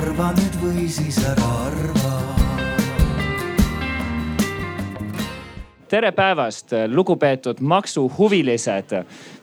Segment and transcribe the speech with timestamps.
[0.00, 2.10] arva nüüd või siis ära arva
[5.90, 8.92] tere päevast, lugupeetud maksuhuvilised.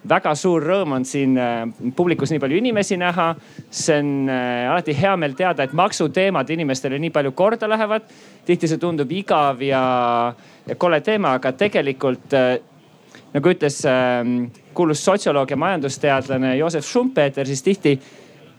[0.09, 3.35] väga suur rõõm on siin äh, publikus nii palju inimesi näha.
[3.69, 8.07] see on äh, alati hea meel teada, et maksuteemad inimestele nii palju korda lähevad.
[8.45, 10.33] tihti see tundub igav ja,
[10.67, 12.57] ja kole teema, aga tegelikult äh,
[13.33, 13.83] nagu ütles
[14.73, 17.99] kuulus sotsioloog ja majandusteadlane Joosep Schumpeter, siis tihti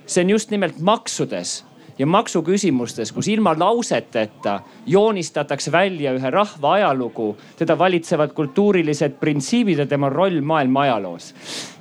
[0.06, 1.64] see on just nimelt maksudes
[1.98, 9.86] ja maksuküsimustes, kus ilma lauseteta joonistatakse välja ühe rahva ajalugu, teda valitsevad kultuurilised printsiibid ja
[9.86, 11.34] tema roll maailma ajaloos.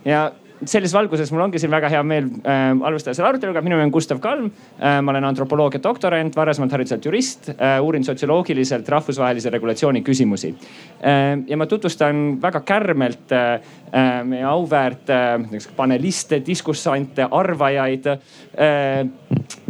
[0.06, 0.32] ja
[0.66, 3.62] selles valguses mul ongi siin väga hea meel äh, alustada selle aruteluga.
[3.62, 5.02] minu nimi on Gustav Kalm äh,.
[5.02, 7.78] ma olen antropoloogia doktorant, varasemalt hariduselt jurist äh,.
[7.84, 11.44] uurin sotsioloogiliselt rahvusvahelise regulatsiooni küsimusi äh,.
[11.48, 13.62] ja ma tutvustan väga kärmelt äh,
[13.94, 18.18] äh meie auväärt äh, paneliste, diskussante, arvajaid äh,.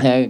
[0.06, 0.30] Äh,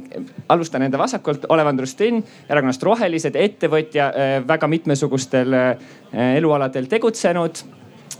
[0.49, 5.89] alustan enda vasakult, Olev Andrustin, erakonnast Rohelised, ettevõtja äh,, väga mitmesugustel äh,
[6.37, 7.76] elualadel tegutsenud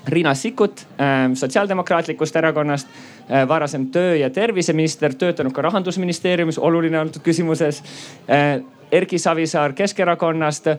[0.08, 2.88] Riina Sikkut ähm, Sotsiaaldemokraatlikust Erakonnast,
[3.30, 7.84] äh, varasem töö- ja terviseminister, töötanud ka rahandusministeeriumis, oluline antud küsimuses.
[8.30, 10.78] Äh, Erki Savisaar Keskerakonnast, äh,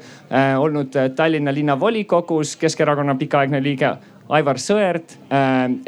[0.59, 3.97] olnud Tallinna linnavolikogus, Keskerakonna pikaaegne liige
[4.29, 5.15] Aivar Sõerd,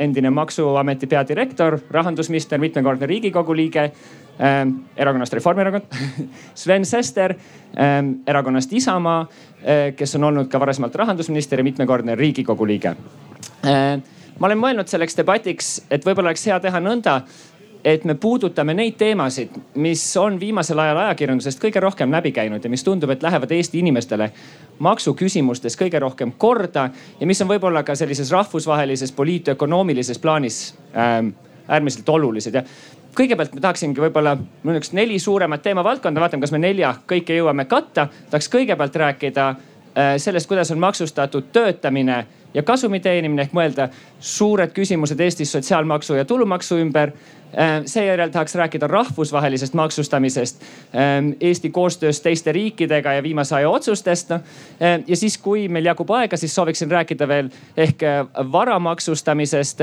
[0.00, 3.90] endine maksuameti peadirektor, rahandusminister, mitmekordne riigikogu liige
[4.40, 5.98] erakonnast Reformierakond
[6.62, 7.34] Sven Sester
[7.76, 9.26] erakonnast Isamaa,
[9.96, 12.94] kes on olnud ka varasemalt rahandusminister ja mitmekordne riigikogu liige.
[13.68, 14.00] Äh,
[14.38, 17.20] ma olen mõelnud selleks debatiks, et võib-olla oleks hea teha nõnda,
[17.84, 22.70] et me puudutame neid teemasid, mis on viimasel ajal ajakirjandusest kõige rohkem läbi käinud ja
[22.70, 24.30] mis tundub, et lähevad Eesti inimestele
[24.78, 30.62] maksuküsimustes kõige rohkem korda ja mis on võib-olla ka sellises rahvusvahelises poliitökonoomilises plaanis
[30.96, 31.32] ähm,
[31.68, 32.64] äärmiselt olulised ja
[33.16, 37.36] kõigepealt ma tahaksingi võib-olla, mul on üks neli suuremat teemavaldkonda, vaatame, kas me nelja kõike
[37.36, 38.08] jõuame katta.
[38.30, 43.88] tahaks kõigepealt rääkida äh, sellest, kuidas on maksustatud töötamine ja kasumi teenimine ehk mõelda
[44.20, 47.12] suured küsimused Eestis sotsiaalmaksu ja tulumaksu ümber.
[47.50, 50.62] Äh, seejärel tahaks rääkida rahvusvahelisest maksustamisest,
[50.94, 54.30] ähm, Eesti koostöös teiste riikidega ja viimase aja otsustest.
[54.30, 54.40] Äh,
[55.06, 59.80] ja siis, kui meil jagub aega, siis sooviksin rääkida veel ehk äh, vara maksustamisest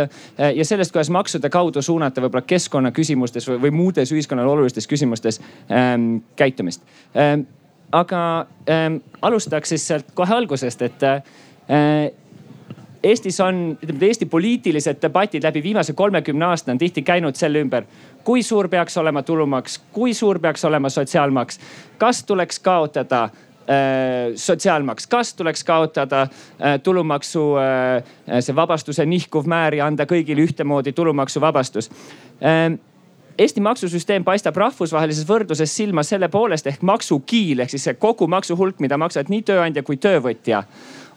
[0.56, 5.42] ja sellest, kuidas maksude kaudu suunata võib-olla keskkonnaküsimustes või, või muudes ühiskonnale olulistes küsimustes
[6.36, 6.82] käitumist
[7.92, 8.22] aga
[9.22, 11.22] alustaks siis sealt kohe algusest, et äh,
[13.08, 17.86] Eestis on, ütleme Eesti poliitilised debatid läbi viimase kolmekümne aasta on tihti käinud selle ümber,
[18.24, 21.60] kui suur peaks olema tulumaks, kui suur peaks olema sotsiaalmaks,
[21.98, 29.80] kas tuleks kaotada äh, sotsiaalmaks, kas tuleks kaotada äh, tulumaksu äh, see vabastuse nihkuv määr
[29.80, 31.92] ja anda kõigile ühtemoodi tulumaksuvabastus?
[32.44, 32.76] Äh,
[33.38, 38.80] Eesti maksusüsteem paistab rahvusvahelises võrdluses silma selle poolest ehk maksukiil ehk siis see kogu maksuhulk,
[38.82, 40.64] mida maksavad nii tööandja kui töövõtja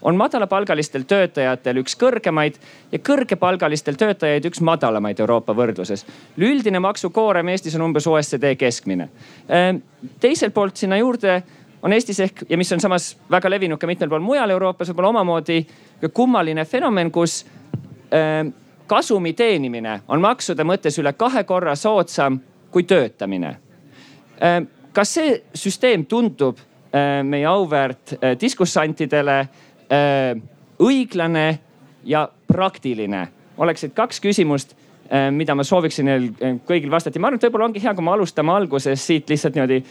[0.01, 2.57] on madalapalgalistel töötajatel üks kõrgemaid
[2.91, 6.05] ja kõrgepalgalistel töötajaid üks madalamaid Euroopa võrdluses.
[6.37, 9.09] üldine maksukoorem Eestis on umbes OECD keskmine.
[9.49, 9.77] Ehm,
[10.19, 11.43] teiselt poolt sinna juurde
[11.81, 15.09] on Eestis ehk ja mis on samas väga levinud ka mitmel pool mujal Euroopas, võib-olla
[15.09, 15.67] omamoodi
[16.13, 17.45] kummaline fenomen, kus
[18.11, 18.49] ehm,
[18.87, 22.39] kasumi teenimine on maksude mõttes üle kahe korra soodsam
[22.71, 23.57] kui töötamine.
[24.41, 24.63] Ehm,
[24.93, 26.57] kas see süsteem tundub
[27.23, 29.47] meie auväärt diskussantidele Äh,
[30.81, 31.59] õiglane
[32.03, 33.27] ja praktiline.
[33.57, 34.73] Oleksid kaks küsimust,
[35.11, 37.17] äh, mida ma sooviksin neil äh, kõigil vastata.
[37.17, 39.83] Ja ma arvan, et võib-olla ongi hea, kui me alustame alguses siit lihtsalt niimoodi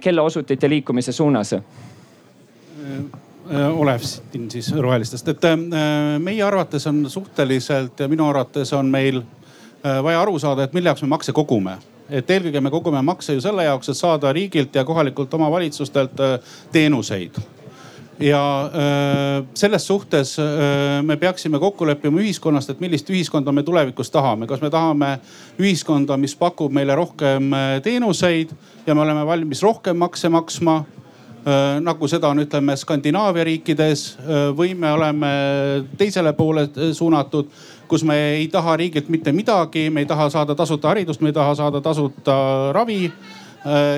[0.00, 1.54] kellaosutite liikumise suunas.
[3.48, 5.44] Olev siin siis rohelistest, et
[6.20, 9.22] meie arvates on suhteliselt ja minu arvates on meil
[9.82, 11.78] vaja aru saada, et mille jaoks me makse kogume.
[12.10, 16.20] Et eelkõige me kogume makse ju selle jaoks, et saada riigilt ja kohalikult omavalitsustelt
[16.72, 17.40] teenuseid
[18.20, 24.10] ja äh, selles suhtes äh, me peaksime kokku leppima ühiskonnast, et millist ühiskonda me tulevikus
[24.10, 24.46] tahame.
[24.46, 25.18] kas me tahame
[25.58, 28.54] ühiskonda, mis pakub meile rohkem äh, teenuseid
[28.86, 30.84] ja me oleme valmis rohkem makse maksma
[31.80, 34.02] nagu seda on, ütleme Skandinaavia riikides
[34.58, 35.28] või me oleme
[35.96, 37.46] teisele poole suunatud,
[37.88, 41.36] kus me ei taha riigilt mitte midagi, me ei taha saada tasuta haridust, me ei
[41.38, 42.34] taha saada tasuta
[42.74, 43.06] ravi.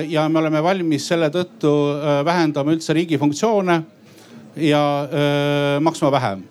[0.07, 1.73] ja me oleme valmis selle tõttu
[2.25, 3.81] vähendama üldse riigi funktsioone
[4.55, 6.43] ja öö, maksma vähem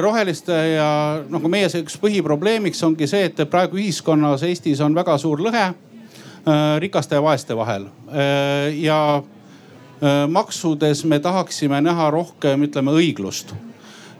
[0.00, 5.40] roheliste ja nagu meie üks põhiprobleemiks ongi see, et praegu ühiskonnas Eestis on väga suur
[5.40, 5.70] lõhe
[6.80, 7.86] rikaste ja vaeste vahel.
[8.76, 9.22] ja
[10.28, 13.54] maksudes me tahaksime näha rohkem, ütleme õiglust.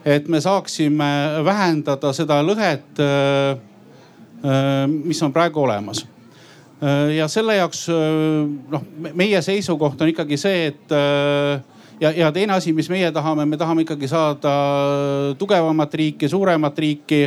[0.05, 3.01] et me saaksime vähendada seda lõhet,
[5.05, 6.07] mis on praegu olemas
[7.17, 7.89] ja selle jaoks
[8.71, 10.97] noh, meie seisukoht on ikkagi see, et
[12.01, 14.55] ja, ja teine asi, mis meie tahame, me tahame ikkagi saada
[15.39, 17.23] tugevamat riiki, suuremat riiki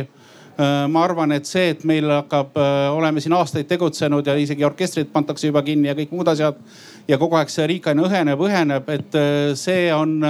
[0.88, 2.54] ma arvan, et see, et meil hakkab,
[2.94, 6.60] oleme siin aastaid tegutsenud ja isegi orkestrid pandakse juba kinni ja kõik muud asjad.
[7.08, 9.18] ja kogu aeg see riik aina õheneb, õheneb, et
[9.58, 10.20] see on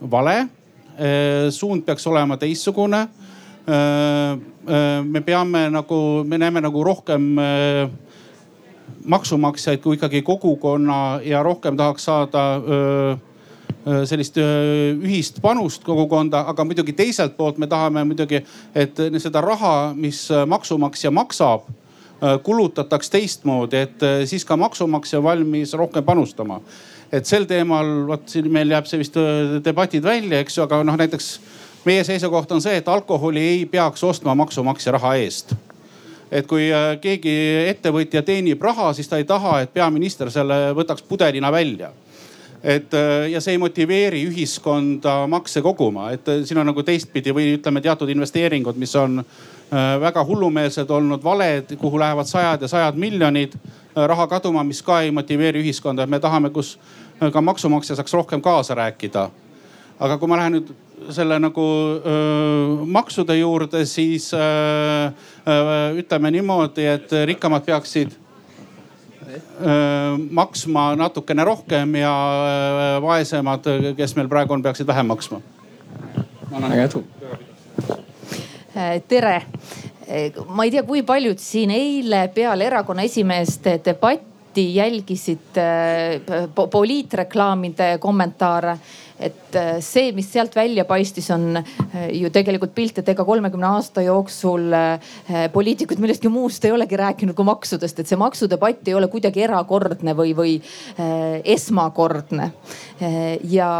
[0.00, 0.48] vale.
[1.50, 3.08] suund peaks olema teistsugune.
[5.02, 7.36] me peame nagu, me näeme nagu rohkem
[9.04, 13.18] maksumaksjaid kui ikkagi kogukonna ja rohkem tahaks saada Äh,
[13.86, 18.40] sellist äh, ühist panust kogukonda, aga muidugi teiselt poolt me tahame muidugi,
[18.74, 21.68] et seda raha, mis äh, maksumaksja maksab,
[22.16, 26.62] kulutataks teistmoodi, et siis ka maksumaksja valmis rohkem panustama.
[27.12, 29.18] et sel teemal, vot siin meil jääb see vist
[29.64, 31.26] debatid välja, eks ju, aga noh, näiteks
[31.84, 35.52] meie seisukoht on see, et alkoholi ei peaks ostma maksumaksja raha eest
[36.32, 36.70] et kui
[37.04, 37.36] keegi
[37.68, 41.92] ettevõtja teenib raha, siis ta ei taha, et peaminister selle võtaks pudelina välja
[42.62, 47.34] et äh, ja see ei motiveeri ühiskonda makse koguma, et äh, siin on nagu teistpidi
[47.34, 52.70] või ütleme teatud investeeringud, mis on äh, väga hullumeelsed olnud, valed, kuhu lähevad sajad ja
[52.70, 53.56] sajad miljonid
[53.96, 56.76] raha kaduma, mis ka ei motiveeri ühiskonda, et me tahame, kus
[57.32, 59.30] ka maksumaksja saaks rohkem kaasa rääkida.
[60.00, 60.72] aga kui ma lähen nüüd
[61.16, 61.62] selle nagu
[62.04, 65.08] öö, maksude juurde, siis öö,
[65.48, 68.12] öö, ütleme niimoodi, et rikkamad peaksid
[70.30, 72.12] maksma natukene rohkem ja
[73.02, 73.66] vaesemad,
[73.96, 75.40] kes meil praegu on, peaksid vähem maksma.
[76.50, 77.04] väga edu.
[79.08, 79.42] tere,
[80.46, 85.58] ma ei tea, kui paljud siin eile peale erakonna esimeeste debatti jälgisid
[86.54, 88.78] poliitreklaamide kommentaare
[89.18, 93.68] et äh, see, mis sealt välja paistis, on äh, ju tegelikult pilt, et ega kolmekümne
[93.78, 98.96] aasta jooksul äh, poliitikud millestki muust ei olegi rääkinud kui maksudest, et see maksudebatt ei
[98.98, 100.54] ole kuidagi erakordne või, või
[101.56, 102.50] esmakordne.
[103.50, 103.70] Ja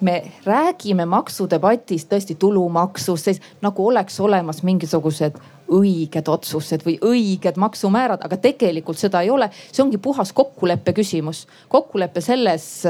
[0.00, 5.38] me räägime maksudebatis tõesti tulumaksust, nagu oleks olemas mingisugused
[5.74, 9.48] õiged otsused või õiged maksumäärad, aga tegelikult seda ei ole.
[9.72, 11.46] see ongi puhas kokkuleppe küsimus.
[11.68, 12.84] kokkulepe selles,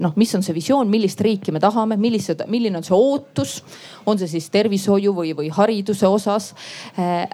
[0.00, 3.62] noh, mis on see visioon, millist riiki me tahame, millised, milline on see ootus,
[4.06, 6.54] on see siis tervishoiu või, või hariduse osas.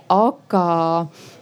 [0.09, 0.67] aga
[1.07, 1.36] Mm,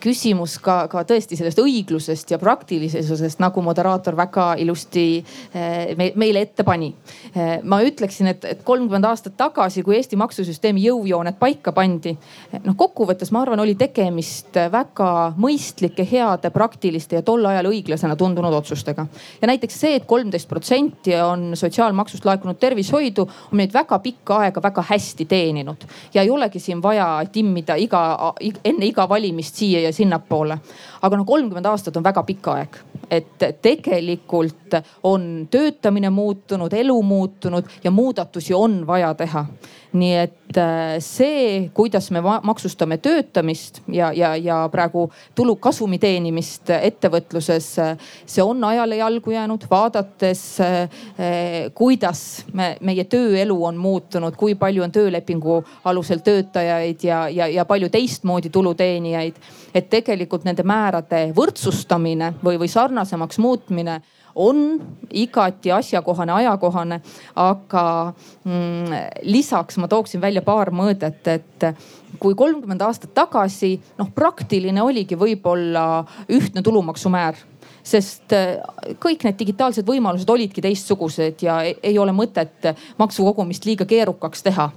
[0.00, 6.62] küsimus ka, ka tõesti sellest õiglusest ja praktilisusest, nagu moderaator väga ilusti eh, meile ette
[6.66, 6.92] pani.
[7.34, 12.12] Eh, ma ütleksin, et, et kolmkümmend aastat tagasi, kui Eesti maksusüsteemi jõujooned paika pandi,
[12.52, 15.10] eh, noh kokkuvõttes ma arvan, oli tegemist väga
[15.42, 19.06] mõistlike, heade, praktiliste ja tol ajal õiglasena tundunud otsustega.
[19.42, 24.62] ja näiteks see, et kolmteist protsenti on sotsiaalmaksust laekunud tervishoidu, on meid väga pikka aega
[24.62, 28.32] väga hästi teeninud ja ei olegi siin vaja timmida iga,
[28.64, 29.15] enne iga valimist
[29.56, 30.58] siia ja sinnapoole.
[31.02, 32.76] aga noh, kolmkümmend aastat on väga pikk aeg,
[33.10, 39.46] et tegelikult on töötamine muutunud, elu muutunud ja muudatusi on vaja teha
[39.96, 46.70] nii et äh, see, kuidas me maksustame töötamist ja, ja, ja praegu tulu, kasumi teenimist
[46.76, 47.68] ettevõtluses,
[48.26, 51.00] see on ajale jalgu jäänud, vaadates äh,
[51.74, 52.22] kuidas
[52.52, 57.90] me, meie tööelu on muutunud, kui palju on töölepingu alusel töötajaid ja, ja, ja palju
[57.92, 59.40] teistmoodi tulu teenijaid.
[59.76, 64.00] et tegelikult nende määrade võrdsustamine või, või sarnasemaks muutmine
[64.36, 64.62] on
[65.16, 67.00] igati asjakohane, ajakohane.
[67.36, 67.84] aga
[68.44, 71.68] mm, lisaks ma tooksin välja paar mõõdet, et
[72.20, 77.40] kui kolmkümmend aastat tagasi noh, praktiline oligi võib-olla ühtne tulumaksumäär
[77.86, 78.56] sest äh,
[79.02, 84.68] kõik need digitaalsed võimalused olidki teistsugused ja ei ole mõtet maksukogumist liiga keerukaks teha.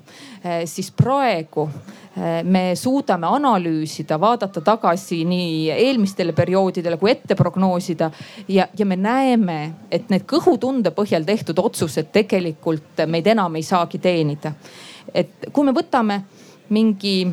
[0.43, 8.11] Äh, siis praegu äh, me suudame analüüsida, vaadata tagasi nii eelmistele perioodidele kui ette prognoosida
[8.47, 9.59] ja, ja me näeme,
[9.91, 14.53] et need kõhutunde põhjal tehtud otsused tegelikult meid enam ei saagi teenida.
[15.13, 16.21] et kui me võtame
[16.69, 17.25] mingi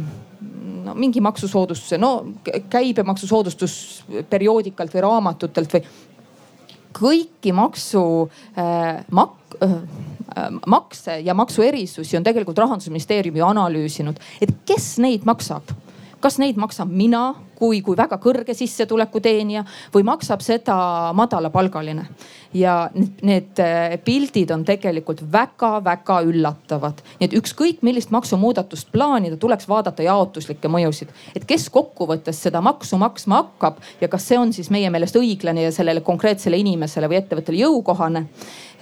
[0.84, 2.10] no mingi maksusoodustuse, no
[2.70, 5.84] käibemaksusoodustus perioodikalt või raamatutelt või
[6.96, 8.02] kõiki maksu
[8.58, 9.74] äh, mak- äh,
[10.66, 15.72] makse ja maksuerisusi on tegelikult rahandusministeerium ju analüüsinud, et kes neid maksab?
[16.20, 20.76] Kas neid maksan mina kui, kui väga kõrge sissetuleku teenija või maksab seda
[21.16, 22.06] madalapalgaline.
[22.56, 27.02] ja need, äh, pildid on tegelikult väga-väga üllatavad.
[27.18, 31.08] nii et ükskõik millist maksumuudatust plaanida, tuleks vaadata jaotuslikke mõjusid.
[31.34, 35.62] et kes kokkuvõttes seda maksu maksma hakkab ja kas see on siis meie meelest õiglane
[35.62, 38.26] ja sellele konkreetsele inimesele või ettevõttele jõukohane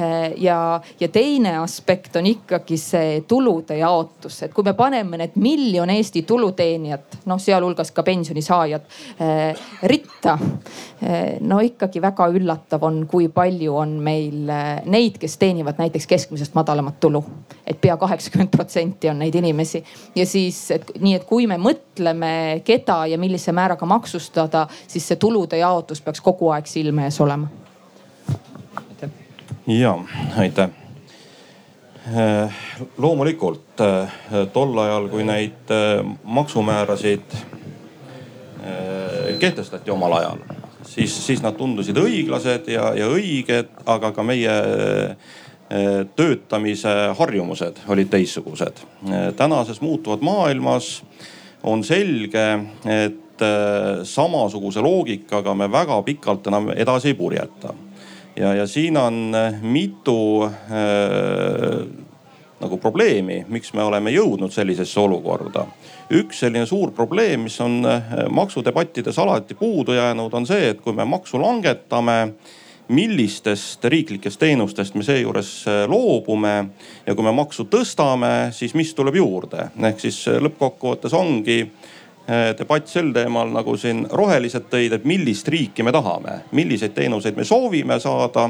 [0.01, 5.37] Äh, ja, ja teine aspekt on ikkagi see tulude jaotus, et kui me paneme need
[5.39, 8.83] miljon Eesti tuluteenijat, noh sealhulgas ka pensionisaajad saajad
[9.83, 10.39] ritta.
[11.41, 14.49] no ikkagi väga üllatav on, kui palju on meil
[14.89, 17.25] neid, kes teenivad näiteks keskmisest madalamat tulu.
[17.67, 19.85] et pea kaheksakümmend protsenti on neid inimesi
[20.17, 25.17] ja siis, et nii, et kui me mõtleme, keda ja millise määraga maksustada, siis see
[25.17, 27.49] tulude jaotus peaks kogu aeg silme ees olema.
[29.67, 29.99] ja
[30.37, 30.85] aitäh
[32.05, 32.53] Äh,
[33.01, 33.81] loomulikult
[34.53, 35.71] tol ajal, kui neid
[36.37, 37.33] maksumäärasid
[39.41, 40.43] kehtestati omal ajal,
[40.89, 44.55] siis, siis nad tundusid õiglased ja, ja õiged, aga ka meie
[46.15, 48.83] töötamise harjumused olid teistsugused.
[49.37, 50.91] tänases muutuvas maailmas
[51.65, 52.45] on selge,
[52.85, 53.45] et
[54.07, 57.73] samasuguse loogikaga me väga pikalt enam edasi ei purjeta
[58.37, 60.51] ja, ja siin on äh, mitu äh,
[62.61, 65.67] nagu probleemi, miks me oleme jõudnud sellisesse olukorda.
[66.11, 70.93] Üks selline suur probleem, mis on äh, maksudebattides alati puudu jäänud, on see, et kui
[70.93, 72.19] me maksu langetame
[72.89, 76.55] millistest riiklikest teenustest me seejuures äh, loobume
[77.07, 79.71] ja kui me maksu tõstame, siis mis tuleb juurde.
[79.81, 81.63] ehk siis lõppkokkuvõttes ongi
[82.25, 87.37] Eh, debatt sel teemal, nagu siin rohelised tõid, et millist riiki me tahame, milliseid teenuseid
[87.37, 88.47] me soovime saada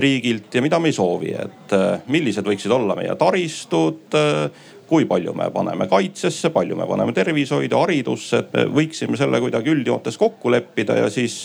[0.00, 5.06] riigilt ja mida me ei soovi, et eh, millised võiksid olla meie taristud, eh, kui
[5.06, 10.18] palju me paneme kaitsesse, palju me paneme tervishoidu, haridusse, et me võiksime selle kuidagi üldjoontes
[10.18, 11.36] kokku leppida ja siis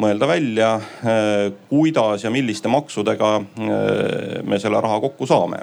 [0.00, 0.70] mõelda välja,
[1.68, 3.34] kuidas ja milliste maksudega
[4.42, 5.60] me selle raha kokku saame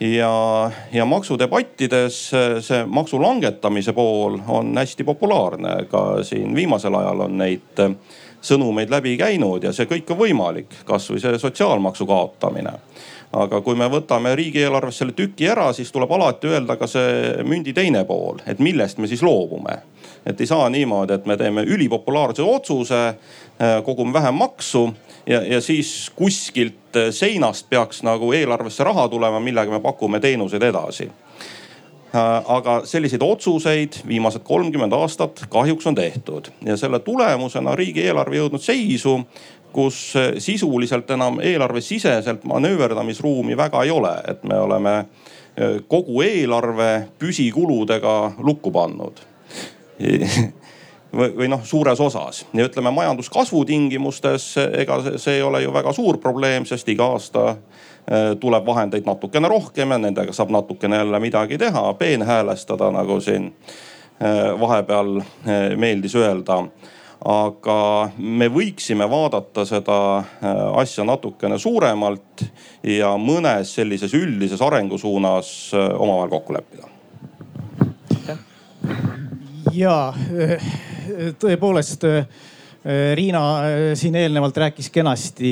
[0.00, 2.18] ja, ja maksudebattides
[2.60, 5.84] see maksu langetamise pool on hästi populaarne.
[5.90, 7.84] ka siin viimasel ajal on neid
[8.42, 12.72] sõnumeid läbi käinud ja see kõik on võimalik, kasvõi see sotsiaalmaksu kaotamine.
[13.32, 17.74] Aga kui me võtame riigieelarvest selle tüki ära, siis tuleb alati öelda ka see mündi
[17.76, 19.82] teine pool, et millest me siis loobume.
[20.26, 23.14] et ei saa niimoodi, et me teeme ülipopulaarse otsuse,
[23.84, 24.88] kogume vähem maksu
[25.26, 30.62] ja, ja siis kuskilt äh, seinast peaks nagu eelarvesse raha tulema, millega me pakume teenuseid
[30.62, 31.08] edasi.
[32.14, 38.64] Äh, aga selliseid otsuseid viimased kolmkümmend aastat kahjuks on tehtud ja selle tulemusena riigieelarve jõudnud
[38.64, 39.18] seisu,
[39.72, 44.94] kus äh, sisuliselt enam eelarvesiseselt manööverdamisruumi väga ei ole, et me oleme
[45.90, 49.16] kogu eelarve püsikuludega lukku pannud.
[51.08, 52.44] Või, või noh, suures osas.
[52.54, 57.56] Ja ütleme majanduskasvu tingimustes, ega see ei ole ju väga suur probleem, sest iga aasta
[58.38, 63.48] tuleb vahendeid natukene rohkem ja nendega saab natukene jälle midagi teha, peenhäälestada, nagu siin
[64.60, 65.22] vahepeal
[65.80, 66.60] meeldis öelda
[67.24, 69.98] aga me võiksime vaadata seda
[70.78, 72.44] asja natukene suuremalt
[72.86, 76.88] ja mõnes sellises üldises arengusuunas omavahel kokku leppida.
[79.72, 80.12] ja
[81.42, 82.06] tõepoolest
[83.14, 83.40] Riina
[83.98, 85.50] siin eelnevalt rääkis kenasti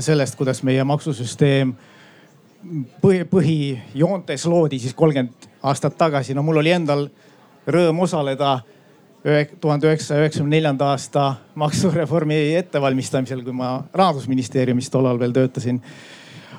[0.00, 1.74] sellest, kuidas meie maksusüsteem
[3.02, 6.34] põhi, põhijoontes loodi siis kolmkümmend aastat tagasi.
[6.34, 7.08] no mul oli endal
[7.66, 8.60] rõõm osaleda
[9.60, 15.82] tuhande üheksasaja üheksakümne neljanda aasta maksureformi ettevalmistamisel, kui ma rahandusministeeriumis tollal veel töötasin.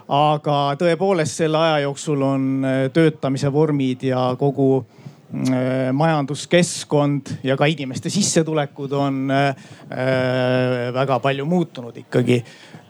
[0.07, 4.85] aga tõepoolest selle aja jooksul on töötamise vormid ja kogu
[5.33, 9.55] Äh, majanduskeskkond ja ka inimeste sissetulekud on äh,
[10.93, 12.37] väga palju muutunud ikkagi.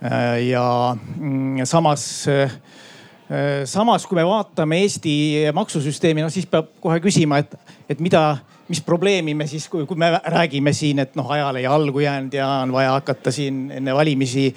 [0.03, 0.65] Äh, ja
[1.15, 2.27] mm, samas,
[3.63, 5.13] samas kui me vaatame Eesti
[5.55, 7.55] maksusüsteemi, no siis peab kohe küsima, et,
[7.87, 8.41] et mida,
[8.73, 12.73] mis probleemi me siis, kui me räägime siin, et noh, ajale jalgu jäänud ja on
[12.73, 14.49] vaja hakata siin enne valimisi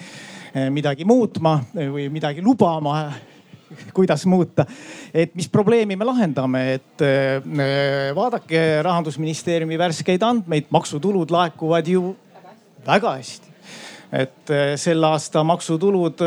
[0.72, 2.96] midagi muutma või midagi lubama
[3.94, 4.66] kuidas muuta.
[5.14, 12.16] et mis probleemi me lahendame, et äh, vaadake rahandusministeeriumi värskeid andmeid, maksutulud laekuvad ju
[12.86, 13.48] väga hästi.
[14.12, 16.20] et äh, selle aasta maksutulud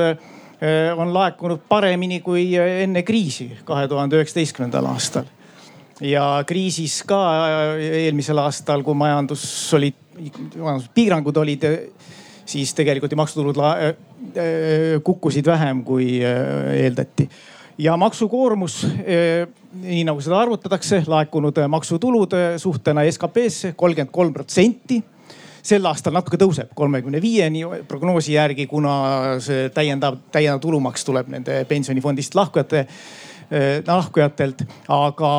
[0.98, 5.30] on laekunud paremini kui enne kriisi kahe tuhande üheksateistkümnendal aastal.
[6.02, 7.20] Ja kriisis ka
[7.80, 9.44] eelmisel aastal, kui majandus
[9.78, 9.94] oli,
[10.56, 11.68] majanduspiirangud olid
[12.50, 13.94] siis tegelikult ju maksutulud äh, äh,
[15.04, 17.30] kukkusid vähem, kui äh, eeldati.
[17.80, 18.82] ja maksukoormus,
[19.82, 24.98] nii nagu seda arvutatakse, laekunud maksutulud suhtena SKP-sse kolmkümmend kolm protsenti
[25.64, 28.92] sel aastal natuke tõuseb kolmekümne viieni prognoosi järgi, kuna
[29.44, 32.86] see täiendav, täiendav tulumaks tuleb nende pensionifondist lahkujate
[33.88, 34.62] lahkujatelt.
[34.94, 35.32] aga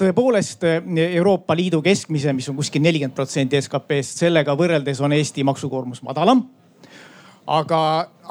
[0.00, 0.66] tõepoolest
[1.04, 6.42] Euroopa Liidu keskmise, mis on kuskil nelikümmend protsenti SKP-st, sellega võrreldes on Eesti maksukoormus madalam
[7.46, 7.80] aga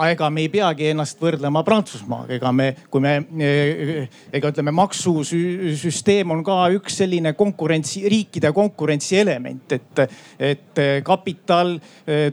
[0.09, 3.13] ega me ei peagi ennast võrdlema Prantsusmaaga, ega me, kui me,
[4.33, 10.03] ega ütleme, maksusüsteem on ka üks selline konkurentsi, riikide konkurentsi element, et,
[10.39, 11.75] et kapital,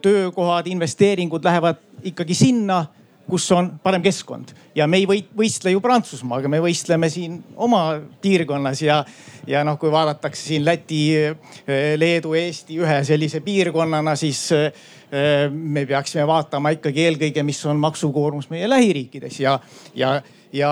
[0.03, 2.85] töökohad, investeeringud lähevad ikkagi sinna
[3.31, 4.53] kus on parem keskkond.
[4.75, 7.85] Ja me ei või, võistle ju Prantsusmaaga, me võistleme siin oma
[8.23, 9.01] piirkonnas ja,
[9.49, 11.03] ja noh, kui vaadatakse siin Läti,
[12.01, 14.49] Leedu, Eesti ühe sellise piirkonnana, siis
[15.51, 19.41] me peaksime vaatama ikkagi eelkõige, mis on maksukoormus meie lähiriikides.
[19.43, 19.57] Ja,
[19.99, 20.21] ja,
[20.53, 20.71] ja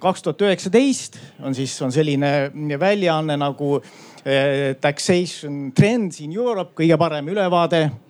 [0.00, 6.98] kaks tuhat üheksateist on siis, on selline väljaanne nagu eh, Taxation Trends in Europe, kõige
[6.98, 7.82] parem ülevaade.
[7.82, 8.01] eh,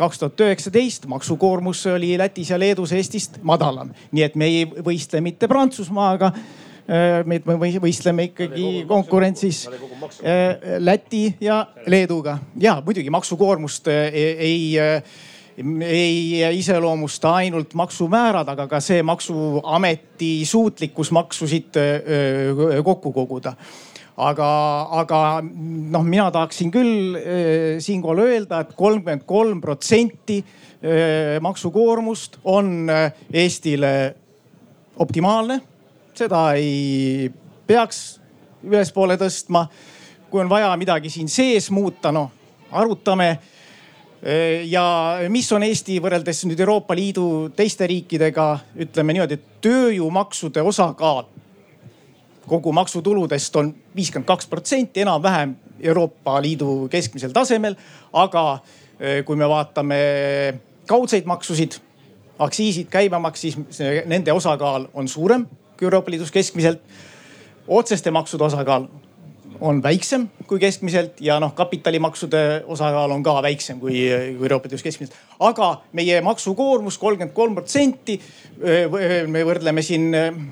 [0.00, 5.20] kaks tuhat üheksateist maksukoormus oli Lätis ja Leedus Eestist madalam, nii et me ei võistle
[5.20, 6.30] mitte Prantsusmaaga
[6.84, 7.38] Äh, me
[7.80, 9.62] võistleme ikkagi konkurentsis
[10.20, 12.36] äh, Läti ja Leeduga.
[12.60, 14.66] Ja muidugi maksukoormust äh, ei, ei,
[15.88, 21.80] ei iseloomusta ainult maksumäärad, aga ka see maksuameti suutlikkus maksusid
[22.84, 23.54] kokku koguda
[24.16, 24.48] aga,
[25.00, 27.18] aga noh, mina tahaksin küll
[27.82, 30.38] siinkohal öelda et, et kolmkümmend kolm protsenti
[31.42, 32.90] maksukoormust on
[33.32, 33.92] Eestile
[35.00, 35.60] optimaalne
[36.14, 37.30] seda ei
[37.66, 38.20] peaks
[38.64, 39.66] ülespoole tõstma.
[40.30, 42.30] kui on vaja midagi siin sees muuta, noh
[42.74, 43.38] arutame.
[44.66, 51.26] ja mis on Eesti võrreldes nüüd Euroopa Liidu teiste riikidega, ütleme niimoodi, tööjõumaksude osakaal
[52.48, 57.76] kogu maksutuludest on viiskümmend kaks protsenti, enam-vähem Euroopa Liidu keskmisel tasemel.
[58.12, 58.58] aga
[59.00, 59.98] eh, kui me vaatame
[60.86, 61.78] kaudseid maksusid,
[62.38, 63.58] aktsiisid, käibemaks, siis
[64.06, 65.46] nende osakaal on suurem
[65.78, 66.82] kui Euroopa Liidus keskmiselt.
[67.68, 68.88] otseste maksude osakaal
[69.60, 73.96] on väiksem kui keskmiselt ja noh, kapitalimaksude osakaal on ka väiksem kui,
[74.38, 75.16] kui Euroopa Liidus keskmiselt.
[75.40, 78.20] aga meie maksukoormus kolmkümmend kolm protsenti.
[79.26, 80.10] me võrdleme siin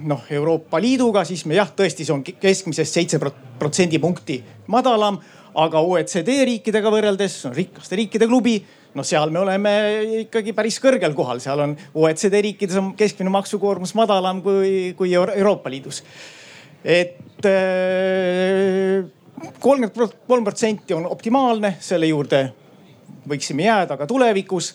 [0.08, 3.20] noh Euroopa Liiduga, siis me jah, tõesti, see on keskmisest seitse
[3.58, 5.18] protsendipunkti madalam.
[5.54, 8.62] aga OECD riikidega võrreldes, rikaste riikide klubi
[8.94, 9.72] no seal me oleme
[10.22, 15.72] ikkagi päris kõrgel kohal, seal on OECD riikides on keskmine maksukoormus madalam kui, kui Euroopa
[15.72, 16.02] Liidus.
[16.84, 19.04] Et äh,
[19.60, 22.44] kolmkümmend kolm protsenti on optimaalne, selle juurde
[23.28, 24.74] võiksime jääda ka tulevikus.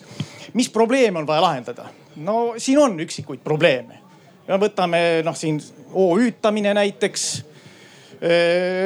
[0.54, 1.86] mis probleeme on vaja lahendada?
[2.16, 4.00] no siin on üksikuid probleeme.
[4.48, 5.62] võtame noh, siin
[5.94, 7.44] OÜ-tamine näiteks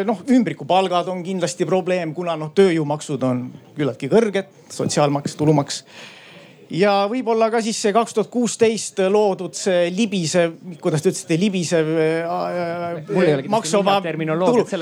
[0.06, 3.46] noh, ümbrikupalgad on kindlasti probleem, kuna noh, tööjõumaksud on
[3.78, 5.84] küllaltki kõrged, sotsiaalmaks, tulumaks
[6.72, 11.92] ja võib-olla ka siis see kaks tuhat kuusteist loodud see libisev, kuidas te ütlesite, libisev
[11.92, 13.04] äh,.
[13.12, 14.00] olegi maksuvaba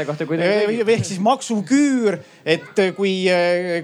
[0.07, 0.39] kohta, kui.
[0.39, 3.13] ehk siis maksuküür, et kui,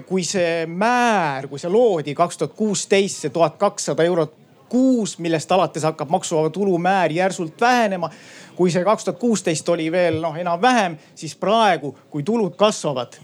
[0.08, 4.34] kui see määr, kui see loodi kaks tuhat kuusteist, see tuhat kakssada eurot
[4.70, 8.10] kuus, millest alates hakkab maksuvaba tulu määr järsult vähenema.
[8.56, 13.18] kui see kaks tuhat kuusteist oli veel noh, enam-vähem, siis praegu, kui tulud kasvavad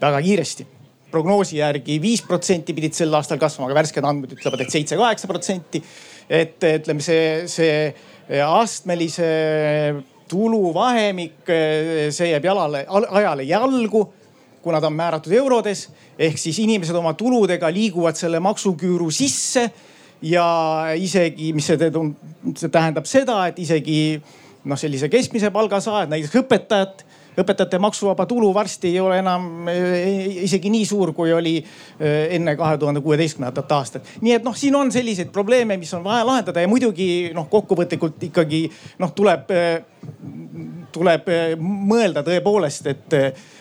[0.00, 0.73] väga kiiresti
[1.14, 5.82] prognoosi järgi viis protsenti pidid sel aastal kasvama, aga värsked andmed ütlevad, et seitse-kaheksa protsenti.
[6.28, 9.30] et ütleme, see, see astmelise
[10.28, 11.42] tuluvahemik,
[12.14, 14.06] see jääb jalale, ajale jalgu
[14.64, 15.88] kuna ta on määratud eurodes.
[16.18, 19.70] ehk siis inimesed oma tuludega liiguvad selle maksuküüru sisse
[20.22, 20.46] ja
[20.96, 21.90] isegi, mis see,
[22.56, 23.98] see tähendab seda, et isegi
[24.64, 27.04] noh, sellise keskmise palga saajad, näiteks õpetajad
[27.40, 29.68] õpetajate maksuvaba tulu varsti ei ole enam
[30.44, 34.12] isegi nii suur, kui oli eh, enne kahe tuhande kuueteistkümnendat aastat.
[34.20, 38.22] nii et noh, siin on selliseid probleeme, mis on vaja lahendada ja muidugi noh, kokkuvõtlikult
[38.30, 38.62] ikkagi
[39.02, 39.82] noh, tuleb, eh,
[40.94, 43.18] tuleb mõelda tõepoolest, et,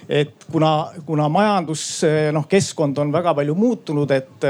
[0.09, 0.73] et kuna,
[1.05, 2.03] kuna majandus
[2.35, 4.47] noh, keskkond on väga palju muutunud, et,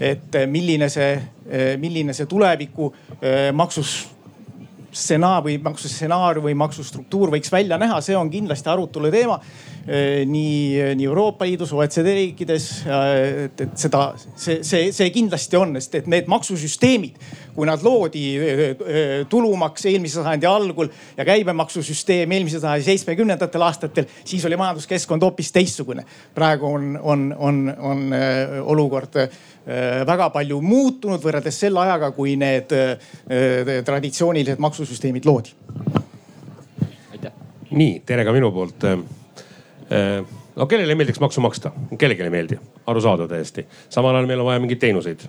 [0.00, 1.12] et milline see,
[1.78, 2.90] milline see tuleviku
[3.54, 4.15] maksus
[4.96, 9.40] stsenaar või maksustsenaarium või maksustruktuur võiks välja näha, see on kindlasti arutelu teema
[9.86, 12.66] nii, nii Euroopa Liidus, OECD riikides.
[12.86, 17.20] et, et seda, see, see, see kindlasti on, sest et need maksusüsteemid,
[17.54, 24.08] kui nad loodi, eh, eh, tulumaks eelmise sajandi algul ja käibemaksusüsteem eelmise sajandi seitsmekümnendatel aastatel,
[24.24, 26.04] siis oli majanduskeskkond hoopis teistsugune.
[26.34, 28.02] praegu on, on, on, on
[28.62, 29.14] olukord
[30.06, 32.70] väga palju muutunud võrreldes selle ajaga, kui need
[33.84, 35.54] traditsioonilised maksusüsteemid loodi.
[37.70, 38.86] nii, tere ka minu poolt.
[39.92, 40.24] Äh, äh,
[40.56, 43.66] no kellele ei meeldiks maksu maksta, kellelegi ei meeldi, arusaadav täiesti.
[43.88, 45.26] samal ajal meil on vaja mingeid teenuseid.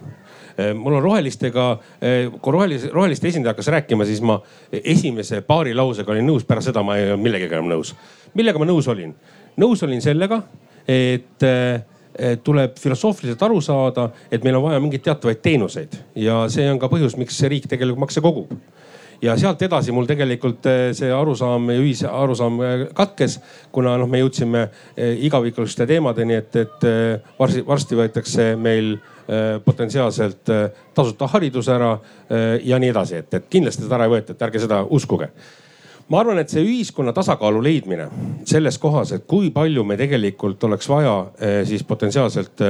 [0.57, 1.65] Äh, mul on rohelistega,
[2.41, 4.39] kui roheliste, roheliste esindaja hakkas rääkima, siis ma
[4.71, 7.93] esimese paari lausega olin nõus, pärast seda ma ei olnud millegagi enam nõus.
[8.33, 9.13] millega ma nõus olin?
[9.57, 10.41] nõus olin sellega,
[10.87, 11.45] et
[12.43, 16.89] tuleb filosoofiliselt aru saada, et meil on vaja mingeid teatavaid teenuseid ja see on ka
[16.89, 18.53] põhjus, miks riik tegelikult makse kogub
[19.21, 23.39] ja sealt edasi mul tegelikult eh, see arusaam, ühise arusaam eh, katkes,
[23.73, 24.65] kuna noh, me jõudsime
[25.27, 26.88] igavikuste teemadeni, et, et
[27.39, 28.97] varsti, varsti võetakse meil
[29.65, 30.47] potentsiaalselt
[30.95, 31.89] tasuta haridus ära
[32.63, 35.27] ja nii edasi, et, et kindlasti seda ära ei võeta, et ärge seda uskuge.
[36.08, 38.06] Ma arvan, et see ühiskonna tasakaalu leidmine
[38.47, 41.17] selles kohas, et kui palju me tegelikult oleks vaja
[41.67, 42.63] siis potentsiaalselt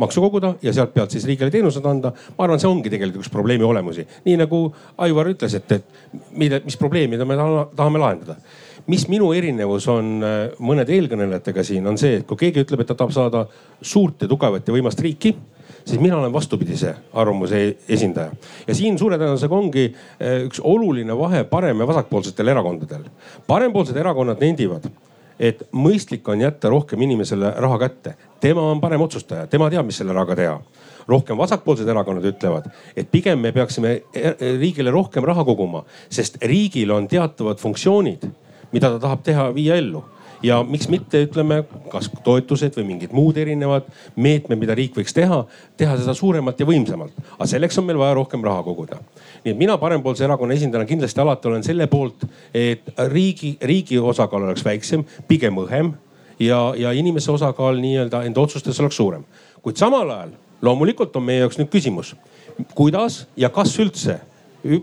[0.00, 2.12] maksu koguda ja sealt pealt siis riigile teenused anda.
[2.38, 4.06] ma arvan, see ongi tegelikult üks probleemi olemusi.
[4.24, 4.66] nii nagu
[5.06, 5.84] Aivar ütles, et, et
[6.32, 7.36] mille, mis probleemi me
[7.76, 8.36] tahame lahendada.
[8.86, 12.92] mis minu erinevus on äh, mõnede eelkõnelejatega siin, on see, et kui keegi ütleb, et
[12.92, 13.46] ta tahab saada
[13.82, 15.34] suurt ja tugevat ja võimast riiki
[15.84, 18.32] siis mina olen vastupidise arvamuse e-, esindaja.
[18.66, 23.08] ja siin suure tõenäosusega ongi äh, üks oluline vahe parem- ja vasakpoolsetel erakondadel.
[23.46, 24.88] parempoolsed erakonnad nendivad
[25.38, 28.14] et mõistlik on jätta rohkem inimesele raha kätte.
[28.40, 30.60] tema on parem otsustaja, tema teab, mis selle rahaga teha.
[31.08, 36.90] rohkem vasakpoolsed erakonnad ütlevad, et pigem me peaksime e-, riigile rohkem raha koguma, sest riigil
[36.90, 38.24] on teatavad funktsioonid,
[38.72, 40.04] mida ta tahab teha, viia ellu
[40.44, 45.44] ja miks mitte, ütleme, kas toetused või mingid muud erinevad meetmed, mida riik võiks teha,
[45.80, 47.16] teha seda suuremalt ja võimsamalt.
[47.36, 49.00] aga selleks on meil vaja rohkem raha koguda.
[49.44, 54.46] Nii et mina parempoolse erakonna esindajana kindlasti alati olen selle poolt, et riigi, riigi osakaal
[54.48, 55.92] oleks väiksem, pigem õhem
[56.40, 59.24] ja, ja inimese osakaal nii-öelda enda otsustes oleks suurem.
[59.62, 60.30] kuid samal ajal
[60.62, 62.14] loomulikult on meie jaoks nüüd küsimus,
[62.74, 64.20] kuidas ja kas üldse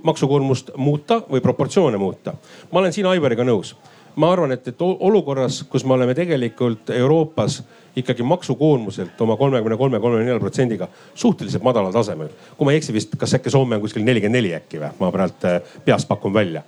[0.03, 2.33] maksukoormust muuta või proportsioone muuta.
[2.71, 3.75] ma olen siin Aivariga nõus
[4.15, 7.61] ma arvan, et, et olukorras, kus me oleme tegelikult Euroopas
[7.95, 12.29] ikkagi maksukoormuselt oma kolmekümne kolme, kolmekümne nelja protsendiga suhteliselt madalal tasemel.
[12.57, 14.93] kui ma ei eksi vist, kas äkki Soome on kuskil nelikümmend neli äkki või?
[14.99, 16.63] ma praegu äh, peast pakun välja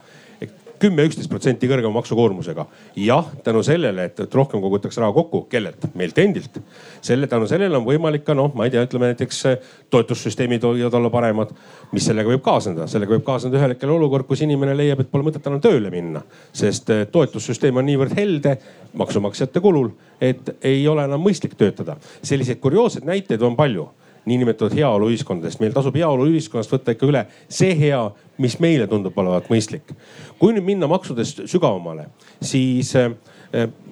[0.83, 2.65] kümme, üksteist protsenti kõrgema maksukoormusega.
[2.99, 5.87] jah, tänu sellele, et, et rohkem kogutakse raha kokku, kellelt?
[5.95, 6.59] meilt endilt.
[7.01, 10.99] selle, tänu sellele on võimalik ka noh, ma ei tea, ütleme näiteks eh, toetussüsteemid võivad
[10.99, 11.55] olla paremad.
[11.91, 12.87] mis sellega võib kaasneda?
[12.91, 16.23] sellega võib kaasneda ühel hetkel olukord, kus inimene leiab, et pole mõtet enam tööle minna.
[16.51, 18.57] sest eh, toetussüsteem on niivõrd helde
[18.99, 21.97] maksumaksjate kulul, et ei ole enam mõistlik töötada.
[22.21, 23.89] selliseid kurioosseid näiteid on palju
[24.25, 25.59] niinimetatud heaoluühiskondadest.
[25.59, 28.01] meil tasub heaoluühiskonnast võtta ikka üle see hea,
[28.41, 29.93] mis meile tundub olevat mõistlik.
[30.39, 32.07] kui nüüd minna maksudest sügavamale,
[32.41, 33.11] siis eh,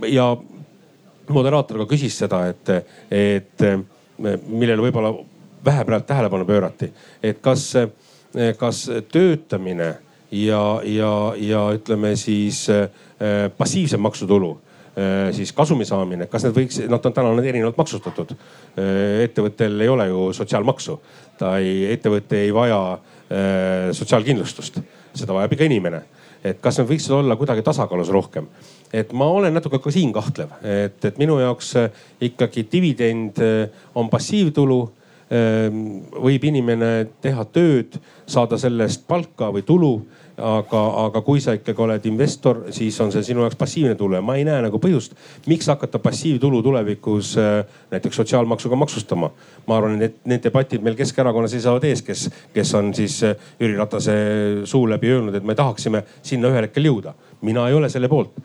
[0.07, 0.29] ja
[1.29, 2.73] moderaator ka küsis seda, et,
[3.11, 3.79] et eh,
[4.47, 5.13] millele võib-olla
[5.65, 6.91] vähe praegu tähelepanu pöörati,
[7.23, 9.93] et kas, eh, kas töötamine
[10.31, 12.65] ja, ja, ja ütleme siis
[13.57, 14.55] passiivsem maksutulu
[15.35, 18.33] siis kasumi saamine, kas need võiks, noh, ta on täna on erinevalt maksustatud.
[18.35, 20.97] Äh, ettevõttel ei ole ju sotsiaalmaksu,
[21.39, 24.81] ta ei, ettevõte ei vaja äh, sotsiaalkindlustust,
[25.17, 26.03] seda vajab iga inimene.
[26.41, 28.47] et kas need võiksid olla kuidagi tasakaalus rohkem?
[28.93, 31.75] et ma olen natuke ka siin kahtlev, et, et minu jaoks
[32.19, 33.37] ikkagi dividend
[33.95, 34.79] on passiivtulu
[35.31, 36.89] võib inimene
[37.23, 37.95] teha tööd,
[38.27, 39.93] saada sellest palka või tulu
[40.41, 44.23] aga, aga kui sa ikkagi oled investor, siis on see sinu jaoks passiivne tulu ja
[44.25, 45.15] ma ei näe nagu põhjust,
[45.51, 49.31] miks hakata passiivtulu tulevikus äh, näiteks sotsiaalmaksuga maksustama.
[49.67, 53.77] ma arvan, et need debatid meil Keskerakonnas seisavad ees, kes, kes on siis äh, Jüri
[53.77, 54.15] Ratase
[54.65, 57.13] suu läbi öelnud, et me tahaksime sinna ühel hetkel jõuda.
[57.41, 58.35] mina ei ole selle poolt.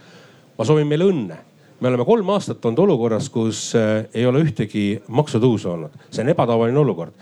[0.58, 1.42] ma soovin meile õnne
[1.80, 6.32] me oleme kolm aastat olnud olukorras, kus äh, ei ole ühtegi maksutõusu olnud, see on
[6.32, 7.12] ebatavaline olukord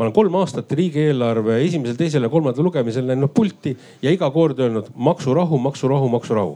[0.00, 4.62] ma olen kolm aastat riigieelarve esimesel, teisel ja kolmandal lugemisel läinud pulti ja iga kord
[4.64, 6.54] öelnud maksurahu, maksurahu, maksurahu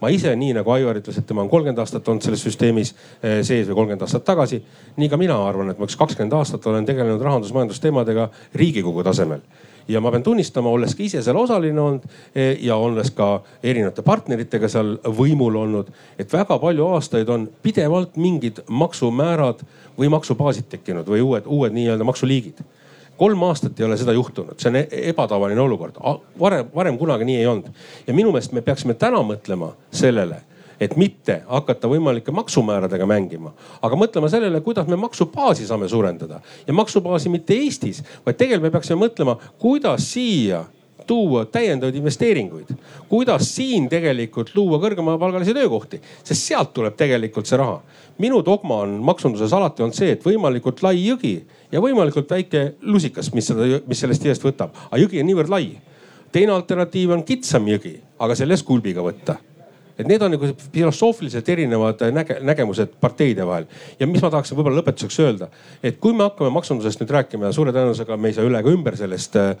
[0.00, 3.42] ma ise, nii nagu Aivar ütles, et tema on kolmkümmend aastat olnud selles süsteemis eh,
[3.44, 4.62] sees või kolmkümmend aastat tagasi.
[4.96, 9.44] nii ka mina arvan, et ma üks kakskümmend aastat olen tegelenud rahandus-majandusteemadega riigikogu tasemel
[9.88, 14.04] ja ma pean tunnistama, olles ka ise seal osaline olnud eh, ja olles ka erinevate
[14.08, 19.60] partneritega seal võimul olnud, et väga palju aastaid on pidevalt mingid maksumäärad
[20.00, 22.64] või maksubaasid tekkinud või uued, uued nii-öelda maksuliigid
[23.16, 25.96] kolm aastat ei ole seda juhtunud, see on e-, ebatavaline olukord.
[26.40, 27.72] varem, varem kunagi nii ei olnud.
[28.06, 30.42] ja minu meelest me peaksime täna mõtlema sellele,
[30.80, 33.52] et mitte hakata võimalike maksumääradega mängima,
[33.82, 38.74] aga mõtlema sellele, kuidas me maksubaasi saame suurendada ja maksubaasi mitte Eestis, vaid tegelikult me
[38.78, 40.64] peaksime mõtlema, kuidas siia
[41.06, 42.70] tuua täiendavaid investeeringuid.
[43.08, 47.80] kuidas siin tegelikult luua kõrgemapalgalisi töökohti, sest sealt tuleb tegelikult see raha.
[48.18, 51.36] minu dogma on maksunduses alati olnud see, et võimalikult lai jõgi
[51.72, 54.76] ja võimalikult väike lusikas, mis seda, mis sellest jõest võtab.
[54.90, 55.76] aga jõgi on niivõrd lai.
[56.32, 59.38] teine alternatiiv on kitsam jõgi, aga selles kulbiga võtta
[59.98, 63.66] et need on nagu filosoofiliselt erinevad näge, nägemused parteide vahel.
[64.00, 65.48] ja mis ma tahaksin võib-olla lõpetuseks öelda,
[65.82, 68.72] et kui me hakkame maksundusest nüüd rääkima ja suure tõenäosusega me ei saa üle ega
[68.72, 69.54] ümber sellest äh,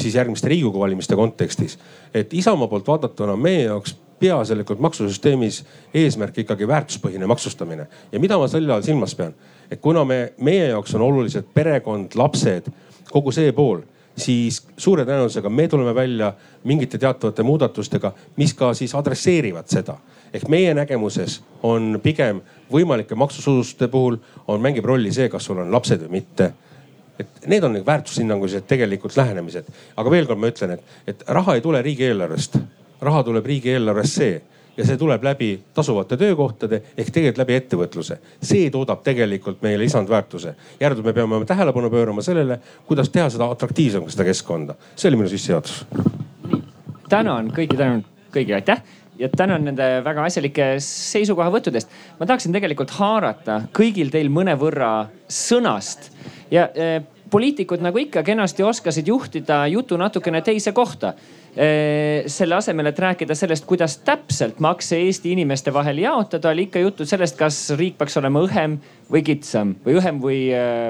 [0.00, 1.78] siis järgmiste riigikogu valimiste kontekstis.
[2.14, 5.62] et Isamaa poolt vaadatuna meie jaoks peaasjalikult maksusüsteemis
[5.94, 7.86] eesmärk ikkagi väärtuspõhine maksustamine.
[8.12, 9.34] ja mida ma selle all silmas pean?
[9.70, 12.70] Et kuna me, meie jaoks on olulised perekond, lapsed,
[13.10, 13.82] kogu see pool
[14.20, 16.32] siis suure tõenäosusega me tuleme välja
[16.64, 19.96] mingite teatavate muudatustega, mis ka siis adresseerivad seda.
[20.32, 22.40] ehk meie nägemuses on pigem
[22.72, 26.52] võimalike maksusoodustuste puhul on, mängib rolli see, kas sul on lapsed või mitte
[27.20, 29.64] et need on väärtushinnangulised tegelikult lähenemised.
[29.96, 32.58] aga veel kord ma ütlen, et, et raha ei tule riigieelarvest,
[33.00, 34.30] raha tuleb riigieelarvesse
[34.80, 38.18] ja see tuleb läbi tasuvate töökohtade ehk tegelikult läbi ettevõtluse.
[38.42, 40.54] see toodab tegelikult meile lisandväärtuse.
[40.80, 44.74] järelikult me peame tähelepanu pöörama sellele, kuidas teha seda atraktiivsemaks, seda keskkonda.
[44.96, 45.84] see oli minu sissejuhatus.
[47.08, 48.82] tänan kõiki, tänan kõigile, aitäh
[49.20, 51.88] ja tänan nende väga asjalike seisukohavõttudest.
[52.20, 56.10] ma tahaksin tegelikult haarata kõigil teil mõnevõrra sõnast
[56.50, 61.14] ja eh, poliitikud nagu ikka kenasti oskasid juhtida jutu natukene teise kohta
[62.30, 67.06] selle asemel, et rääkida sellest, kuidas täpselt makse Eesti inimeste vahel jaotada, oli ikka juttu
[67.06, 68.76] sellest, kas riik peaks olema õhem
[69.10, 70.38] või kitsam või õhem või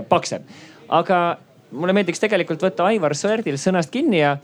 [0.09, 0.44] paksem.
[0.88, 1.20] aga
[1.70, 4.37] mulle meeldiks tegelikult võtta Aivar Sõerdil sõnast kinni ja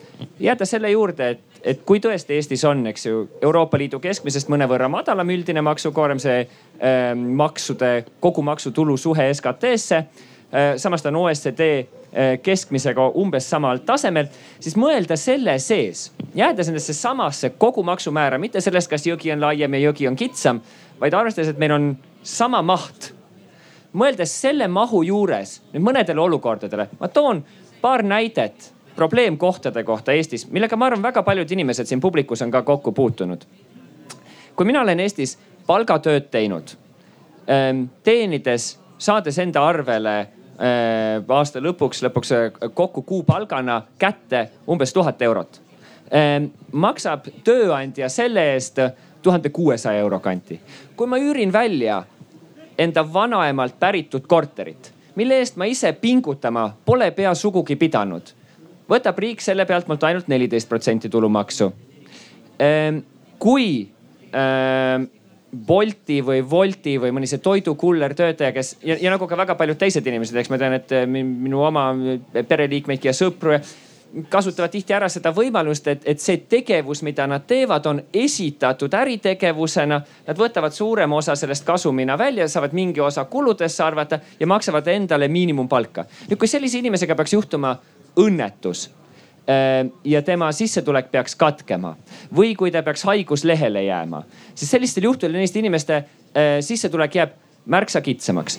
[0.43, 4.89] jääda selle juurde, et, et kui tõesti Eestis on, eks ju, Euroopa Liidu keskmisest mõnevõrra
[4.93, 10.05] madalam üldine maksukoorem, see äh, maksude kogu maksutulu suhe SKT-sse
[10.77, 14.29] samas ta on OECD äh, keskmisega umbes samal tasemel,
[14.61, 19.89] siis mõelda selle sees, jääda sellesse samasse kogumaksumäära, mitte sellest, kas jõgi on laiem ja
[19.89, 20.61] jõgi on kitsam,
[21.01, 23.13] vaid arvestades, et meil on sama maht.
[23.97, 27.45] mõeldes selle mahu juures nüüd mõnedele olukordadele, ma toon
[27.81, 32.63] paar näidet probleemkohtade kohta Eestis, millega ma arvan, väga paljud inimesed siin publikus on ka
[32.63, 33.45] kokku puutunud.
[34.57, 36.77] kui mina olen Eestis palgatööd teinud,
[37.51, 45.23] ähm, teenides, saades enda arvele Äh, aasta lõpuks, lõpuks äh, kokku kuupalgana kätte umbes tuhat
[45.23, 45.61] eurot.
[46.09, 48.81] Äh, maksab tööandja selle eest
[49.23, 50.61] tuhande kuuesaja euro kanti.
[50.97, 52.05] kui ma üürin välja
[52.79, 58.23] enda vanaemalt päritud korterit, mille eest ma ise pingutama pole pea sugugi pidanud,
[58.89, 61.73] võtab riik selle pealt mult ainult neliteist protsenti tulumaksu.
[63.39, 63.89] kui
[65.67, 69.79] Bolti või Wolti või mõni see toidukuller töötaja, kes ja, ja nagu ka väga paljud
[69.79, 71.93] teised inimesed, eks ma tean, et eh, minu oma
[72.35, 73.61] pereliikmeidki ja sõpru ja
[74.29, 80.01] kasutavad tihti ära seda võimalust, et, et see tegevus, mida nad teevad, on esitatud äritegevusena.
[80.27, 85.29] Nad võtavad suurema osa sellest kasumina välja, saavad mingi osa kuludesse arvata ja maksavad endale
[85.29, 86.07] miinimumpalka.
[86.31, 87.77] nüüd, kui sellise inimesega peaks juhtuma
[88.17, 88.89] õnnetus
[90.05, 91.95] ja tema sissetulek peaks katkema
[92.35, 94.23] või kui ta peaks haiguslehele jääma,
[94.55, 98.59] siis sellistel juhtudel neist inimeste äh, sissetulek jääb märksa kitsamaks.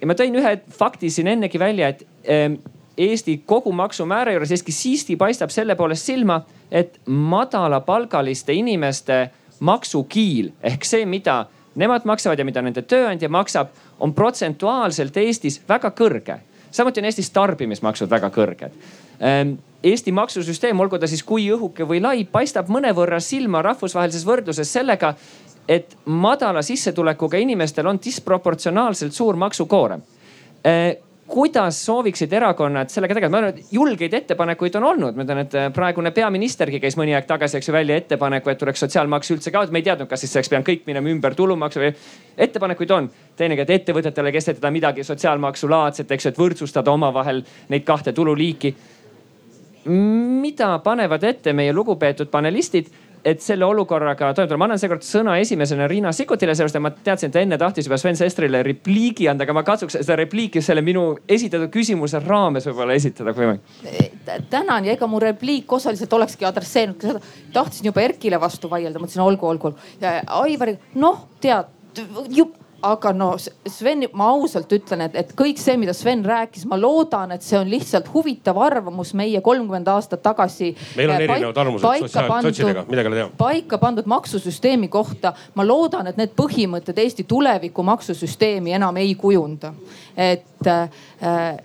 [0.00, 2.60] ja ma tõin ühe fakti siin ennegi välja, et ähm,
[2.98, 6.40] Eesti kogumaksumäära juures siiski siisti paistab selle poolest silma,
[6.70, 11.44] et madalapalgaliste inimeste maksukiil ehk see, mida
[11.78, 16.38] nemad maksavad ja mida nende tööandja maksab, on protsentuaalselt Eestis väga kõrge.
[16.70, 22.00] samuti on Eestis tarbimismaksud väga kõrged Ehm, Eesti maksusüsteem, olgu ta siis kui õhuke või
[22.02, 25.12] lai, paistab mõnevõrra silma rahvusvahelises võrdluses sellega,
[25.68, 30.02] et madala sissetulekuga inimestel on disproportsionaalselt suur maksukoorem
[30.64, 30.96] ehm,
[31.28, 33.30] kuidas sooviksid erakonnad sellega tegeleda?
[33.30, 37.12] ma arvan, et julgeid ettepanekuid on olnud, ma tean, et äh, praegune peaministergi käis mõni
[37.16, 39.76] aeg tagasi, eks ju, välja ettepaneku, et tuleks sotsiaalmaks üldse kaotada.
[39.76, 41.92] me ei teadnud, kas siis oleks pidanud kõik minema ümber tulumaksu või.
[42.48, 43.10] ettepanekuid on.
[43.36, 48.74] teinekord, et ettevõtetele kehtetada midagi sotsiaalmaksulaadset, eks ju, et võrdsustada omavahel neid kahte tululiiki
[49.88, 52.90] mida panevad ette meie lugupeetud panelistid,
[53.24, 54.58] et selle olukorraga toime tulla.
[54.60, 57.88] ma annan seekord sõna esimesena Riina Sikkutile, sellepärast et ma teadsin, et ta enne tahtis
[57.88, 62.68] juba Sven Sestrile repliigi anda, aga ma katsuks seda repliiki selle minu esitatud küsimuse raames
[62.70, 64.46] võib-olla esitada, kui võimalik.
[64.50, 67.24] tänan ja ega mu repliik osaliselt olekski adresseerinud seda.
[67.52, 69.78] tahtsin juba Erkile vastu vaielda, mõtlesin olgu, olgu, olgu.
[70.42, 71.74] Aivari, noh tead
[72.82, 77.32] aga no Sven, ma ausalt ütlen, et, et kõik see, mida Sven rääkis, ma loodan,
[77.34, 80.70] et see on lihtsalt huvitav arvamus meie kolmkümmend aastat tagasi.
[80.96, 82.14] meil on äh, erinevad arvamused
[82.46, 83.28] sotsidega, midagi ei tea.
[83.38, 89.74] paika pandud maksusüsteemi kohta, ma loodan, et need põhimõtted Eesti tuleviku maksusüsteemi enam ei kujunda.
[90.16, 90.88] et äh,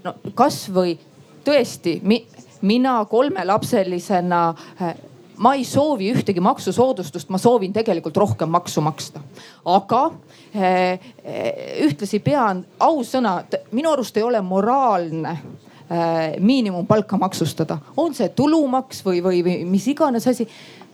[0.04, 0.98] no kasvõi
[1.46, 2.24] tõesti mi,
[2.62, 4.46] mina kolmelapselisena
[4.82, 4.96] äh,
[5.38, 9.22] ma ei soovi ühtegi maksusoodustust, ma soovin tegelikult rohkem maksu maksta.
[9.66, 13.40] aga eh, eh, ühtlasi pean ausõna,
[13.72, 19.88] minu arust ei ole moraalne eh, miinimumpalka maksustada, on see tulumaks või, või, või mis
[19.90, 20.48] iganes asi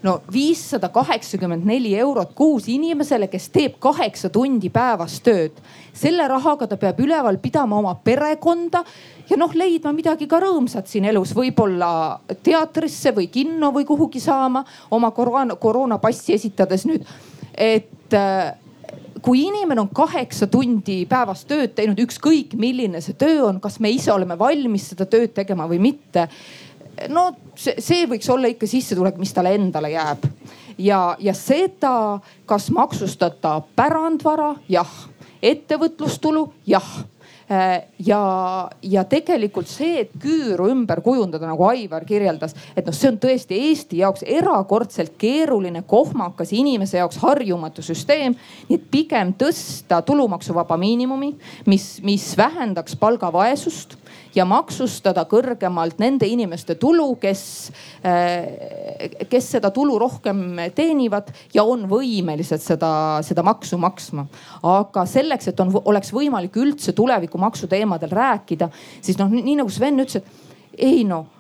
[0.03, 5.51] no viissada kaheksakümmend neli eurot kuus inimesele, kes teeb kaheksa tundi päevas tööd.
[5.93, 8.83] selle rahaga ta peab üleval pidama oma perekonda
[9.29, 14.63] ja noh, leidma midagi ka rõõmsat siin elus, võib-olla teatrisse või kinno või kuhugi saama
[14.91, 17.03] oma koroona, koroonapassi esitades nüüd.
[17.57, 18.15] et
[19.21, 23.91] kui inimene on kaheksa tundi päevas tööd teinud, ükskõik milline see töö on, kas me
[23.93, 26.27] ise oleme valmis seda tööd tegema või mitte.
[27.09, 30.25] no see, see võiks olla ikka sissetulek, mis talle endale jääb
[30.79, 34.91] ja, ja seda, kas maksustada pärandvara, jah,
[35.41, 36.89] ettevõtlustulu, jah
[38.05, 38.21] ja,
[38.81, 43.57] ja tegelikult see, et küüru ümber kujundada, nagu Aivar kirjeldas, et noh, see on tõesti
[43.69, 48.37] Eesti jaoks erakordselt keeruline, kohmakas, inimese jaoks harjumatu süsteem.
[48.69, 51.33] nii et pigem tõsta tulumaksuvaba miinimumi,
[51.65, 53.98] mis, mis vähendaks palgavaesust
[54.35, 57.43] ja maksustada kõrgemalt nende inimeste tulu, kes,
[58.05, 60.43] äh, kes seda tulu rohkem
[60.75, 62.91] teenivad ja on võimelised seda,
[63.25, 64.27] seda maksu maksma.
[64.63, 68.69] aga selleks, et on, oleks võimalik üldse tulevikumaksu teemadel rääkida,
[69.01, 71.39] siis noh, nii nagu Sven ütles, et ei noh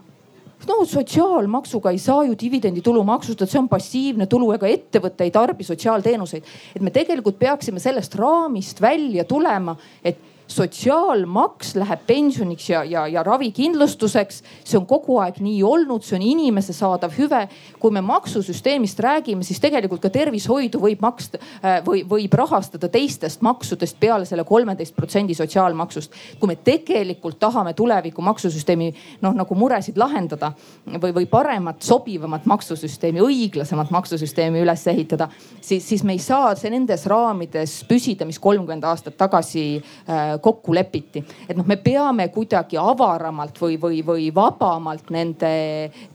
[0.67, 5.63] no sotsiaalmaksuga ei saa ju dividenditulu maksustada, see on passiivne tulu, ega ettevõte ei tarbi
[5.63, 6.43] sotsiaalteenuseid.
[6.75, 10.17] et me tegelikult peaksime sellest raamist välja tulema, et
[10.49, 14.43] sotsiaalmaks läheb pensioniks ja, ja, ja ravikindlustuseks.
[14.63, 17.47] see on kogu aeg nii olnud, see on inimese saadav hüve.
[17.79, 23.41] kui me maksusüsteemist räägime, siis tegelikult ka tervishoidu võib maksta äh, või võib rahastada teistest
[23.45, 26.13] maksudest peale selle kolmeteist protsendi sotsiaalmaksust.
[26.39, 30.51] kui me tegelikult tahame tuleviku maksusüsteemi noh nagu muresid lahendada
[30.97, 35.29] või, või paremat, sobivamat maksusüsteemi, õiglasemat maksusüsteemi üles ehitada,
[35.61, 41.23] siis, siis me ei saa nendes raamides püsida, mis kolmkümmend aastat tagasi äh, kokku lepiti.
[41.49, 45.51] et noh, me peame kuidagi avaramalt või, või, või vabamalt nende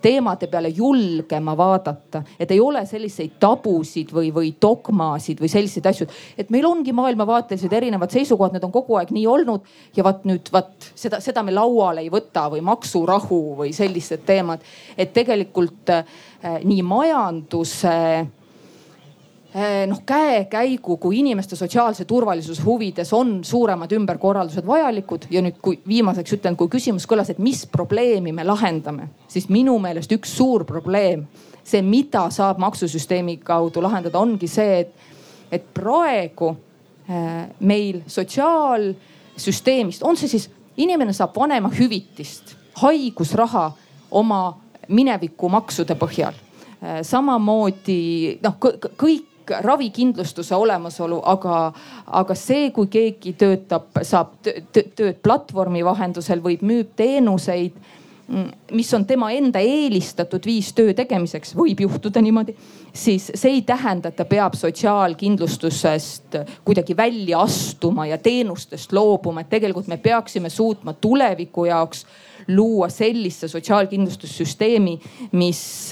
[0.03, 2.23] teemade peale julgema vaadata.
[2.39, 6.07] et ei ole selliseid tabusid või, või dogmasid või selliseid asju.
[6.39, 9.67] et meil ongi maailmavaatelised erinevad seisukohad, need on kogu aeg nii olnud.
[9.97, 14.61] ja vaat nüüd vaat seda, seda me lauale ei võta või maksurahu või sellised teemad.
[14.97, 16.05] et tegelikult äh,
[16.65, 18.27] nii majanduse Eh,
[19.87, 25.29] noh käekäigu kui inimeste sotsiaalse turvalisuse huvides on suuremad ümberkorraldused vajalikud.
[25.31, 29.77] Ja nüüd, kui viimaseks ütlen, kui küsimus kõlas, et mis probleemi me lahendame, siis minu
[29.79, 31.23] meelest üks suur probleem,
[31.63, 35.13] see, mida saab maksusüsteemi kaudu lahendada, ongi see, et,
[35.55, 36.51] et praegu
[37.07, 40.49] äh, meil sotsiaalsüsteemist, on see siis
[40.83, 43.69] inimene saab vanemahüvitist, haigusraha
[44.19, 44.41] oma
[44.89, 46.35] mineviku maksude põhjal.
[46.83, 51.73] Äh, samamoodi noh, kõik ravikindlustuse olemasolu, aga,
[52.07, 57.77] aga see, kui keegi töötab, saab tööd platvormi vahendusel või müüb teenuseid
[58.73, 62.55] mis on tema enda eelistatud viis töö tegemiseks, võib juhtuda niimoodi,
[62.93, 69.53] siis see ei tähenda, et ta peab sotsiaalkindlustusest kuidagi välja astuma ja teenustest loobuma, et
[69.53, 72.07] tegelikult me peaksime suutma tuleviku jaoks
[72.49, 75.01] luua sellise sotsiaalkindlustussüsteemi,
[75.33, 75.91] mis,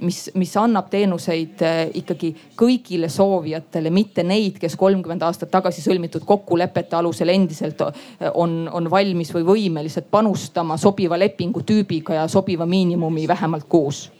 [0.00, 6.24] mis, mis annab teenuseid eh, ikkagi kõigile soovijatele, mitte neid, kes kolmkümmend aastat tagasi sõlmitud
[6.28, 13.28] kokkulepete alusel endiselt eh, on, on valmis või võimelised panustama sobiva lepingutüübiga ja sobiva miinimumi
[13.28, 14.10] vähemalt kuus.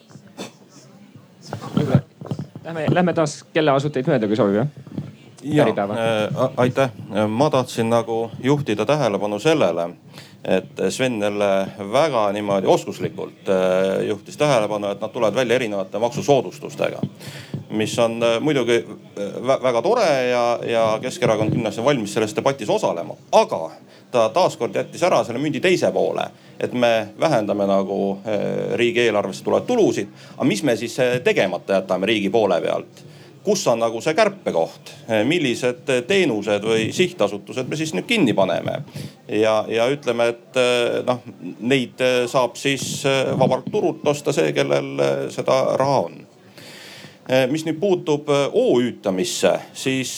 [2.63, 4.69] Lähme, lähme taas kellaasuteid mööda, kui sobib jah?
[5.43, 6.91] ja, äh, aitäh,
[7.29, 9.91] ma tahtsin nagu juhtida tähelepanu sellele
[10.45, 16.99] et Sven jälle väga niimoodi oskuslikult äh, juhtis tähelepanu, et nad tulevad välja erinevate maksusoodustustega.
[17.71, 22.71] mis on äh, muidugi äh, väga tore ja, ja Keskerakond kindlasti on valmis selles debatis
[22.71, 23.71] osalema, aga
[24.11, 26.27] ta taaskord jättis ära selle mündi teise poole.
[26.61, 28.19] et me vähendame nagu
[28.75, 33.03] riigieelarvesse tulevaid tulusid, aga mis me siis tegemata jätame riigi poole pealt
[33.45, 34.93] kus on nagu see kärpekoht,
[35.27, 38.83] millised teenused või sihtasutused me siis nüüd kinni paneme.
[39.29, 40.61] ja, ja ütleme, et
[41.07, 41.23] noh,
[41.61, 43.03] neid saab siis
[43.39, 44.95] vabalt turult osta see, kellel
[45.35, 46.21] seda raha on
[47.51, 50.13] mis nüüd puutub OÜ-tamisse, siis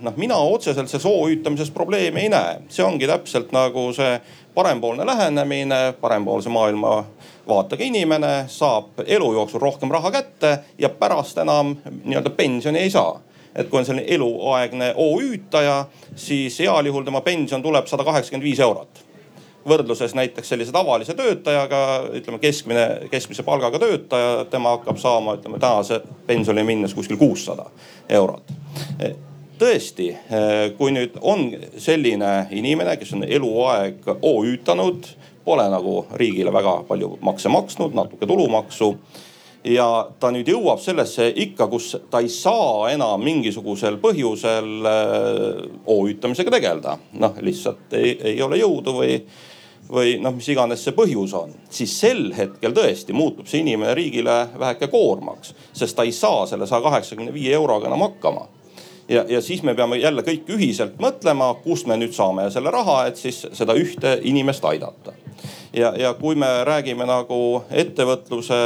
[0.00, 2.60] noh, mina otseselt selles OÜ-tamises probleemi ei näe.
[2.70, 4.20] see ongi täpselt nagu see
[4.54, 7.04] parempoolne lähenemine, parempoolse maailma
[7.48, 13.20] vaatega inimene saab elu jooksul rohkem raha kätte ja pärast enam nii-öelda pensioni ei saa
[13.56, 18.60] et kui on selline eluaegne OÜ-taja, siis heal juhul tema pension tuleb sada kaheksakümmend viis
[18.60, 19.02] eurot.
[19.66, 21.78] võrdluses näiteks sellise tavalise töötajaga,
[22.14, 27.66] ütleme keskmine, keskmise palgaga töötaja, tema hakkab saama, ütleme tänase pensioni minnes kuskil kuussada
[28.08, 28.52] eurot
[29.58, 30.10] tõesti,
[30.76, 31.48] kui nüüd on
[31.80, 35.08] selline inimene, kes on eluaeg OÜ-tanud
[35.46, 38.92] pole nagu riigile väga palju makse maksnud, natuke tulumaksu.
[39.66, 39.86] Ja
[40.20, 46.98] ta nüüd jõuab sellesse ikka, kus ta ei saa enam mingisugusel põhjusel äh, OÜ-tamisega tegeleda.
[47.18, 49.16] noh, lihtsalt ei, ei ole jõudu või,
[49.90, 54.36] või noh, mis iganes see põhjus on, siis sel hetkel tõesti muutub see inimene riigile
[54.58, 58.46] väheke koormaks, sest ta ei saa selle saja kaheksakümne viie euroga enam hakkama
[59.08, 63.04] ja, ja siis me peame jälle kõik ühiselt mõtlema, kust me nüüd saame selle raha,
[63.10, 65.12] et siis seda ühte inimest aidata.
[65.72, 68.60] ja, ja kui me räägime nagu ettevõtluse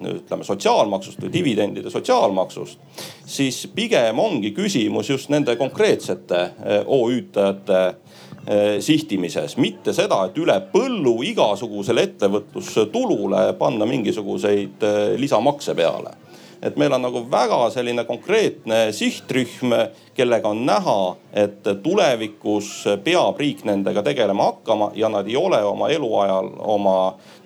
[0.00, 2.78] ütleme sotsiaalmaksust või dividendide sotsiaalmaksust,
[3.26, 10.56] siis pigem ongi küsimus just nende konkreetsete eh, OÜ-tajate eh, sihtimises, mitte seda, et üle
[10.72, 14.88] põllu igasugusele ettevõtlustulule panna mingisuguseid
[15.20, 16.16] lisamakse peale
[16.62, 19.74] et meil on nagu väga selline konkreetne sihtrühm,
[20.14, 20.98] kellega on näha,
[21.32, 22.72] et tulevikus
[23.04, 26.96] peab riik nendega tegelema hakkama ja nad ei ole oma eluajal oma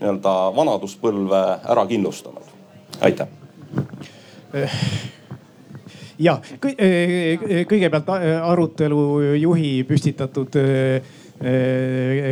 [0.00, 1.42] nii-öelda vanaduspõlve
[1.74, 2.54] ära kindlustanud.
[3.00, 3.28] aitäh
[6.18, 6.38] ja
[7.68, 8.10] kõigepealt
[8.42, 9.04] arutelu
[9.40, 10.56] juhi püstitatud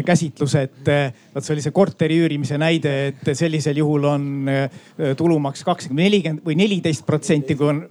[0.06, 4.82] käsitlus, et äh, vot see oli see korteri üürimise näide, et sellisel juhul on äh,
[5.18, 7.82] tulumaks kakskümmend, nelikümmend või neliteist protsenti, kui on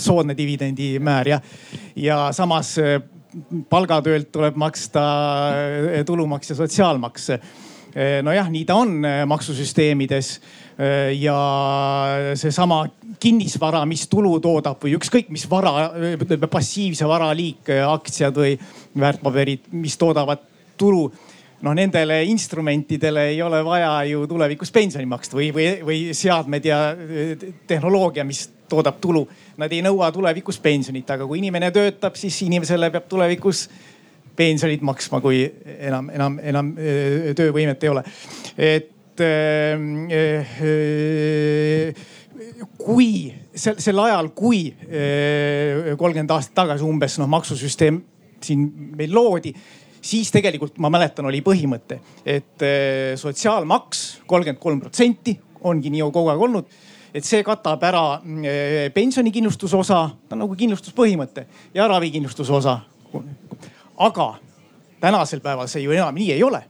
[0.00, 1.40] soodne dividendimäär ja,
[1.96, 2.74] ja samas
[3.68, 5.02] palgatöölt tuleb maksta
[6.06, 7.28] tulumaks ja sotsiaalmaks.
[8.24, 10.30] nojah, nii ta on maksusüsteemides
[11.18, 11.38] ja
[12.38, 12.84] seesama
[13.18, 15.90] kinnisvara, mis tulu toodab või ükskõik mis vara,
[16.50, 18.52] passiivse vara liik, aktsiad või
[18.94, 20.44] väärtpaberid, mis toodavad
[20.78, 21.08] tulu
[21.62, 26.78] noh, nendele instrumentidele ei ole vaja ju tulevikus pensioni maksta või, või, või seadmed ja
[27.66, 29.24] tehnoloogia, mis toodab tulu.
[29.58, 33.66] Nad ei nõua tulevikus pensionit, aga kui inimene töötab, siis inimesele peab tulevikus
[34.38, 35.42] pensionit maksma, kui
[35.78, 36.70] enam, enam, enam
[37.34, 38.04] töövõimet ei ole.
[38.54, 40.40] et Äh,
[41.88, 41.94] äh,
[42.78, 47.98] kui sel, sel ajal, kui äh, kolmkümmend aastat tagasi umbes noh, maksusüsteem
[48.44, 48.62] siin
[48.96, 49.52] meil loodi,
[50.00, 52.62] siis tegelikult ma mäletan, oli põhimõte, et
[53.18, 55.34] sotsiaalmaks kolmkümmend kolm protsenti
[55.66, 56.78] ongi nii kogu aeg olnud
[57.18, 58.04] et see katab ära
[58.94, 62.80] pensionikindlustuse osa, ta on nagu kindlustuspõhimõte ja ravikindlustuse osa.
[63.98, 64.28] aga
[65.00, 66.62] tänasel päeval see ju enam nii ei ole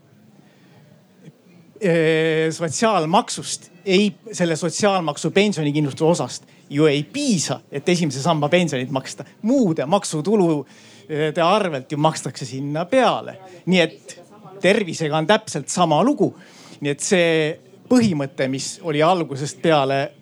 [2.50, 9.24] sotsiaalmaksust ei, selle sotsiaalmaksu pensionikindlustuse osast ju ei piisa, et esimese samba pensionit maksta.
[9.42, 13.38] muude maksutulude arvelt ju makstakse sinna peale.
[13.66, 14.22] nii et
[14.60, 16.36] tervisega on täpselt sama lugu.
[16.80, 20.12] nii et see põhimõte, mis oli algusest peale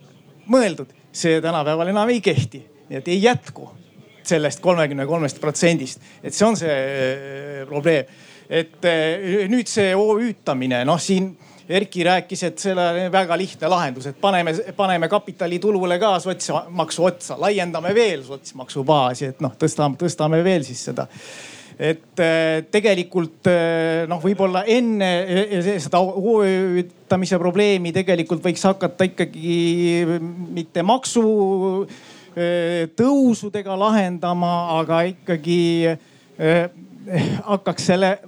[0.47, 2.63] mõeldud, see tänapäeval enam ei kehti.
[2.89, 3.71] nii et ei jätku
[4.23, 8.07] sellest kolmekümne kolmest protsendist, et see on see äh, probleem
[8.51, 11.35] et äh, nüüd see OÜ-tamine, noh siin
[11.67, 17.91] Erki rääkis, et selle väga lihtne lahendus, et paneme, paneme kapitalitulule ka sotsmaksu otsa, laiendame
[17.95, 21.09] veel sotsmaksubaasi, et noh, tõstame, tõstame veel siis seda.
[21.77, 25.11] Et äh, tegelikult äh, noh, võib-olla enne
[25.83, 29.59] seda OÜ-tamise probleemi tegelikult võiks hakata ikkagi
[30.55, 31.27] mitte maksu
[32.97, 35.61] tõusudega lahendama, aga ikkagi
[37.53, 38.19] hakkaks selle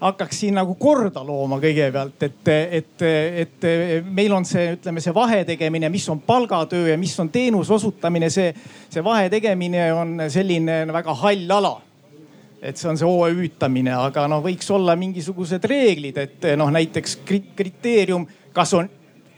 [0.00, 2.48] hakkaks siin nagu korda looma kõigepealt, et,
[2.80, 3.04] et,
[3.42, 3.66] et
[4.08, 8.54] meil on see, ütleme, see vahetegemine, mis on palgatöö ja mis on teenuse osutamine, see,
[8.88, 11.74] see vahetegemine on selline väga hall ala.
[12.60, 17.20] Et see on see OÜ-tamine, aga noh, võiks olla mingisugused reeglid, et noh, näiteks
[17.56, 18.88] kriteerium, kas on,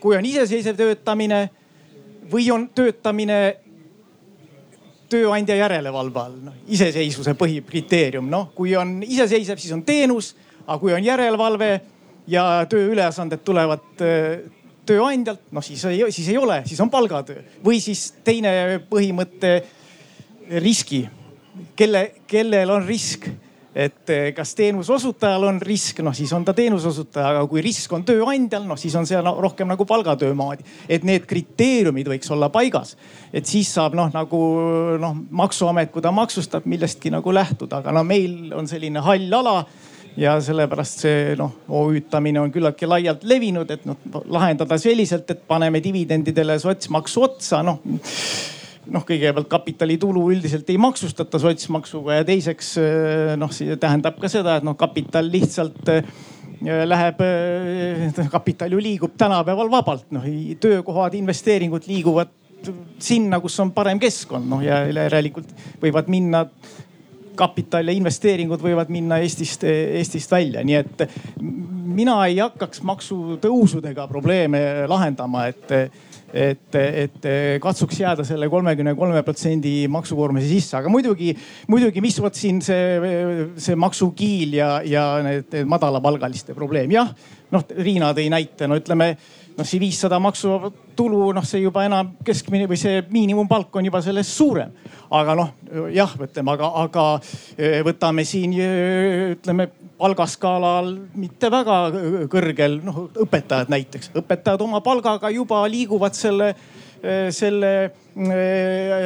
[0.03, 1.45] kui on iseseisev töötamine
[2.31, 3.39] või on töötamine
[5.13, 10.33] tööandja järelevalve all, noh iseseisvuse põhikriteerium, noh kui on iseseisev, siis on teenus
[10.67, 11.71] aga kui on järelevalve
[12.31, 14.43] ja tööülesanded tulevad äh,
[14.87, 19.55] tööandjalt, noh siis siis ei ole, siis on palgatöö või siis teine põhimõte,
[20.63, 21.07] riski.
[21.77, 23.29] kelle, kellel on risk,
[23.75, 27.63] et äh, kas teenuse osutajal on risk, noh siis on ta teenuse osutaja, aga kui
[27.65, 30.67] risk on tööandjal, noh siis on see rohkem nagu palgatöö moodi.
[30.89, 32.97] et need kriteeriumid võiks olla paigas,
[33.33, 34.43] et siis saab noh, nagu
[35.01, 39.65] noh, maksuamet, kui ta maksustab, millestki nagu lähtuda, aga no meil on selline hall ala
[40.17, 43.97] ja sellepärast see noh, OÜ-tamine on küllaltki laialt levinud, et noh
[44.29, 47.81] lahendada selliselt, et paneme dividendidele sotsmaksu otsa, noh
[48.91, 52.75] noh, kõigepealt kapitalitulu üldiselt ei maksustata sotsmaksuga ja teiseks
[53.39, 55.91] noh, see tähendab ka seda, et noh, kapital lihtsalt
[56.63, 57.25] läheb,
[58.31, 60.27] kapital ju liigub tänapäeval vabalt, noh
[60.63, 62.31] töökohad, investeeringud liiguvad
[63.03, 65.51] sinna, kus on parem keskkond, noh ja järelikult
[65.83, 66.47] võivad minna
[67.39, 71.05] kapital ja investeeringud võivad minna Eestist, Eestist välja, nii et
[71.93, 74.61] mina ei hakkaks maksutõusudega probleeme
[74.91, 75.73] lahendama, et
[76.33, 77.29] et, et
[77.63, 81.33] katsuks jääda selle kolmekümne kolme protsendi maksukoormuse sisse, aga muidugi,
[81.69, 82.99] muidugi, mis vot siin see,
[83.61, 87.13] see maksukiil ja, ja need madalapalgaliste probleem, jah.
[87.53, 89.13] noh, Riina tõi näite, no ütleme
[89.57, 94.03] noh, see viissada maksuvaba tulu, noh, see juba enam keskmine või see miinimumpalk on juba
[94.05, 94.73] sellest suurem.
[95.13, 95.53] aga noh,
[95.93, 97.07] jah, ütleme, aga, aga
[97.57, 99.69] eh, võtame siin ütleme
[100.03, 101.77] palgaskaalal mitte väga
[102.31, 108.97] kõrgel, noh õpetajad näiteks, õpetajad oma palgaga juba liiguvad selle eh, selle eh,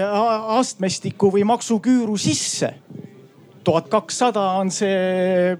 [0.57, 2.75] astmestiku või maksuküüru sisse.
[3.67, 5.57] tuhat kakssada on see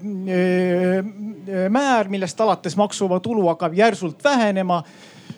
[1.69, 4.81] määr, millest alates maksuvaba tulu hakkab järsult vähenema.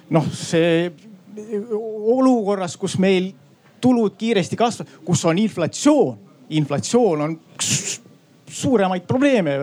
[0.09, 0.91] noh, see
[2.15, 3.33] olukorras, kus meil
[3.81, 6.17] tulud kiiresti kasvavad, kus on inflatsioon,
[6.49, 7.39] inflatsioon on
[8.49, 9.55] suuremaid probleeme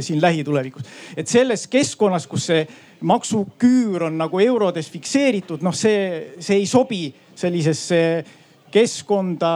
[0.00, 0.82] siin lähitulevikus.
[1.16, 2.66] et selles keskkonnas, kus see
[3.02, 7.02] maksuküür on nagu eurodes fikseeritud, noh, see, see ei sobi
[7.34, 8.00] sellisesse
[8.72, 9.52] keskkonda,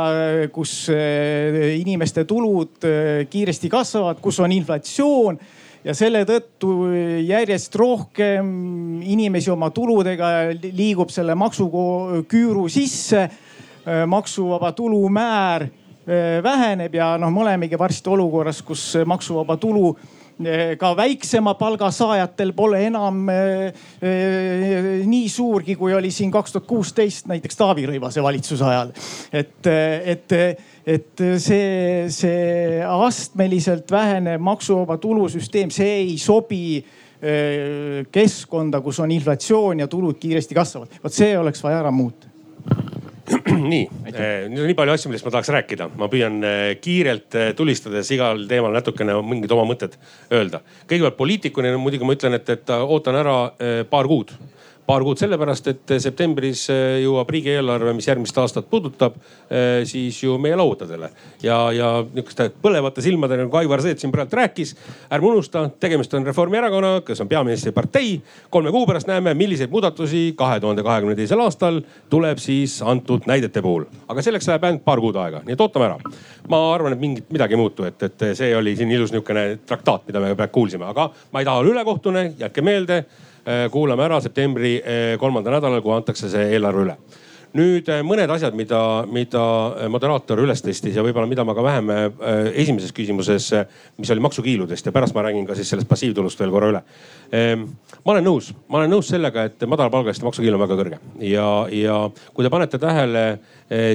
[0.53, 5.39] kus eh, inimeste tulud eh, kiiresti kasvavad, kus on inflatsioon
[5.87, 6.91] ja selle tõttu
[7.25, 8.47] järjest rohkem
[9.07, 13.29] inimesi oma tuludega liigub selle maksuküüru sisse.
[13.87, 15.69] Maksuvaba tulu määr
[16.43, 19.89] väheneb ja noh, me olemegi varsti olukorras, kus maksuvaba tulu
[20.37, 23.71] Eh, ka väiksema palga saajatel pole enam eh,
[24.05, 28.93] eh, nii suurgi, kui oli siin kaks tuhat kuusteist näiteks Taavi Rõivase valitsuse ajal.
[29.33, 29.71] et,
[30.13, 30.37] et,
[30.85, 36.85] et see, see astmeliselt vähenev maksuvaba tulusüsteem, see ei sobi
[38.13, 41.01] keskkonda, kus on inflatsioon ja tulud kiiresti kasvavad.
[41.01, 42.29] vot see oleks vaja ära muuta
[43.73, 47.35] nii, eh, nüüd on nii palju asju, millest ma tahaks rääkida, ma püüan eh, kiirelt
[47.39, 49.97] eh, tulistades igal teemal natukene mingid oma mõtted
[50.31, 50.63] öelda.
[50.87, 53.39] kõigepealt poliitikuna muidugi ma ütlen, et, et ootan ära
[53.91, 54.35] paar kuud
[54.87, 59.17] paar kuud sellepärast, et septembris äh, jõuab riigieelarve, mis järgmist aastat puudutab,
[59.51, 61.11] äh, siis ju meie lauadele.
[61.43, 64.77] ja, ja nihukeste põlevate silmadega nagu Aivar Seet siin praegu rääkis,
[65.13, 68.23] ärme unusta, tegemist on Reformierakonnaga, kes on peaministripartei.
[68.51, 71.81] kolme kuu pärast näeme, milliseid muudatusi kahe tuhande kahekümne teisel aastal
[72.11, 73.85] tuleb siis antud näidete puhul.
[74.09, 75.99] aga selleks läheb ainult paar kuud aega, nii et ootame ära.
[76.49, 80.07] ma arvan, et mingit midagi ei muutu, et, et see oli siin ilus nihukene traktaat,
[80.07, 83.05] mida me praegu kuulsime, aga ma ei taha olla ülekohtune, jätke meelde
[83.71, 86.99] kuulame ära septembri äh, kolmandal nädalal, kui antakse see eelarve üle
[87.57, 89.43] nüüd äh, mõned asjad, mida, mida
[89.93, 91.93] moderaator üles tõstis ja võib-olla mida ma ka vähem
[92.59, 93.47] esimeses küsimuses,
[93.97, 96.83] mis oli maksukiiludest ja pärast ma räägin ka siis sellest passiivtulust veel korra üle.
[97.39, 97.69] Ähm,
[98.03, 102.01] ma olen nõus, ma olen nõus sellega, et madalapalgaliste maksukiil on väga kõrge ja, ja
[102.35, 103.25] kui te panete tähele,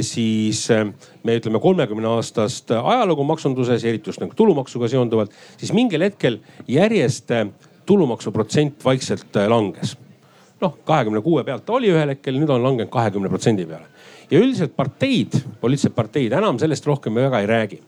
[0.08, 6.40] siis me ütleme kolmekümne aastast ajalugu maksunduses eriti just nagu tulumaksuga seonduvalt, siis mingil hetkel
[6.72, 7.36] järjest
[7.86, 9.98] tulumaksuprotsent vaikselt äh, langes.
[10.62, 13.88] noh, kahekümne kuue pealt ta oli ühel hetkel, nüüd on langenud kahekümne protsendi peale.
[14.32, 17.82] ja üldiselt parteid, poliitilised parteid enam sellest rohkem väga ei räägi.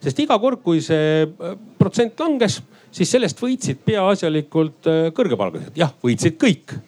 [0.00, 5.76] sest iga kord, kui see äh, protsent langes, siis sellest võitsid peaasjalikult äh, kõrgepalgalised.
[5.76, 6.78] jah, võitsid kõik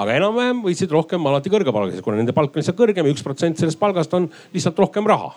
[0.00, 3.60] aga enam-vähem võitsid rohkem alati kõrgepalgalised, kuna nende palk on lihtsalt kõrgem ja üks protsent
[3.60, 5.34] sellest palgast on lihtsalt rohkem raha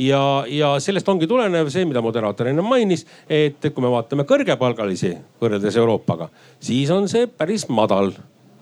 [0.00, 5.12] ja, ja sellest ongi tulenev see, mida moderaator enne mainis, et kui me vaatame kõrgepalgalisi
[5.42, 6.30] võrreldes Euroopaga,
[6.62, 8.12] siis on see päris madal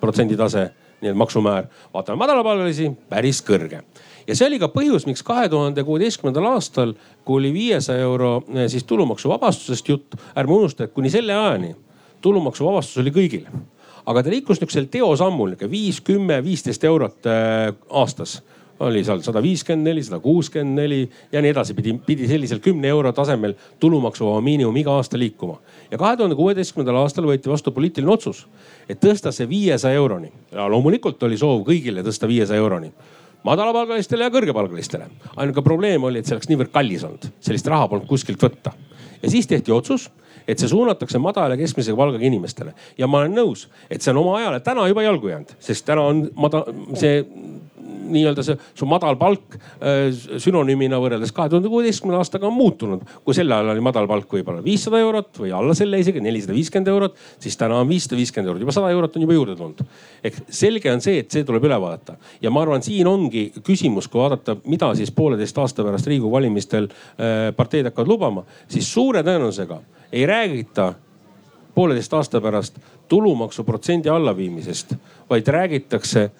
[0.00, 0.68] protsenditase,
[1.02, 1.68] nii et maksumäär.
[1.94, 3.82] vaatame madalapalgalisi, päris kõrge
[4.28, 8.68] ja see oli ka põhjus, miks kahe tuhande kuueteistkümnendal aastal, kui oli viiesaja euro eh,
[8.68, 11.74] siis tulumaksuvabastusest jutt, ärme unusta, et kuni selle ajani
[12.24, 13.48] tulumaksuvabastus oli kõigil.
[14.08, 18.40] aga ta liikus niisugusel teosammul nihuke viis, kümme, viisteist eurot eh, aastas
[18.80, 21.00] oli seal sada viiskümmend neli, sada kuuskümmend neli
[21.32, 25.58] ja nii edasi, pidi, pidi sellisel kümne euro tasemel tulumaksuvaba miinimum iga aasta liikuma.
[25.90, 28.46] ja kahe tuhande kuueteistkümnendal aastal võeti vastu poliitiline otsus,
[28.88, 30.32] et tõsta see viiesaja euroni.
[30.52, 32.92] ja loomulikult oli soov kõigile tõsta viiesaja euroni
[33.42, 35.08] madalapalgalistele ja kõrgepalgalistele.
[35.36, 38.72] ainuke probleem oli, et see oleks niivõrd kallis olnud, sellist raha polnud kuskilt võtta.
[39.22, 40.10] ja siis tehti otsus,
[40.48, 44.22] et see suunatakse madala ja keskmise palgaga inimestele ja ma olen nõus, et see on
[44.24, 46.64] oma ajale täna juba jalgu jäänud, sest täna on madal,
[46.94, 47.24] see
[47.88, 50.08] nii-öelda see su madal palk äh,
[50.40, 53.04] sünonüümina võrreldes kahe tuhande kuueteistkümnenda aastaga on muutunud.
[53.24, 56.92] kui sel ajal oli madal palk võib-olla viissada eurot või alla selle isegi nelisada viiskümmend
[56.92, 59.82] eurot, siis täna on viissada viiskümmend eurot, juba sada eurot on juba juurde tulnud.
[60.24, 64.08] ehk selge on see, et see tuleb üle vaadata ja ma arvan, siin ongi küsimus,
[64.08, 69.24] kui vaadata, mida siis pooleteist aasta pärast Riigikogu valimistel äh, parteid hakkavad lubama, siis suure
[69.26, 69.82] tõenäosusega
[70.12, 70.92] ei räägita
[71.74, 72.78] pooleteist aasta pärast
[73.08, 74.94] tulumaksuprotsendi allaviimisest,
[75.30, 76.30] vaid räägitakse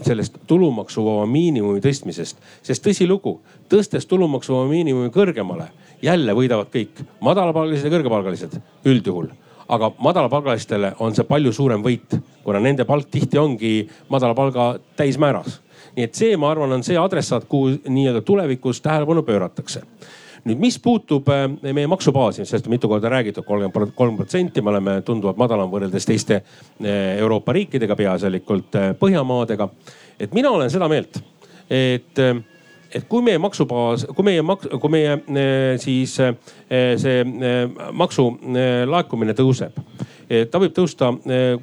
[0.00, 2.36] sellest tulumaksuvaba miinimumi tõstmisest.
[2.62, 3.38] sest tõsilugu,
[3.68, 5.68] tõstes tulumaksuvaba miinimumi kõrgemale,
[6.02, 9.30] jälle võidavad kõik, madalapalgalised ja kõrgepalgalised üldjuhul
[9.72, 15.60] aga madalapalgalistele on see palju suurem võit, kuna nende palk tihti ongi madala palga täismääras.
[15.96, 19.82] nii et see, ma arvan, on see adressaat, kuhu nii-öelda tulevikus tähelepanu pööratakse
[20.48, 24.72] nüüd, mis puutub äh, meie maksubaasi, sellest on mitu korda räägitud, kolmkümmend kolm protsenti, me
[24.74, 29.68] oleme tunduvalt madalam võrreldes teiste äh, Euroopa riikidega, peaasjalikult Põhjamaadega.
[30.20, 31.20] et mina olen seda meelt,
[31.70, 32.18] et
[32.92, 35.14] et kui meie maksubaas, kui meie maks, kui meie
[35.80, 37.22] siis see
[37.96, 38.26] maksu
[38.92, 39.78] laekumine tõuseb,
[40.28, 41.08] ta võib tõusta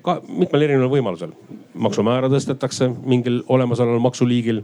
[0.02, 1.36] ka mitmel erineval võimalusel.
[1.74, 4.64] maksumäära tõstetakse mingil olemasoleval maksuliigil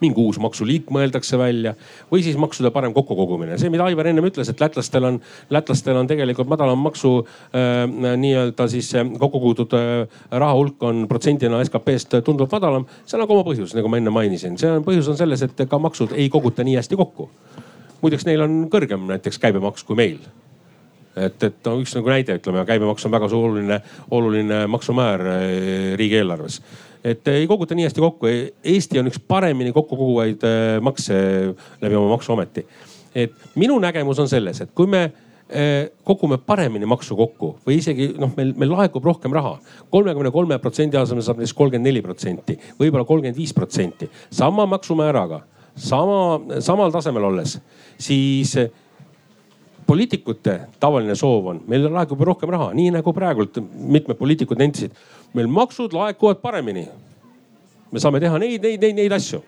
[0.00, 1.74] mingi uus maksuliik mõeldakse välja
[2.10, 3.58] või siis maksude parem kokkukogumine.
[3.58, 5.20] see, mida Aivar ennem ütles, et lätlastel on,
[5.50, 7.84] lätlastel on tegelikult madalam maksu äh,
[8.16, 12.88] nii-öelda siis kokku kogutud äh, raha hulk on protsendina SKP-st tunduvalt madalam.
[13.06, 15.68] seal on ka oma põhjus, nagu ma enne mainisin, see on, põhjus on selles, et
[15.68, 17.30] ka maksud ei koguta nii hästi kokku.
[18.02, 20.18] muideks neil on kõrgem näiteks käibemaks kui meil
[21.16, 23.80] et, et no üks nagu näide, ütleme, käibemaks on väga suur oluline,
[24.10, 25.46] oluline maksumäär äh,
[25.96, 26.60] riigieelarves
[27.06, 28.30] et ei koguta nii hästi kokku.
[28.64, 31.16] Eesti on üks paremini kokku koguvaid äh, makse
[31.82, 32.66] läbi oma maksuameti.
[33.16, 38.10] et minu nägemus on selles, et kui me äh, kogume paremini maksu kokku või isegi
[38.20, 39.56] noh, meil, meil laekub rohkem raha.
[39.90, 45.40] kolmekümne kolme protsendi asemel saab näiteks kolmkümmend neli protsenti, võib-olla kolmkümmend viis protsenti, sama maksumääraga,
[45.76, 47.58] sama, samal tasemel olles,
[47.98, 48.56] siis
[49.86, 54.94] poliitikute tavaline soov on, meil laekub rohkem raha, nii nagu praegult mitmed poliitikud nentisid.
[55.34, 56.88] meil maksud laekuvad paremini.
[57.92, 59.42] me saame teha neid, neid, neid, neid asju.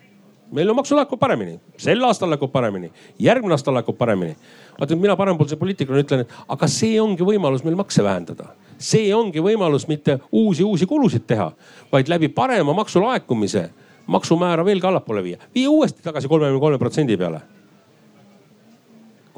[0.52, 4.36] meil on maksud laekub paremini, sel aastal laekub paremini, järgmine aasta laekub paremini.
[4.78, 9.42] vaata mina parempoolse poliitikuna ütlen, et aga see ongi võimalus meil makse vähendada see ongi
[9.42, 11.50] võimalus mitte uusi, uusi kulusid teha,
[11.92, 13.68] vaid läbi parema maksulaekumise
[14.06, 17.42] maksumäära veelgi allapoole viia, viia uuesti tagasi kolmekümne kolme protsendi peale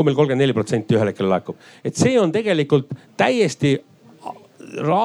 [0.00, 1.60] kui meil kolmkümmend neli protsenti ühel hetkel laekub.
[1.84, 2.88] et see on tegelikult
[3.20, 3.76] täiesti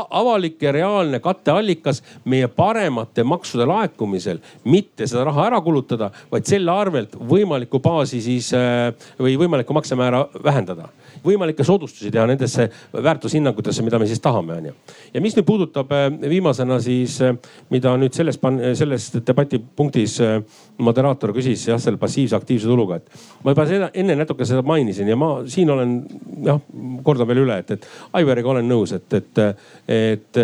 [0.09, 6.71] avalik ja reaalne katteallikas meie paremate maksude laekumisel, mitte seda raha ära kulutada, vaid selle
[6.71, 10.89] arvelt võimalikku baasi siis äh, või võimalikku maksemäära vähendada
[11.25, 14.73] võimalikke soodustusi teha nendesse väärtushinnangutesse, mida me siis tahame, onju.
[15.13, 17.37] ja mis nüüd puudutab äh, viimasena siis, äh,
[17.73, 18.39] mida nüüd selles,
[18.77, 20.19] selles debatipunktis
[20.77, 25.09] moderaator küsis jah, selle passiivse aktiivse tuluga, et ma juba seda enne natuke seda mainisin
[25.09, 25.95] ja ma siin olen
[26.45, 26.59] jah,
[27.05, 27.87] kordan veel üle, et, et
[28.19, 29.43] Aivariga olen nõus, et, et,
[29.87, 30.39] et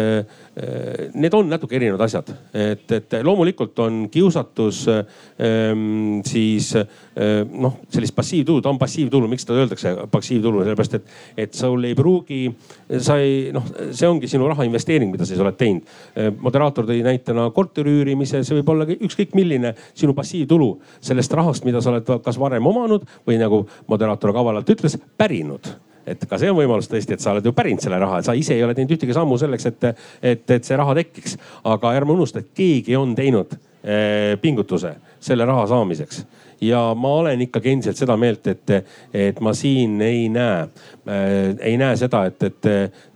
[1.14, 8.62] need on natuke erinevad asjad, et, et loomulikult on kiusatus ähm, siis noh, sellist passiivtulu,
[8.64, 11.14] ta on passiivtulu, miks seda öeldakse passiivtulu, sellepärast et,
[11.46, 12.42] et sul ei pruugi,
[13.00, 15.88] sa ei noh, see ongi sinu raha investeering, mida sa siis oled teinud.
[16.42, 21.82] moderaator tõi näitena korteri üürimise, see võib olla ükskõik milline sinu passiivtulu sellest rahast, mida
[21.82, 25.72] sa oled kas varem omanud või nagu moderaator kavalalt ütles, pärinud
[26.08, 28.56] et ka see on võimalus tõesti, et sa oled ju pärinud selle raha, sa ise
[28.56, 29.90] ei ole teinud ühtegi sammu selleks, et,
[30.22, 31.38] et, et see raha tekiks.
[31.64, 36.26] aga ärme unusta, et keegi on teinud eh, pingutuse selle raha saamiseks
[36.62, 38.74] ja ma olen ikkagi endiselt seda meelt, et,
[39.14, 40.68] et ma siin ei näe
[41.08, 42.68] ei näe seda, et, et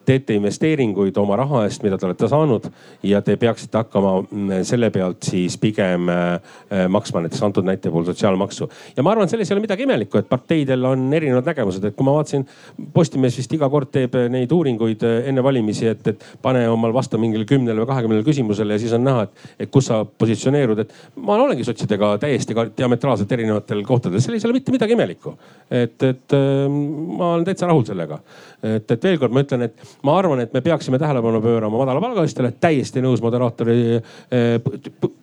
[0.06, 2.68] teete investeeringuid oma raha eest, mida te olete saanud
[3.06, 7.92] ja te peaksite hakkama mm, selle pealt siis pigem äh, äh, maksma näiteks antud näite
[7.92, 8.70] puhul sotsiaalmaksu.
[8.98, 12.08] ja ma arvan, selles ei ole midagi imelikku, et parteidel on erinevad nägemused, et kui
[12.08, 12.46] ma vaatasin,
[12.94, 17.20] Postimees vist iga kord teeb neid uuringuid äh, enne valimisi, et, et pane omal vasta
[17.22, 20.94] mingile kümnele või kahekümnele küsimusele ja siis on näha, et, et kus sa positsioneerud, et
[21.18, 25.36] ma olengi sotsidega täiesti diametraalselt erinevatel kohtadel, selles ei ole mitte midagi imelikku.
[25.72, 28.20] et, et ma olen täitsa rahul sellega.
[28.64, 32.54] et, et veel kord ma ütlen, et ma arvan, et me peaksime tähelepanu pöörama madalapalgalistele,
[32.62, 34.56] täiesti nõus moderaatori eh,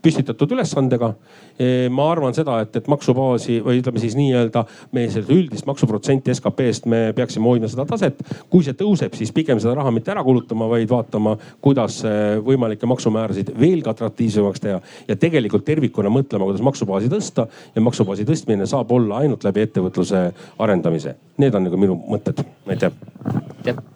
[0.02, 1.12] püstitatud ülesandega.
[1.58, 4.64] Eh, ma arvan seda, et, et maksubaasi või ütleme siis nii-öelda
[4.96, 8.22] meie sellist üldist maksuprotsenti SKP-st me peaksime hoidma seda taset.
[8.50, 12.88] kui see tõuseb, siis pigem seda raha mitte ära kulutama, vaid vaatama, kuidas eh, võimalikke
[12.90, 18.92] maksumäärasid veelgi atraktiivsemaks teha ja tegelikult tervikuna mõtlema, kuidas maksubaasi tõsta ja maksubaasi tõstmine saab
[18.92, 20.24] olla ainult läbi ettevõtluse
[20.58, 21.16] arendamise.
[21.42, 22.92] Need on nagu minu mõtted, aitäh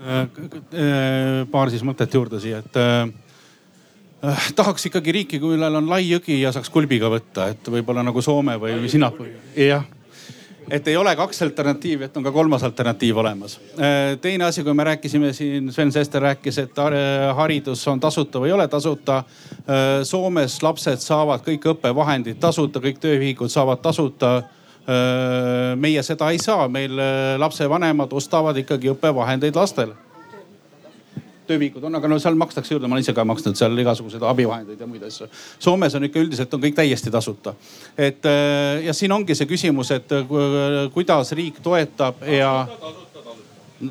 [0.06, 3.08] Äh, paar siis mõtet juurde siia, et äh,
[4.30, 8.22] äh, tahaks ikkagi riiki, millel on lai jõgi ja saaks kulbiga võtta, et võib-olla nagu
[8.22, 9.28] Soome või Singapur.
[9.58, 9.82] jah,
[10.70, 13.58] et ei ole kaks alternatiivi, et on ka kolmas alternatiiv olemas.
[13.74, 16.82] Äh, teine asi, kui me rääkisime siin, Sven Sester rääkis, et
[17.34, 19.24] haridus on tasuta või ei ole tasuta.
[20.06, 24.36] Soomes lapsed saavad kõik õppevahendid tasuta, kõik tööühingud saavad tasuta
[24.86, 26.94] meie seda ei saa, meil
[27.42, 29.96] lapsevanemad ostavad ikkagi õppevahendeid lastele
[31.46, 34.80] töövihikud on, aga no seal makstakse juurde, ma olen ise ka maksnud seal igasuguseid abivahendeid
[34.82, 35.28] ja muid asju.
[35.62, 37.54] Soomes on ikka üldiselt on kõik täiesti tasuta.
[37.96, 38.26] et
[38.84, 40.12] ja siin ongi see küsimus, et
[40.94, 42.66] kuidas riik toetab ja.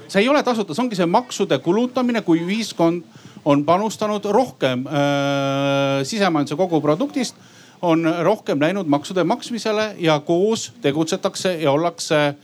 [0.08, 3.04] see ei ole tasuta, see ongi see maksude kulutamine, kui ühiskond
[3.46, 7.36] on panustanud rohkem äh, sisemajanduse koguproduktist
[7.82, 12.36] on rohkem läinud maksude maksmisele ja koos tegutsetakse ja ollakse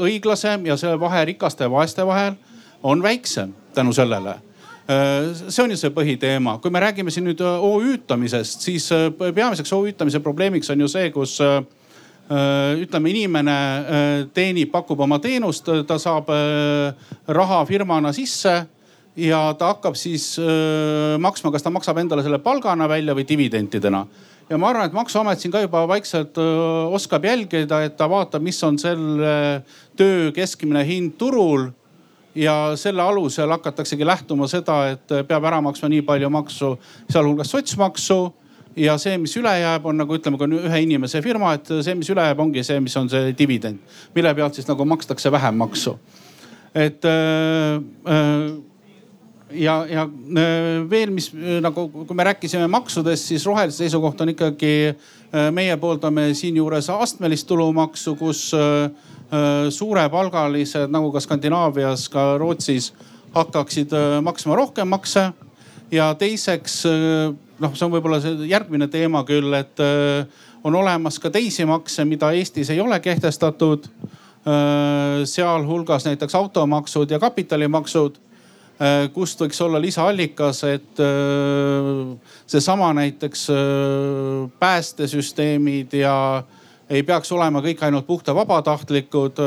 [0.00, 2.34] õiglasem ja see vahe rikaste ja vaeste vahel
[2.82, 4.34] on väiksem tänu sellele.
[5.48, 8.86] See on ju see põhiteema, kui me räägime siin nüüd OÜ-tamisest, siis
[9.18, 11.40] peamiseks OÜ-tamise probleemiks on ju see, kus
[12.26, 13.56] ütleme, inimene
[14.34, 16.30] teenib, pakub oma teenust, ta saab
[17.26, 18.54] raha firmana sisse
[19.16, 20.36] ja ta hakkab siis
[21.18, 24.04] maksma, kas ta maksab endale selle palgana välja või dividendidena
[24.50, 26.38] ja ma arvan, et maksuamet siin ka juba vaikselt
[26.94, 29.62] oskab jälgida, et ta vaatab, mis on selle
[29.98, 31.70] töö keskmine hind turul.
[32.36, 36.74] ja selle alusel hakataksegi lähtuma seda, et peab ära maksma nii palju maksu,
[37.08, 38.18] sealhulgas sotsmaksu
[38.76, 41.94] ja see, mis üle jääb, on nagu ütleme, kui on ühe inimese firma, et see,
[41.96, 43.80] mis üle jääb, ongi see, mis on see dividend,
[44.14, 45.96] mille pealt siis nagu makstakse vähem maksu.
[46.76, 48.48] et öö, öö,
[49.50, 54.32] ja, ja äh, veel, mis äh, nagu, kui me rääkisime maksudest, siis rohelise seisukoht on
[54.34, 58.50] ikkagi, äh, meie pooldame siinjuures astmelist tulumaksu, kus
[59.74, 62.92] suurepalgalised nagu ka Skandinaavias, ka Rootsis
[63.34, 63.90] hakkaksid
[64.22, 65.32] maksma rohkem makse.
[65.90, 69.82] ja teiseks noh, see on võib-olla see järgmine teema küll, et
[70.62, 73.90] on olemas ka teisi makse, mida Eestis ei ole kehtestatud.
[75.24, 78.20] sealhulgas näiteks automaksud ja kapitalimaksud
[79.12, 82.16] kust võiks olla lisaallikas, et äh,
[82.46, 86.42] seesama näiteks äh, päästesüsteemid ja
[86.90, 89.40] ei peaks olema kõik ainult puhta vabatahtlikud.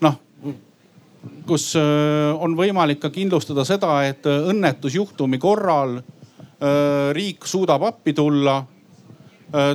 [0.00, 0.14] noh,
[1.46, 5.98] kus on võimalik ka kindlustada seda, et õnnetusjuhtumi korral
[7.12, 8.62] riik suudab appi tulla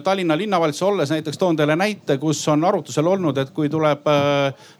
[0.03, 4.09] Tallinna linnavalitsuse olles näiteks toon teile näite, kus on arutusel olnud, et kui tuleb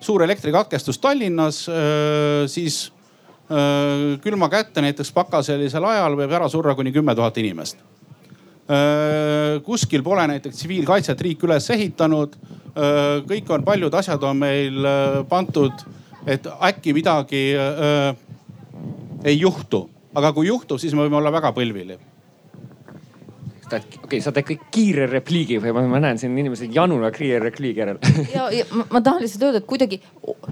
[0.02, 1.68] suur elektrikatkestus Tallinnas,
[2.50, 2.97] siis Äh,
[3.48, 7.80] külma kätte näiteks pakaselisel ajal võib ära surra kuni kümme tuhat inimest.
[8.68, 12.36] Äh, kuskil pole näiteks tsiviilkaitset riik üles ehitanud.
[12.76, 14.90] Äh, kõik on, paljud asjad on meil
[15.30, 15.86] pandud,
[16.28, 17.46] et äkki midagi
[19.24, 19.86] ei juhtu,
[20.16, 21.96] aga kui juhtub, siis me võime olla väga põlvili
[23.76, 27.40] okei okay,, sa teed kõik kiire repliigi või ma, ma näen siin inimesed januna kiire
[27.44, 28.00] repliigi järel
[28.36, 30.00] ja, ja ma, ma tahan lihtsalt öelda, et kuidagi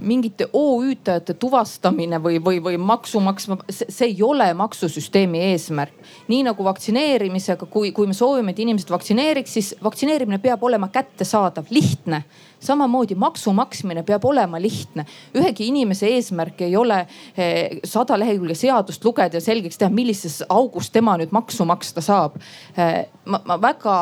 [0.06, 5.94] mingite OÜ-tajate tuvastamine või, või, või maksu maksma, see ei ole maksusüsteemi eesmärk.
[6.28, 11.70] nii nagu vaktsineerimisega, kui, kui me soovime, et inimesed vaktsineeriks, siis vaktsineerimine peab olema kättesaadav,
[11.70, 12.24] lihtne
[12.66, 15.06] samamoodi maksu maksmine peab olema lihtne.
[15.36, 17.00] ühegi inimese eesmärk ei ole
[17.38, 22.40] eh, sada lehekülge seadust lugeda ja selgeks teha, millises augus tema nüüd maksu maksta saab.
[22.78, 23.96] Eh, ma, ma väga,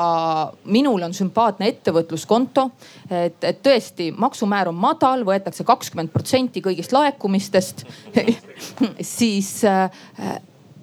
[0.66, 2.70] minul on sümpaatne ettevõtluskonto,
[3.10, 7.86] et, et tõesti maksumäär on madal, võetakse kakskümmend protsenti kõigist laekumistest
[9.16, 9.90] siis äh,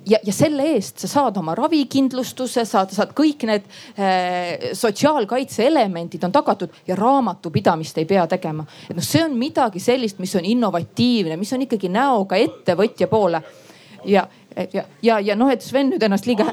[0.06, 3.66] ja, ja selle eest sa saad oma ravikindlustuse, saad, saad kõik need
[3.98, 8.66] äh, sotsiaalkaitse elemendid on tagatud ja raamatupidamist ei pea tegema.
[8.88, 13.42] et noh, see on midagi sellist, mis on innovatiivne, mis on ikkagi näoga ettevõtja poole
[14.04, 14.26] ja
[14.72, 16.46] ja, ja, ja noh, et Sven nüüd ennast liiga,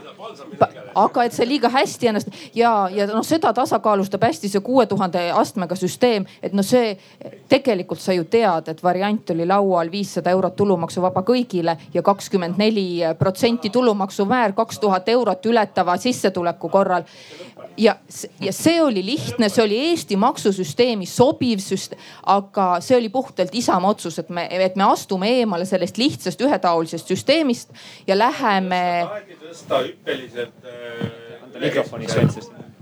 [0.97, 5.21] aga et see liiga hästi ennast ja, ja noh, seda tasakaalustab hästi see kuue tuhande
[5.35, 6.95] astmega süsteem, et noh, see
[7.49, 12.87] tegelikult sa ju tead, et variant oli laual viissada eurot tulumaksuvaba kõigile ja kakskümmend neli
[13.19, 17.05] protsenti tulumaksumäär kaks tuhat eurot ületava sissetuleku korral.
[17.77, 17.95] Ja,
[18.41, 23.91] ja see oli lihtne, see oli Eesti maksusüsteemi sobiv süsteem, aga see oli puhtalt Isamaa
[23.93, 27.73] otsus, et me, et me astume eemale sellest lihtsast ühetaolisest süsteemist
[28.07, 28.81] ja läheme.
[29.07, 31.59] taheti tõsta hüppeliselt äh,.
[31.59, 32.29] mikrofoni Sven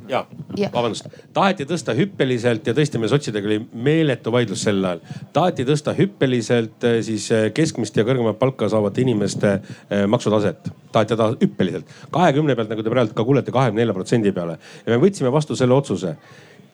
[0.10, 0.22] ja,
[0.58, 5.02] ja., vabandust, taheti tõsta hüppeliselt ja tõesti meil sotsidega oli meeletu vaidlus sel ajal.
[5.34, 10.70] taheti tõsta hüppeliselt eh, siis eh, keskmist ja kõrgemat palka saavate inimeste eh, maksutaset.
[10.92, 14.94] taheti teda hüppeliselt kahekümne pealt, nagu te praegu ka kuulete, kahekümne nelja protsendi peale ja
[14.94, 16.16] me võtsime vastu selle otsuse.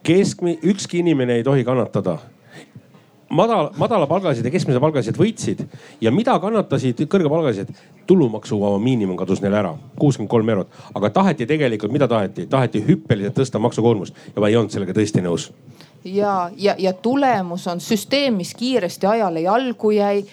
[0.04, 2.20] keskmi-, ükski inimene ei tohi kannatada
[3.32, 5.64] madal, madalapalgalised ja keskmise palgalised võitsid
[6.02, 7.74] ja mida kannatasid kõrgepalgalised?
[8.12, 13.38] tulumaksuvaba miinimum kadus neil ära, kuuskümmend kolm eurot, aga taheti tegelikult, mida taheti, taheti hüppeliselt
[13.38, 15.52] tõsta maksukoormust ja ma ei olnud sellega tõesti nõus.
[16.04, 20.26] Ja, ja, ja tulemus on süsteem, mis kiiresti ajale jalgu jäi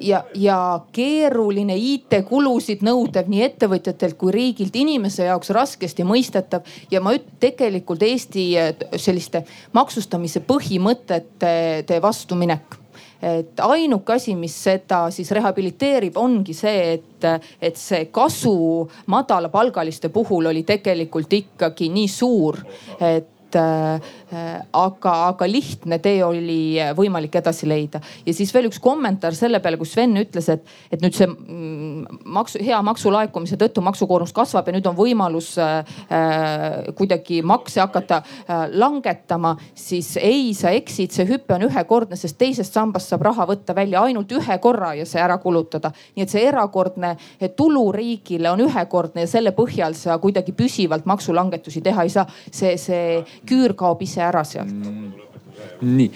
[0.00, 0.58] ja, ja
[0.92, 6.62] keeruline IT-kulusid nõudev nii ettevõtjatelt kui riigilt, inimese jaoks raskesti mõistetav.
[6.90, 12.80] ja ma üt-, tegelikult Eesti eh, selliste maksustamise põhimõtete vastuminek
[13.24, 17.26] et ainuke asi, mis seda siis rehabiliteerib, ongi see, et,
[17.62, 22.60] et see kasu madalapalgaliste puhul oli tegelikult ikkagi nii suur,
[23.00, 24.34] et et
[24.74, 28.00] aga, aga lihtne tee oli võimalik edasi leida.
[28.26, 32.20] ja siis veel üks kommentaar selle peale, kus Sven ütles, et, et nüüd see mm,
[32.34, 35.84] maksu, hea maksulaekumise tõttu maksukoormus kasvab ja nüüd on võimalus äh,
[36.98, 42.74] kuidagi makse hakata äh, langetama, siis ei, sa eksid, see hüpe on ühekordne, sest teisest
[42.74, 45.92] sambast saab raha võtta välja ainult ühe korra ja see ära kulutada.
[46.16, 47.14] nii et see erakordne
[47.56, 52.26] tulu riigile on ühekordne ja selle põhjal sa kuidagi püsivalt maksulangetusi teha ei saa.
[52.50, 55.12] see, see küür kaob ise ära sealt mm..
[55.82, 56.10] nii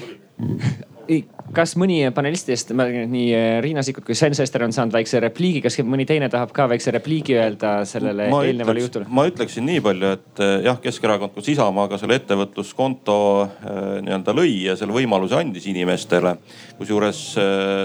[1.56, 5.78] kas mõni panelistidest, nii eh, Riina Sikkut kui Sven Sester on saanud väikse repliigi, kas
[5.86, 9.08] mõni teine tahab ka väikse repliigi öelda sellele ma eelnevale ütleks, jutule?
[9.16, 14.54] ma ütleksin nii palju, et eh, jah, Keskerakond koos Isamaaga selle ettevõtluskonto eh, nii-öelda lõi
[14.68, 16.36] ja selle võimaluse andis inimestele.
[16.78, 17.22] kusjuures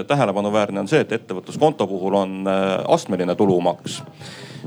[0.08, 4.02] tähelepanuväärne on see, et ettevõtluskonto puhul on astmeline tulumaks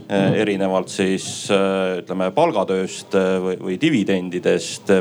[0.09, 4.93] erinevalt siis ütleme palgatööst või, või dividendidest.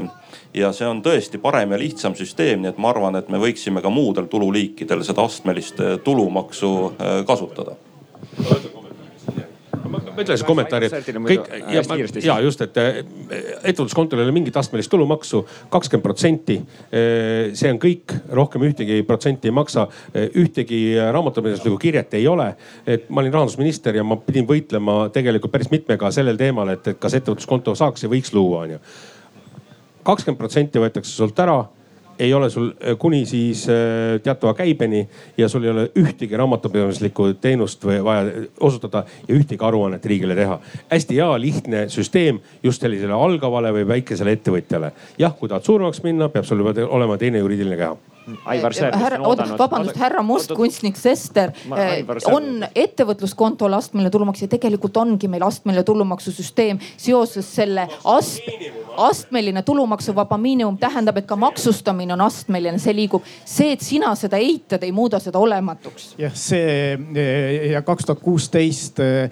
[0.56, 3.82] Ja see on tõesti parem ja lihtsam süsteem, nii et ma arvan, et me võiksime
[3.84, 7.76] ka muudel tululiikidel seda astmelist äh, tulumaksu äh, kasutada
[10.16, 11.82] ma ütleks kommentaari, et kõik ja,
[12.24, 13.00] ja just, et äh,
[13.62, 15.42] ettevõtluskontol ei ole mingit astmelist tulumaksu,
[15.72, 16.58] kakskümmend protsenti.
[16.90, 22.54] see on kõik, rohkem ühtegi protsenti ei maksa, ühtegi raamatupidamislikku kirjet ei ole.
[22.86, 26.98] et ma olin rahandusminister ja ma pidin võitlema tegelikult päris mitmega sellel teemal, et, et
[27.00, 28.80] kas ettevõtluskonto saaks ja võiks luua, onju
[30.06, 31.64] kakskümmend protsenti võetakse sult ära
[32.18, 35.08] ei ole sul äh, kuni siis äh, teatava käibeni
[35.38, 40.58] ja sul ei ole ühtegi raamatupidamislikku teenust või vaja osutada ja ühtegi aruannet riigile teha.
[40.90, 44.92] hästi hea lihtne süsteem just sellisele algavale või väikesele ettevõtjale.
[45.18, 47.96] jah, kui tahad suuremaks minna, peab sul juba olema teine juriidiline keha
[48.26, 48.96] Aivar Sõerd.
[48.98, 52.02] härra, oodake, vabandust, härra Mustkunstnik Sester eh,
[52.32, 58.42] on ettevõtluskontol astmeline tulumaks ja tegelikult ongi meil astmeline tulumaksusüsteem seoses selle ast,
[59.06, 63.22] astmeline tulumaksuvaba miinimum tähendab, et ka maksustamine on astmeline, see liigub.
[63.44, 66.14] see, et sina seda eitad, ei muuda seda olematuks.
[66.18, 69.30] jah, see eh, ja kaks tuhat kuusteist eh,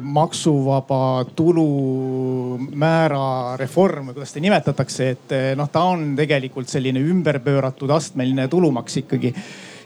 [0.00, 3.26] maksuvaba tulumäära
[3.60, 9.34] reform, kuidas seda nimetatakse, et noh, ta on tegelikult selline ümberpööratud astmeline astmeline tulumaks ikkagi.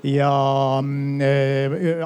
[0.04, 0.30] ja
[0.80, 1.20] mm,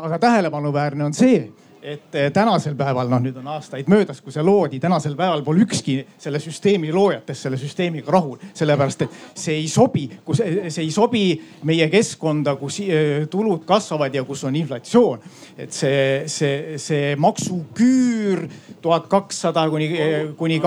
[0.02, 1.44] aga tähelepanuväärne on see
[1.84, 5.66] et äh, tänasel päeval, noh nüüd on aastaid möödas, kui see loodi, tänasel päeval pole
[5.66, 8.38] ükski selle süsteemi loojatest selle süsteemiga rahul.
[8.56, 11.24] sellepärast, et see ei sobi, kus see ei sobi
[11.68, 15.20] meie keskkonda, kus äh, tulud kasvavad ja kus on inflatsioon.
[15.58, 18.46] et see, see, see maksuküür
[18.80, 19.90] tuhat kakssada kuni,
[20.40, 20.60] kuni,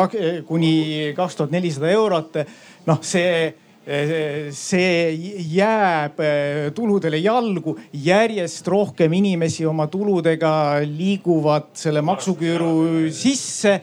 [0.45, 0.73] kuni
[1.17, 2.43] kaks tuhat nelisada eurot.
[2.85, 3.55] noh, see
[3.87, 5.15] see
[5.53, 13.81] jääb eh, tuludele jalgu, järjest rohkem inimesi oma tuludega liiguvad selle maksuküüru sisse.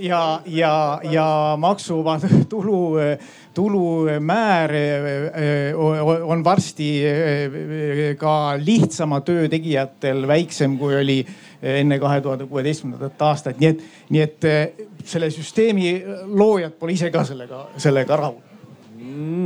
[0.00, 2.18] ja, ja, ja maksuvaba
[2.48, 2.96] tulu,
[3.54, 11.26] tulumäär eh, on varsti eh, ka lihtsama töö tegijatel väiksem, kui oli
[11.62, 14.50] enne kahe tuhande kuueteistkümnendat aastat, nii et, nii et
[15.04, 18.53] selle süsteemi loojad pole ise ka sellega, sellega rahul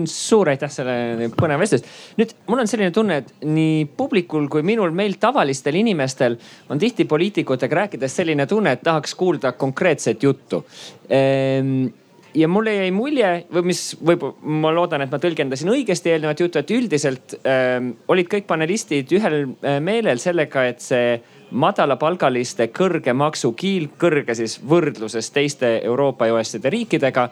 [0.08, 2.18] suur aitäh selle põneva vestluse eest.
[2.18, 6.38] nüüd mul on selline tunne, et nii publikul kui minul, meil tavalistel inimestel
[6.70, 10.64] on tihti poliitikutega rääkides selline tunne, et tahaks kuulda konkreetset juttu
[11.08, 11.88] ehm,
[12.34, 16.60] ja mulle jäi mulje või mis võib, ma loodan, et ma tõlgendasin õigesti eelnevat juttu,
[16.60, 23.88] et üldiselt äh, olid kõik panelistid ühel äh, meelel sellega, et see madalapalgaliste kõrge maksukiil,
[24.00, 27.30] kõrge siis võrdluses teiste Euroopa ja OECD riikidega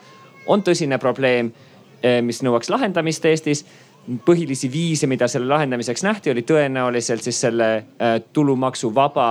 [0.48, 1.75] on tõsine probleem Eh,
[2.22, 3.64] mis nõuaks lahendamist Eestis.
[4.06, 9.30] põhilisi viise, mida selle lahendamiseks nähti, oli tõenäoliselt siis selle eh, tulumaksuvaba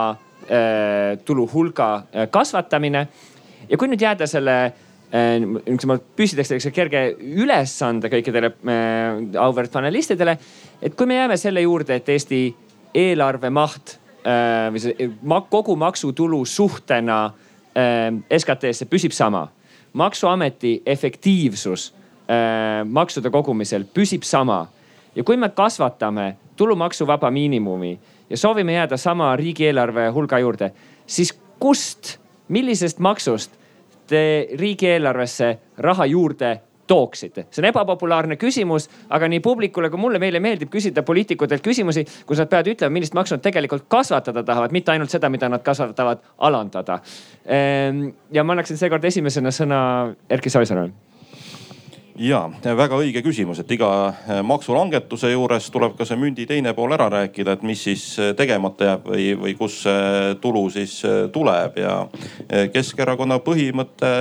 [0.50, 3.08] eh, tulu hulga kasvatamine.
[3.70, 4.74] ja kui nüüd jääda selle
[5.16, 8.52] niisuguse püstitaks kerge ülesande kõikidele
[9.40, 10.38] auväärt panelistidele.
[10.82, 12.56] et kui me jääme selle juurde, et Eesti
[12.94, 15.10] eelarve maht või see
[15.50, 17.32] kogu maksutulu suhtena
[18.38, 19.48] SKT-sse püsib sama.
[19.94, 21.94] maksuameti efektiivsus
[22.86, 24.68] maksude kogumisel püsib sama.
[25.16, 28.00] ja kui me kasvatame tulumaksuvaba miinimumi
[28.30, 30.72] ja soovime jääda sama riigieelarve hulga juurde,
[31.08, 32.18] siis kust,
[32.48, 33.52] millisest maksust
[34.08, 37.48] te riigieelarvesse raha juurde tooksite?
[37.52, 42.42] see on ebapopulaarne küsimus, aga nii publikule kui mulle, meile meeldib küsida poliitikutelt küsimusi, kus
[42.42, 46.22] nad peavad ütlema, millist maksu nad tegelikult kasvatada tahavad, mitte ainult seda, mida nad kasvatavad,
[46.38, 47.00] alandada.
[47.46, 49.80] Ehm, ja ma annaksin seekord esimesena sõna
[50.30, 51.05] Erki Savisaarele
[52.16, 56.94] ja väga õige küsimus, et iga äh, maksulangetuse juures tuleb ka see mündi teine pool
[56.96, 61.26] ära rääkida, et mis siis äh, tegemata jääb või, või kust see tulu siis äh,
[61.34, 61.96] tuleb ja
[62.72, 64.12] Keskerakonna põhimõte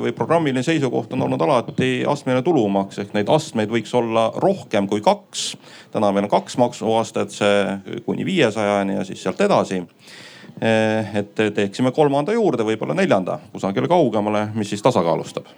[0.00, 5.02] või programmiline seisukoht on olnud alati astmeline tulumaks ehk neid astmeid võiks olla rohkem kui
[5.04, 5.56] kaks.
[5.92, 9.82] täna meil on kaks maksuastet, see kuni viiesajani ja siis sealt edasi
[10.62, 15.48] et teeksime kolmanda juurde, võib-olla neljanda kusagile kaugemale, mis siis tasakaalustab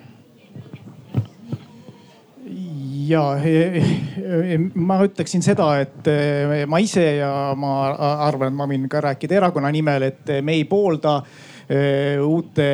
[3.08, 3.22] ja
[4.74, 7.74] ma ütleksin seda, et eh, ma ise ja ma
[8.26, 11.18] arvan, et ma võin ka rääkida erakonna nimel, et me ei poolda
[11.68, 12.68] eh, uute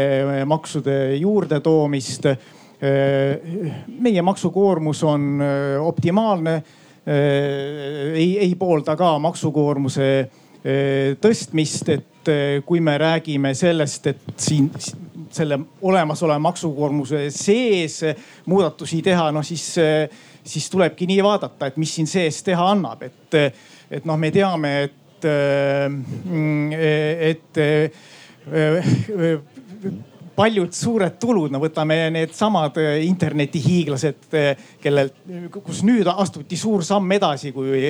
[0.49, 2.31] maksude juurdetoomist.
[2.31, 3.65] Eh,
[4.01, 5.43] meie maksukoormus on
[5.85, 6.63] optimaalne.
[7.11, 10.09] ei, ei poolda ka maksukoormuse
[11.21, 12.31] tõstmist, et
[12.69, 14.69] kui me räägime sellest, et siin
[15.35, 18.01] selle olemasoleva maksukoormuse sees
[18.51, 19.67] muudatusi teha, noh siis,
[20.45, 23.39] siis tulebki nii vaadata, et mis siin sees teha annab, et,
[23.91, 25.27] et noh, me teame, et,
[27.31, 27.61] et,
[28.51, 28.71] et
[30.41, 34.29] paljud suured tulud, no võtame needsamad internetihiiglased,
[34.81, 35.13] kellel,
[35.61, 37.85] kus nüüd astuti suur samm edasi, kui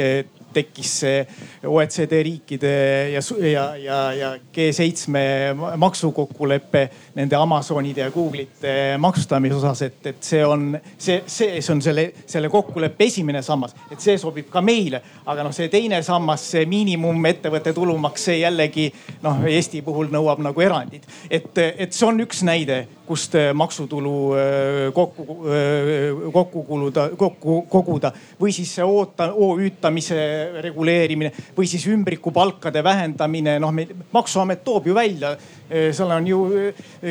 [0.55, 1.20] tekkis see
[1.68, 2.72] OECD riikide
[3.12, 6.84] ja, ja, ja, ja G7 maksukokkulepe
[7.14, 12.07] nende Amazonide ja Google'ite maksustamise osas, et, et see on, see, see, see on selle,
[12.26, 15.03] selle kokkuleppe esimene sammas, et see sobib ka meile.
[15.26, 18.88] aga noh, see teine sammas, see miinimumettevõtte tulumaks, see jällegi
[19.24, 21.07] noh, Eesti puhul nõuab nagu erandit.
[21.30, 27.62] et, et see on üks näide kust äh, maksutulu äh, kokku, äh, kokku kuluda, kokku
[27.68, 30.20] koguda või siis see oota, OÜ-tamise
[30.62, 33.59] reguleerimine või siis ümbrikupalkade vähendamine.
[33.59, 33.74] noh,
[34.12, 35.36] maksuamet toob ju välja,
[35.68, 36.41] seal on ju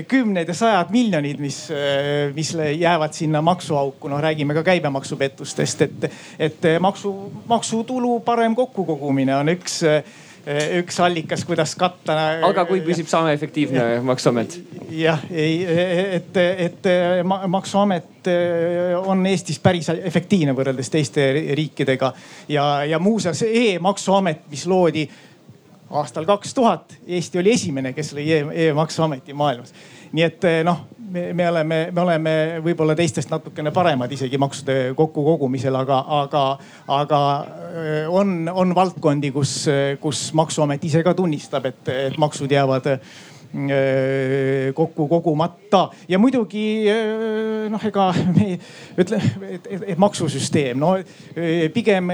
[0.08, 1.62] kümned ja sajad miljonid, mis,
[2.36, 4.08] mis jäävad sinna maksuauku.
[4.08, 6.10] noh, räägime ka käibemaksupettustest, et,
[6.40, 7.14] et maksu,
[7.48, 10.04] maksutulu parem kokkukogumine on üks Eh,
[10.80, 12.16] üks allikas, kuidas katta.
[12.48, 14.60] aga kui püsib sama efektiivne maksuamet?
[14.96, 15.64] jah, ei,
[16.18, 16.90] et, et
[17.48, 22.14] maksuamet eh, on Eestis päris efektiivne võrreldes teiste riikidega
[22.50, 25.06] ja, ja muuseas e-maksuamet, mis loodi
[25.90, 28.28] aastal kaks tuhat, Eesti oli esimene, kes lõi
[28.68, 29.74] e-maksuameti maailmas.
[30.12, 32.34] nii et eh, noh me, me oleme, me oleme
[32.64, 36.44] võib-olla teistest natukene paremad isegi maksude kokkukogumisel, aga, aga,
[37.00, 39.56] aga äh, on, on valdkondi, kus,
[40.02, 42.94] kus maksuamet ise ka tunnistab, et, et maksud jäävad
[44.74, 45.90] kokku kogumata.
[46.08, 48.52] Ja muidugi äh, noh, ega me
[49.02, 49.18] ütle,
[49.50, 52.12] et, et, et maksusüsteem, no äh, pigem,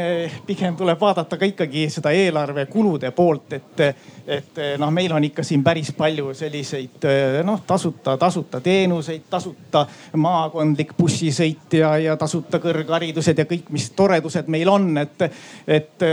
[0.48, 3.84] pigem tuleb vaadata ka ikkagi seda eelarve kulude poolt, et,
[4.28, 7.10] et noh, meil on ikka siin päris palju selliseid
[7.44, 14.48] noh, tasuta, tasuta teenuseid, tasuta maakondlik bussisõit ja, ja tasuta kõrgharidused ja kõik, mis toredused
[14.52, 15.28] meil on, et,
[15.68, 16.08] et,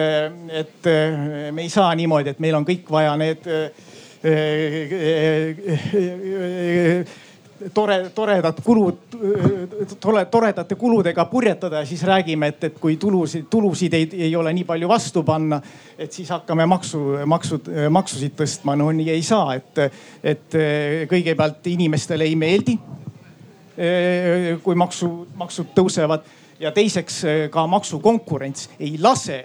[0.62, 0.92] et
[1.54, 3.46] me ei saa niimoodi, et meil on kõik vaja need
[7.74, 8.96] tore, toredad kulud,
[10.00, 14.52] tore, toredate kuludega purjetada ja siis räägime, et, et kui tulusid, tulusid ei, ei ole
[14.54, 15.60] nii palju vastu panna,
[15.98, 18.76] et siis hakkame maksu, maksud, maksusid tõstma.
[18.78, 19.78] no nii ei saa, et,
[20.22, 20.58] et
[21.10, 22.78] kõigepealt inimestele ei meeldi,
[24.62, 26.28] kui maksu, maksud tõusevad
[26.60, 29.42] ja teiseks ka maksukonkurents ei lase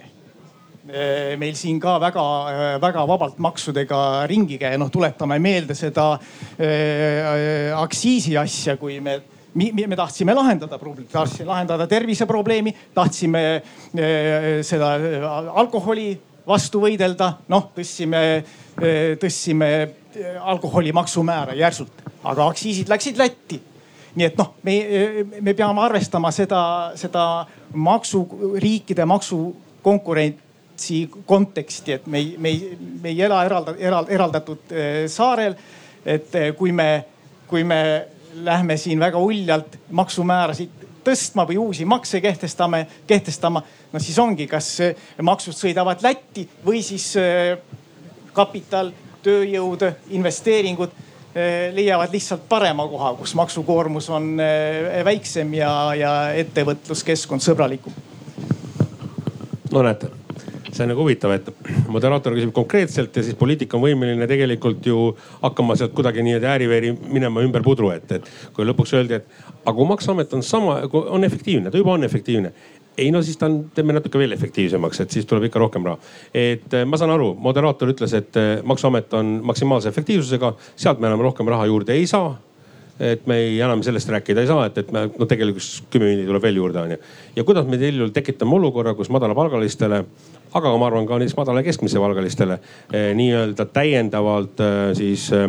[1.36, 4.78] meil siin ka väga, eh, väga vabalt maksudega ringi käia.
[4.78, 9.20] noh, tuletame meelde seda äh, aktsiisi asja, kui me
[9.54, 14.94] me tahtsime lahendada probleemi, tahtsime lahendada terviseprobleemi, tahtsime äh, seda
[15.54, 18.44] alkoholi vastu võidelda, noh tõstsime,
[19.20, 19.70] tõstsime
[20.40, 21.92] alkoholi maksumäära järsult,
[22.24, 23.58] aga aktsiisid läksid Lätti.
[24.16, 24.76] Nii et noh, me,
[25.44, 27.24] me peame arvestama seda, seda
[27.74, 28.22] maksu,
[28.56, 30.47] riikide maksukonkurent
[30.78, 35.54] konkurentsi konteksti, et me ei, me ei, me ei ela eralda, eral, eraldatud äh, saarel.
[36.06, 37.04] et äh, kui me,
[37.46, 40.70] kui me lähme siin väga uljalt maksumäärasid
[41.04, 43.62] tõstma või uusi makse kehtestame, kehtestama,
[43.92, 47.14] no siis ongi, kas äh, maksud sõidavad Lätti või siis
[48.32, 49.82] kapital, tööjõud,
[50.14, 50.94] investeeringud
[51.74, 54.38] leiavad lihtsalt parema koha, kus maksukoormus on
[55.04, 57.92] väiksem ja, ja ettevõtluskeskkond sõbralikum.
[59.70, 60.08] no näete
[60.78, 61.50] see on nagu huvitav, et
[61.90, 65.10] moderaator küsib konkreetselt ja siis poliitik on võimeline tegelikult ju
[65.42, 69.76] hakkama sealt kuidagi nii-öelda ääri-veeri minema ümber pudru, et, et kui lõpuks öeldi, et aga
[69.76, 72.54] kui maksuamet on sama, on efektiivne, ta juba on efektiivne
[72.98, 75.98] ei no siis ta on, teeme natuke veel efektiivsemaks, et siis tuleb ikka rohkem raha.
[76.34, 81.06] et eh, ma saan aru, moderaator ütles, et eh, maksuamet on maksimaalse efektiivsusega, sealt me
[81.10, 82.34] enam rohkem raha juurde ei saa
[83.00, 86.30] et me ei, enam sellest rääkida ei saa, et, et me no tegelikult kümme miljonit
[86.30, 86.98] tuleb veel juurde onju.
[87.36, 90.02] ja kuidas me juhul tekitame olukorra, kus madalapalgalistele,
[90.58, 92.58] aga ma arvan ka näiteks madala keskmise palgalistele
[92.92, 95.48] eh, nii-öelda täiendavalt eh, siis eh,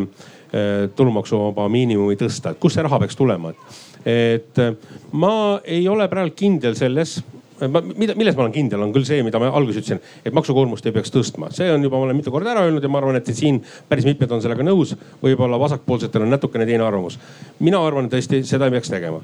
[0.96, 4.64] tulumaksuvaba miinimumi tõsta, et kust see raha peaks tulema, et, et
[5.12, 7.20] ma ei ole praegu kindel selles
[7.68, 10.94] mida, milles ma olen kindel, on küll see, mida ma alguses ütlesin, et maksukoormust ei
[10.94, 11.50] peaks tõstma.
[11.54, 14.06] see on juba, ma olen mitu korda ära öelnud ja ma arvan, et siin päris
[14.08, 14.94] mitmed on sellega nõus.
[15.22, 17.18] võib-olla vasakpoolsetel on natukene teine arvamus.
[17.58, 19.20] mina arvan tõesti, seda ei peaks tegema.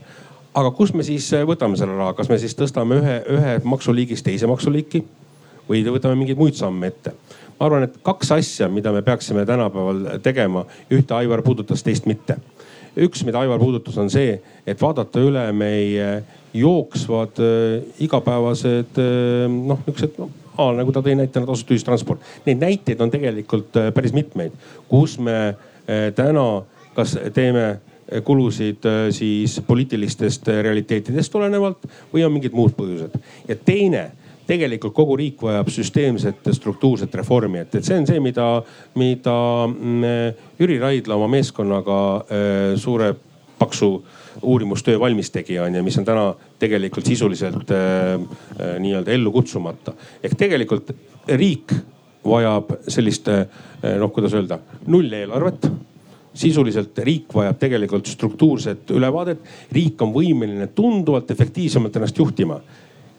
[0.55, 4.47] aga kust me siis võtame selle raha, kas me siis tõstame ühe, ühe maksuliigist teise
[4.47, 5.05] maksuliiki
[5.69, 7.15] või võtame mingeid muid samme ette?
[7.59, 12.37] ma arvan, et kaks asja, mida me peaksime tänapäeval tegema, ühte Aivar puudutas, teist mitte
[12.97, 16.11] üks, mida Aivar puudutas, on see, et vaadata üle meie
[16.57, 20.33] jooksvad äh, igapäevased äh, noh, niisugused noh,
[20.77, 22.23] nagu ta tõi näitena tasuta ühistransport.
[22.47, 24.57] Neid näiteid on tegelikult äh, päris mitmeid,
[24.89, 26.65] kus me täna
[26.97, 27.77] kas teeme
[28.27, 28.83] kulusid
[29.15, 33.15] siis poliitilistest realiteetidest tulenevalt või on mingid muud põhjused.
[33.47, 34.09] ja teine
[34.47, 38.47] tegelikult kogu riik vajab süsteemset struktuurset reformi, et, et see on see, mida,
[38.99, 39.37] mida
[39.67, 41.99] mm, Jüri Raidla oma meeskonnaga
[42.81, 43.15] suure
[43.59, 43.91] paksu
[44.43, 46.27] uurimustöö valmis tegi, on ju, mis on täna
[46.61, 49.97] tegelikult sisuliselt äh, nii-öelda ellu kutsumata.
[50.23, 50.93] ehk tegelikult
[51.29, 51.73] riik
[52.27, 55.69] vajab sellist noh, kuidas öelda, nulleelarvet
[56.37, 59.39] sisuliselt riik vajab tegelikult struktuurset ülevaadet.
[59.73, 62.61] riik on võimeline tunduvalt efektiivsemalt ennast juhtima.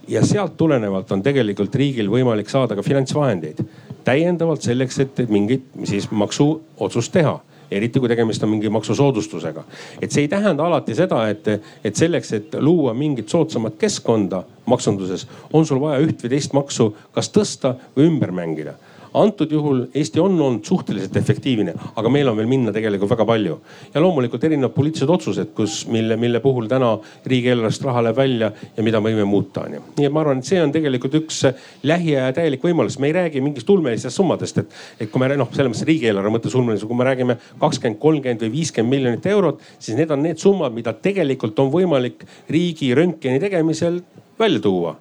[0.07, 3.61] Ja sealt tulenevalt on tegelikult riigil võimalik saada ka finantsvahendeid
[4.07, 7.39] täiendavalt selleks, et mingit siis maksuotsust teha
[7.71, 9.63] eriti kui tegemist on mingi maksusoodustusega.
[10.01, 11.47] et see ei tähenda alati seda, et,
[11.83, 16.93] et selleks, et luua mingit soodsamat keskkonda maksunduses, on sul vaja üht või teist maksu
[17.11, 18.77] kas tõsta või ümber mängida
[19.21, 23.59] antud juhul Eesti on olnud suhteliselt efektiivne, aga meil on veel minna tegelikult väga palju.
[23.93, 26.93] ja loomulikult erinevad poliitilised otsused, kus, mille, mille puhul täna
[27.25, 29.81] riigieelarvest raha läheb välja ja mida me võime muuta, onju.
[29.97, 31.41] nii et ma arvan, et see on tegelikult üks
[31.83, 32.99] lähiaja täielik võimalus.
[32.99, 36.55] me ei räägi mingist ulmelistest summadest, et, et kui me noh, selles mõttes riigieelarve mõttes
[36.57, 40.75] ulmeline, kui me räägime kakskümmend, kolmkümmend või viiskümmend miljonit eurot, siis need on need summad,
[40.75, 44.01] mida tegelikult on võimalik riigi röntgeni tegemisel
[44.39, 44.97] välja tuua.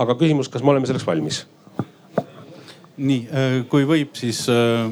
[0.00, 1.44] aga küsimus, kas me oleme selleks valmis
[3.00, 4.88] nii, äh, kui võib, siis äh,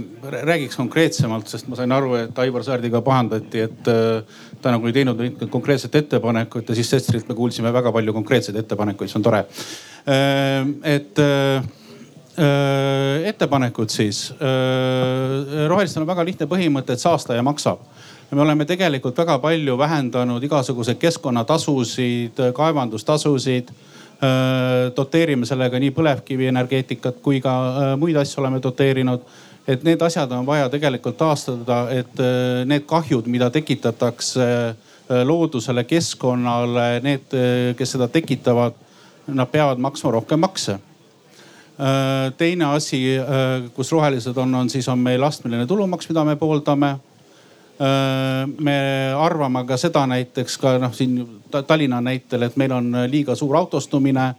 [0.49, 4.97] räägiks konkreetsemalt, sest ma sain aru, et Aivar Sõerdiga pahandati, et äh, ta nagu ei
[4.97, 5.21] teinud
[5.53, 9.45] konkreetset ettepanekut ja siis Sesterilt me kuulsime väga palju konkreetseid ettepanekuid, see on tore.
[10.89, 11.21] et
[13.29, 14.33] ettepanekud siis.
[15.69, 17.83] rohelistel on väga lihtne põhimõte, et saastaja maksab
[18.31, 23.73] me oleme tegelikult väga palju vähendanud igasuguseid keskkonnatasusid, kaevandustasusid
[24.97, 29.23] doteerime sellega nii põlevkivienergeetikat kui ka äh, muid asju oleme doteerinud.
[29.69, 34.75] et need asjad on vaja tegelikult taastada, et äh, need kahjud, mida tekitatakse
[35.25, 37.33] loodusele, keskkonnale, need,
[37.77, 38.75] kes seda tekitavad,
[39.27, 40.77] nad peavad maksma rohkem makse
[42.37, 42.99] teine asi,
[43.73, 47.18] kus rohelised on, on siis on meil astmeline tulumaks, mida me pooldame Äh,
[47.79, 48.79] me
[49.14, 51.20] arvame ka seda näiteks ka noh, siin
[51.66, 54.33] Tallinna näitel, et meil on liiga suur autostumine,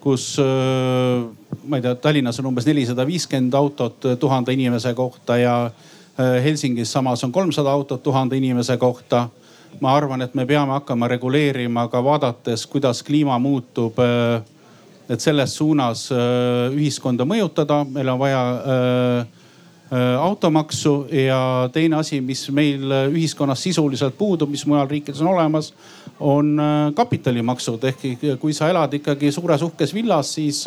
[0.00, 1.26] kus äh,
[1.68, 6.92] ma ei tea, Tallinnas on umbes nelisada viiskümmend autot tuhande inimese kohta ja äh, Helsingis
[6.92, 9.28] samas on kolmsada autot tuhande inimese kohta.
[9.80, 13.98] ma arvan, et me peame hakkama reguleerima ka vaadates, kuidas kliima muutub.
[15.08, 16.08] et selles suunas
[16.72, 18.40] ühiskonda mõjutada, meil on vaja
[19.20, 19.26] Äh,
[20.20, 25.72] automaksu ja teine asi, mis meil äh, ühiskonnas sisuliselt puudub, mis mujal riikides on olemas,
[26.20, 27.84] on äh, kapitalimaksud.
[27.84, 28.02] Ehk
[28.42, 30.64] kui sa elad ikkagi suures uhkes villas, siis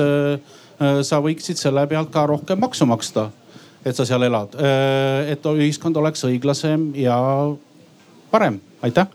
[1.04, 3.26] sa võiksid selle pealt ka rohkem maksu maksta,
[3.84, 4.56] et sa seal elad.
[5.28, 7.20] et ühiskond oleks õiglasem ja
[8.32, 9.12] parem, aitäh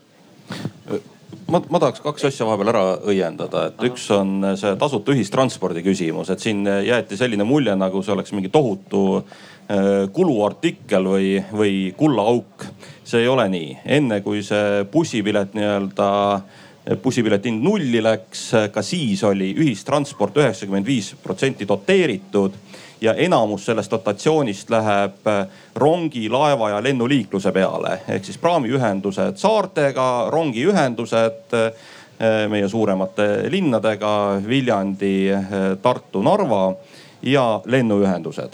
[1.55, 6.35] ma, ma tahaks kaks asja vahepeal ära õiendada, et üks on see tasuta ühistranspordi küsimus,
[6.35, 9.23] et siin jäeti selline mulje, nagu see oleks mingi tohutu
[9.65, 12.67] Äh, kuluartikkel või, või kullaauk.
[13.05, 16.09] see ei ole nii, enne kui see bussipilet nii-öelda
[17.01, 18.43] bussipileti hind nulli läks,
[18.73, 22.53] ka siis oli ühistransport üheksakümmend viis protsenti doteeritud
[23.05, 25.29] ja enamus sellest dotatsioonist läheb
[25.77, 27.99] rongi, laeva ja lennuliikluse peale.
[28.09, 35.31] ehk siis praamiühendused saartega, rongiühendused äh, meie suuremate linnadega Viljandi,
[35.83, 36.75] Tartu, Narva
[37.25, 38.51] ja lennuühendused.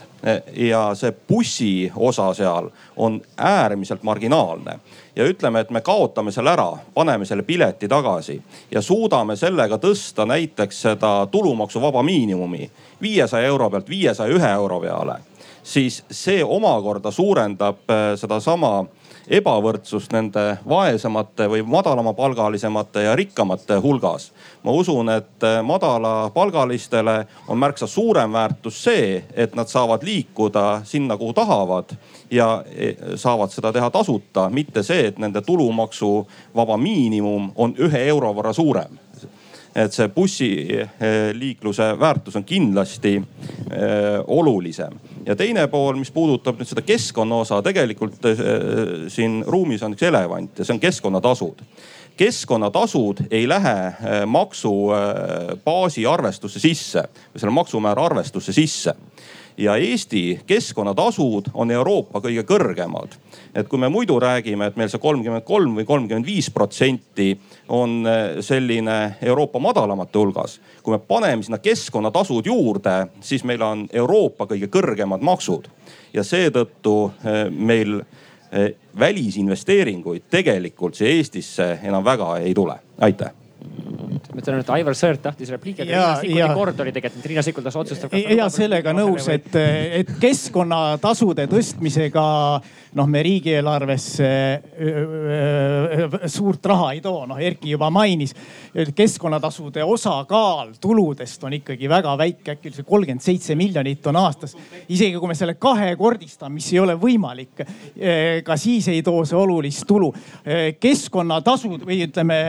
[0.57, 4.79] ja see bussi osa seal on äärmiselt marginaalne
[5.17, 10.27] ja ütleme, et me kaotame selle ära, paneme selle pileti tagasi ja suudame sellega tõsta
[10.27, 12.71] näiteks seda tulumaksuvaba miinimumi
[13.03, 15.17] viiesaja euro pealt viiesaja ühe euro peale,
[15.63, 18.85] siis see omakorda suurendab äh, sedasama
[19.31, 24.33] ebavõrdsust nende vaesemate või madalamapalgalisemate ja rikkamate hulgas.
[24.63, 31.33] ma usun, et madalapalgalistele on märksa suurem väärtus see, et nad saavad liikuda sinna, kuhu
[31.33, 31.95] tahavad
[32.31, 38.35] ja e, saavad seda teha tasuta, mitte see, et nende tulumaksuvaba miinimum on ühe euro
[38.35, 38.99] võrra suurem
[39.75, 44.99] et see bussiliikluse väärtus on kindlasti äh, olulisem.
[45.27, 48.45] ja teine pool, mis puudutab nüüd seda keskkonna osa, tegelikult äh,
[49.09, 51.65] siin ruumis on üks elevant ja see on keskkonnatasud
[52.21, 58.95] keskkonnatasud ei lähe äh, maksubaasi arvestusse sisse või selle maksumäära arvestusse sisse
[59.61, 63.17] ja Eesti keskkonnatasud on Euroopa kõige kõrgemad.
[63.55, 67.35] et kui me muidu räägime, et meil see kolmkümmend kolm või kolmkümmend viis protsenti
[67.69, 70.61] on eh, selline Euroopa madalamate hulgas.
[70.83, 75.69] kui me paneme sinna keskkonnatasud juurde, siis meil on Euroopa kõige kõrgemad maksud
[76.15, 78.01] ja seetõttu eh, meil
[78.53, 82.81] eh, välisinvesteeringuid tegelikult siia Eestisse enam väga ei tule.
[82.99, 83.33] aitäh
[84.11, 87.47] ma ütlen, et Aivar Sõerd tahtis repliiki, aga Riina Sikkuti kord oli tegelikult, et Riina
[87.47, 88.15] Sikkut las otsustab.
[88.15, 89.55] ja sellega nõus, et,
[90.01, 92.27] et keskkonnatasude tõstmisega
[92.99, 94.29] noh, me riigieelarvesse
[96.31, 98.35] suurt raha ei too, noh Erki juba mainis.
[98.95, 104.57] keskkonnatasude osakaal tuludest on ikkagi väga väike, äkki see kolmkümmend seitse miljonit on aastas.
[104.89, 107.65] isegi kui me selle kahekordistame, mis ei ole võimalik,
[108.45, 110.13] ka siis ei too see olulist tulu.
[110.81, 112.41] keskkonnatasud või ütleme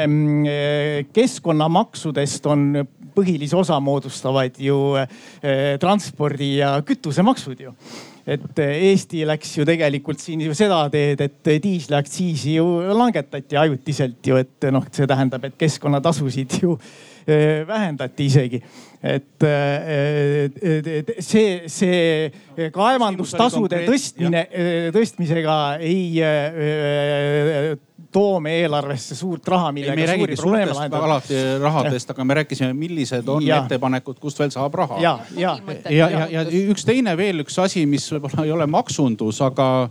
[1.52, 4.96] keskkonnamaksudest on põhilise osa moodustavad ju
[5.80, 7.74] transpordi ja kütusemaksud ju
[8.28, 14.38] et Eesti läks ju tegelikult siin ju seda teed, et diisliaktsiisi ju langetati ajutiselt ju,
[14.38, 16.76] et noh, see tähendab, et keskkonnatasusid ju
[17.26, 18.62] eh, vähendati isegi.
[19.02, 24.46] et eh, see, see kaevandustasude tõstmine,
[24.94, 26.22] tõstmisega ei
[28.12, 31.04] toome eelarvesse suurt raha, millega ei suuri probleeme lahendada.
[31.06, 33.62] alati rahadest, aga me rääkisime, millised on ja.
[33.64, 35.00] ettepanekud, kust veel saab raha.
[35.02, 35.58] ja, ja,
[35.90, 39.90] ja, ja, ja üks teine veel üks asi, mis võib-olla ei ole maksundus, aga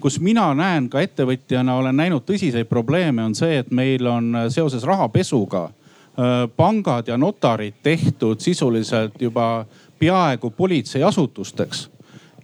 [0.00, 4.86] kus mina näen ka ettevõtjana, olen näinud tõsiseid probleeme, on see, et meil on seoses
[4.86, 5.68] rahapesuga
[6.56, 9.66] pangad ja notarid tehtud sisuliselt juba
[9.98, 11.88] peaaegu politseiasutusteks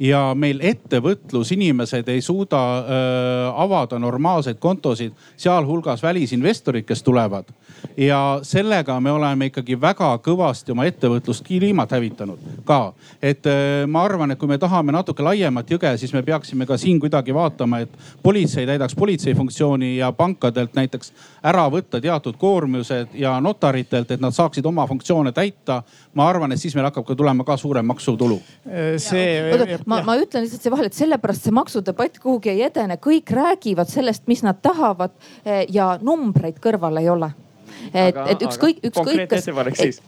[0.01, 7.45] ja meil ettevõtlusinimesed ei suuda öö, avada normaalseid kontosid, sealhulgas välisinvestorid, kes tulevad.
[7.97, 12.93] ja sellega me oleme ikkagi väga kõvasti oma ettevõtlust kliimat hävitanud ka.
[13.23, 16.77] et öö, ma arvan, et kui me tahame natuke laiemat jõge, siis me peaksime ka
[16.77, 17.91] siin kuidagi vaatama, et
[18.23, 21.13] politsei täidaks politsei funktsiooni ja pankadelt näiteks
[21.43, 25.83] ära võtta teatud koormused ja notaritelt, et nad saaksid oma funktsioone täita.
[26.15, 28.43] ma arvan, et siis meil hakkab ka tulema ka suurem maksutulu.
[28.97, 33.33] see ma, ma ütlen lihtsalt siia vahele, et sellepärast see maksudebatt kuhugi ei edene, kõik
[33.35, 37.33] räägivad sellest, mis nad tahavad eh, ja numbreid kõrval ei ole
[37.93, 39.45] et, et ükskõik, ükskõik kas.
[39.45, 40.01] ettepanek siis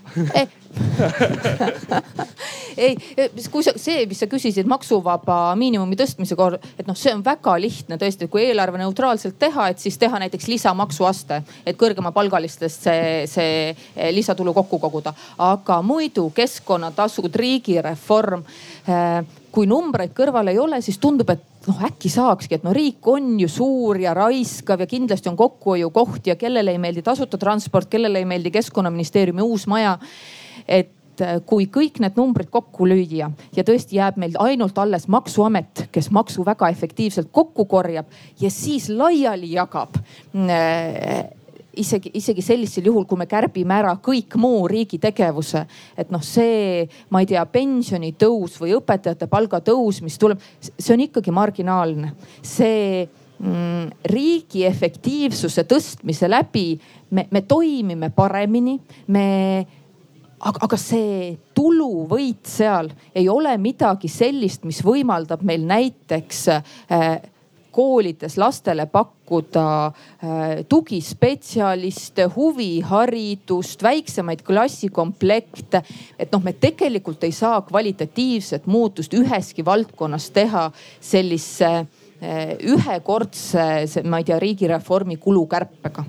[2.77, 7.15] ei, ei, kui sa, see, mis sa küsisid maksuvaba miinimumi tõstmise korral, et noh, see
[7.17, 11.81] on väga lihtne tõesti, et kui eelarve neutraalselt teha, et siis teha näiteks lisamaksuaste, et
[11.81, 15.15] kõrgemapalgalistest see, see lisatulu kokku koguda.
[15.39, 19.21] aga muidu keskkonnatasud, riigireform eh,
[19.57, 23.35] kui numbreid kõrval ei ole, siis tundub, et noh, äkki saakski, et no riik on
[23.41, 28.21] ju suur ja raiskav ja kindlasti on kokkuhoiukohti ja kellele ei meeldi tasuta transport, kellele
[28.21, 29.97] ei meeldi keskkonnaministeeriumi uus maja.
[30.69, 35.87] et äh, kui kõik need numbrid kokku lüüa ja tõesti jääb meil ainult alles maksuamet,
[35.93, 41.25] kes maksu väga efektiivselt kokku korjab ja siis laiali jagab äh,
[41.77, 45.67] isegi, isegi sellisel juhul, kui me kärbime ära kõik muu riigi tegevuse.
[45.97, 51.35] et noh, see, ma ei tea, pensionitõus või õpetajate palgatõus, mis tuleb, see on ikkagi
[51.35, 52.13] marginaalne.
[52.43, 53.07] see
[53.39, 56.69] mm, riigi efektiivsuse tõstmise läbi
[57.11, 58.79] me, me toimime paremini,
[59.09, 59.27] me
[60.41, 67.09] aga, aga see tuluvõit seal ei ole midagi sellist, mis võimaldab meil näiteks äh,
[67.77, 75.83] koolides lastele pakkuda äh, tugispetsialiste, huviharidust, väiksemaid klassikomplekte.
[76.19, 80.71] et noh, me tegelikult ei saa kvalitatiivset muutust üheski valdkonnas teha
[81.01, 83.67] sellise äh, ühekordse,
[84.05, 86.07] ma ei tea, riigireformi kulukärpega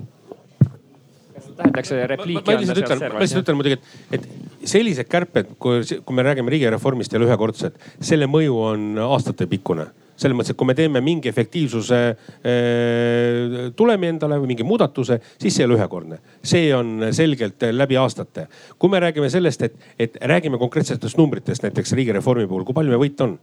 [1.58, 2.42] tähendaks repliiki.
[2.46, 6.52] ma lihtsalt ütlen, ma lihtsalt ütlen muidugi, et, et sellised kärped, kui, kui me räägime
[6.54, 9.88] riigireformist ei ole ühekordsed, selle mõju on aastatepikkune
[10.18, 15.56] selles mõttes, et kui me teeme mingi efektiivsuse äh, tulemi endale või mingi muudatuse, siis
[15.56, 16.20] see ei ole ühekordne.
[16.42, 18.48] see on selgelt läbi aastate.
[18.78, 23.06] kui me räägime sellest, et, et räägime konkreetsetest numbritest, näiteks riigireformi puhul, kui palju meil
[23.06, 23.38] võit on?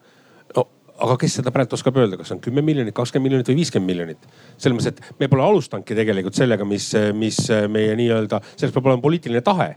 [0.56, 0.68] no
[1.04, 4.28] aga kes seda praegu oskab öelda, kas on kümme miljonit, kakskümmend miljonit või viiskümmend miljonit?
[4.58, 7.40] selles mõttes, et me pole alustanudki tegelikult sellega, mis, mis
[7.72, 9.74] meie nii-öelda, selleks peab olema poliitiline tahe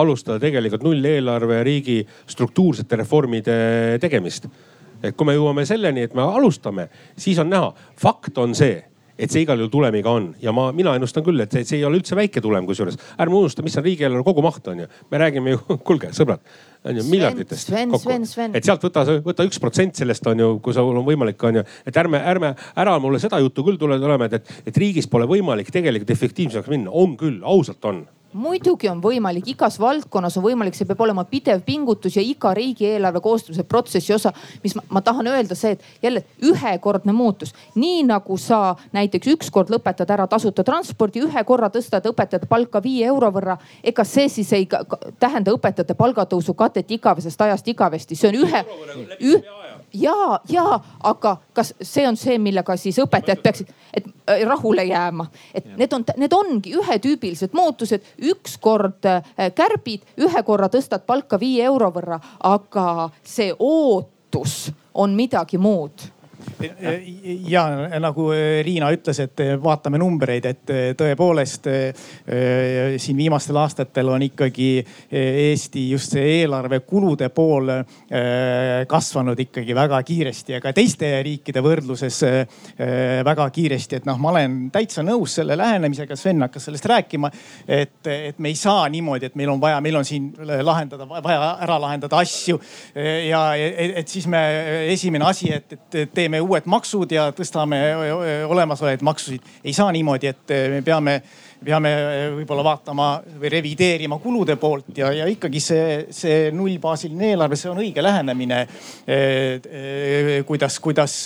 [0.00, 1.98] alustada tegelikult nulleelarve riigi
[2.30, 3.56] struktuursete reformide
[4.00, 4.48] tegemist.
[5.02, 6.88] Et kui me jõuame selleni, et me alustame,
[7.18, 8.80] siis on näha, fakt on see
[9.22, 11.86] et see igal juhul tulemiga on ja ma, mina ennustan küll, et see, see ei
[11.86, 14.86] ole üldse väike tulem, kusjuures ärme unusta, mis on riigieelarve kogumaht on ju.
[15.10, 16.42] me räägime ju, kuulge sõbrad,
[16.88, 18.16] on ju miljarditest Sven, kokku.
[18.56, 21.66] Et sealt võta, võta üks protsent sellest on ju, kui sul on võimalik, on ju.
[21.86, 25.28] et ärme, ärme ära mulle seda juttu küll tule tulema, et, et, et riigis pole
[25.30, 26.90] võimalik tegelikult efektiivsemaks minna.
[26.90, 31.62] on küll, ausalt on muidugi on võimalik, igas valdkonnas on võimalik, see peab olema pidev
[31.66, 34.32] pingutus ja iga riigieelarve koostamise protsessi osa.
[34.62, 39.72] mis ma, ma tahan öelda see, et jälle ühekordne muutus, nii nagu sa näiteks ükskord
[39.72, 43.58] lõpetad ära tasuta transpordi, ühe korra tõstad õpetajate palka viie euro võrra.
[43.84, 44.68] ega see siis ei
[45.18, 48.64] tähenda õpetajate palgatõusu katet igavesest ajast igavesti, see on ühe,
[49.20, 49.61] ühe
[49.94, 55.26] ja, ja aga kas see on see, millega siis õpetajad peaksid, et äh, rahule jääma,
[55.54, 55.76] et ja.
[55.76, 61.92] need on, need ongi ühetüübilised muutused, ükskord äh, kärbid, ühe korra tõstad palka viie euro
[61.94, 66.10] võrra, aga see ootus on midagi muud
[67.48, 67.64] ja
[68.00, 68.28] nagu
[68.64, 71.68] Riina ütles, et vaatame numbreid, et tõepoolest
[73.02, 74.68] siin viimastel aastatel on ikkagi
[75.22, 77.70] Eesti just see eelarve kulude pool
[78.88, 82.20] kasvanud ikkagi väga kiiresti ja ka teiste riikide võrdluses
[83.24, 83.96] väga kiiresti.
[83.96, 87.30] et noh, ma olen täitsa nõus selle lähenemisega, Sven hakkas sellest rääkima,
[87.66, 90.30] et, et me ei saa niimoodi, et meil on vaja, meil on siin
[90.62, 92.60] lahendada, vaja ära lahendada asju
[93.28, 94.42] ja et, et siis me
[94.92, 97.78] esimene asi, et, et teeme uue uued maksud ja tõstame
[98.46, 99.42] olemasolevaid maksusid.
[99.64, 101.14] ei saa niimoodi, et me peame,
[101.64, 101.92] peame
[102.36, 103.08] võib-olla vaatama
[103.40, 108.66] või revideerima kulude poolt ja, ja ikkagi see, see nullbaasiline eelarve, see on õige lähenemine.
[110.46, 111.16] kuidas, kuidas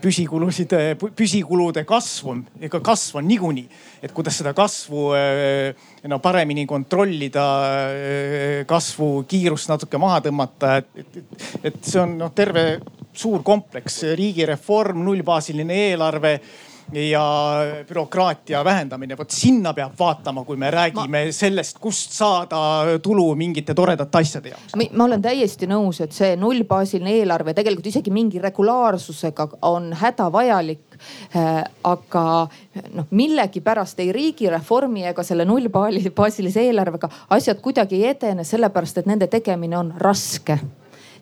[0.00, 0.74] püsikulusid,
[1.16, 3.68] püsikulude kasv on, ega kasv on niikuinii,
[4.02, 5.10] et kuidas seda kasvu
[6.08, 7.46] no paremini kontrollida,
[8.66, 11.40] kasvu kiirust natuke maha tõmmata, et, et,
[11.70, 12.78] et see on noh, terve
[13.16, 16.38] suur kompleks, riigireform, nullbaasiline eelarve
[16.92, 17.56] ja
[17.88, 21.32] bürokraatia vähendamine, vot sinna peab vaatama, kui me räägime ma...
[21.32, 24.76] sellest, kust saada tulu mingite toredate asjade jaoks.
[24.92, 30.98] ma olen täiesti nõus, et see nullbaasiline eelarve tegelikult isegi mingi regulaarsusega on hädavajalik
[31.36, 31.64] äh,.
[31.84, 32.26] aga
[32.92, 39.28] noh, millegipärast ei riigireformi ega selle nullbaasilise eelarvega asjad kuidagi ei edene, sellepärast et nende
[39.32, 40.58] tegemine on raske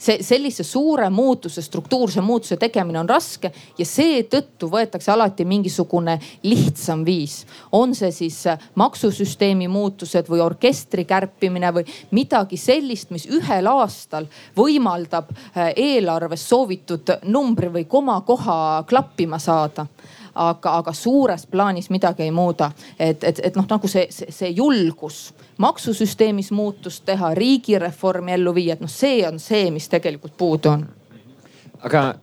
[0.02, 7.04] see sellise suure muutuse, struktuurse muutuse tegemine on raske ja seetõttu võetakse alati mingisugune lihtsam
[7.06, 7.46] viis.
[7.72, 14.26] on see siis äh, maksusüsteemi muutused või orkestri kärpimine või midagi sellist, mis ühel aastal
[14.56, 19.86] võimaldab äh, eelarves soovitud numbri või komakoha klappima saada
[20.34, 22.72] aga, aga suures plaanis midagi ei muuda.
[22.98, 28.76] et, et, et noh, nagu see, see, see julgus maksusüsteemis muutust teha, riigireformi ellu viia,
[28.76, 30.86] et noh, see on see, mis tegelikult puudu on.
[31.82, 32.14] aga,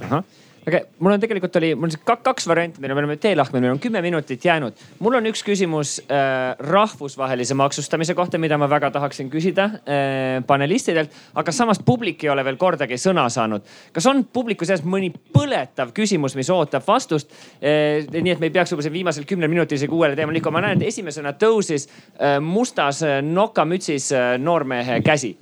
[0.00, 0.24] ahah
[0.66, 3.74] aga mul on tegelikult oli, mul on kaks varianti, meil on, me oleme teelahkmel, meil
[3.74, 4.80] on kümme minutit jäänud.
[4.98, 11.12] mul on üks küsimus äh, rahvusvahelise maksustamise kohta, mida ma väga tahaksin küsida äh, panelistidelt,
[11.34, 13.62] aga samas publik ei ole veel kordagi sõna saanud.
[13.92, 18.04] kas on publiku seas mõni põletav küsimus, mis ootab vastust äh,?
[18.14, 20.60] nii et me ei peaks võib-olla siin viimasel kümnel minutil isegi uuele teemale liikuma.
[20.60, 25.34] ma näen, et esimesena tõusis äh, mustas äh, nokamütsis äh, noormehe käsi.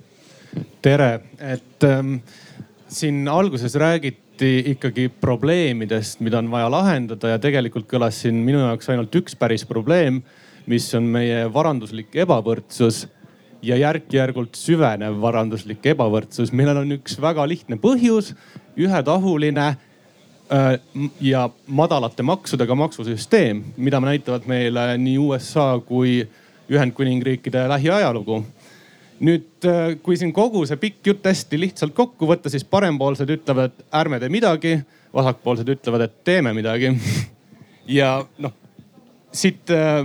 [0.81, 2.17] tere, et ähm,
[2.87, 8.59] siin alguses räägiti räägiti ikkagi probleemidest, mida on vaja lahendada ja tegelikult kõlas siin minu
[8.59, 10.23] jaoks ainult üks päris probleem,
[10.65, 13.07] mis on meie varanduslik ebavõrdsus
[13.61, 18.33] ja järk-järgult süvenev varanduslik ebavõrdsus, millel on üks väga lihtne põhjus,
[18.75, 19.67] ühetahuline
[20.49, 20.79] äh,
[21.21, 26.27] ja madalate maksudega maksusüsteem, mida näitavad meile nii USA kui
[26.71, 28.43] Ühendkuningriikide lähiajalugu
[29.21, 33.75] nüüd, äh, kui siin kogu see pikk jutt hästi lihtsalt kokku võtta, siis parempoolsed ütlevad,
[33.93, 34.75] ärme tee midagi,
[35.13, 36.93] vasakpoolsed ütlevad, et teeme midagi.
[37.99, 38.55] ja noh,
[39.35, 40.01] siit äh,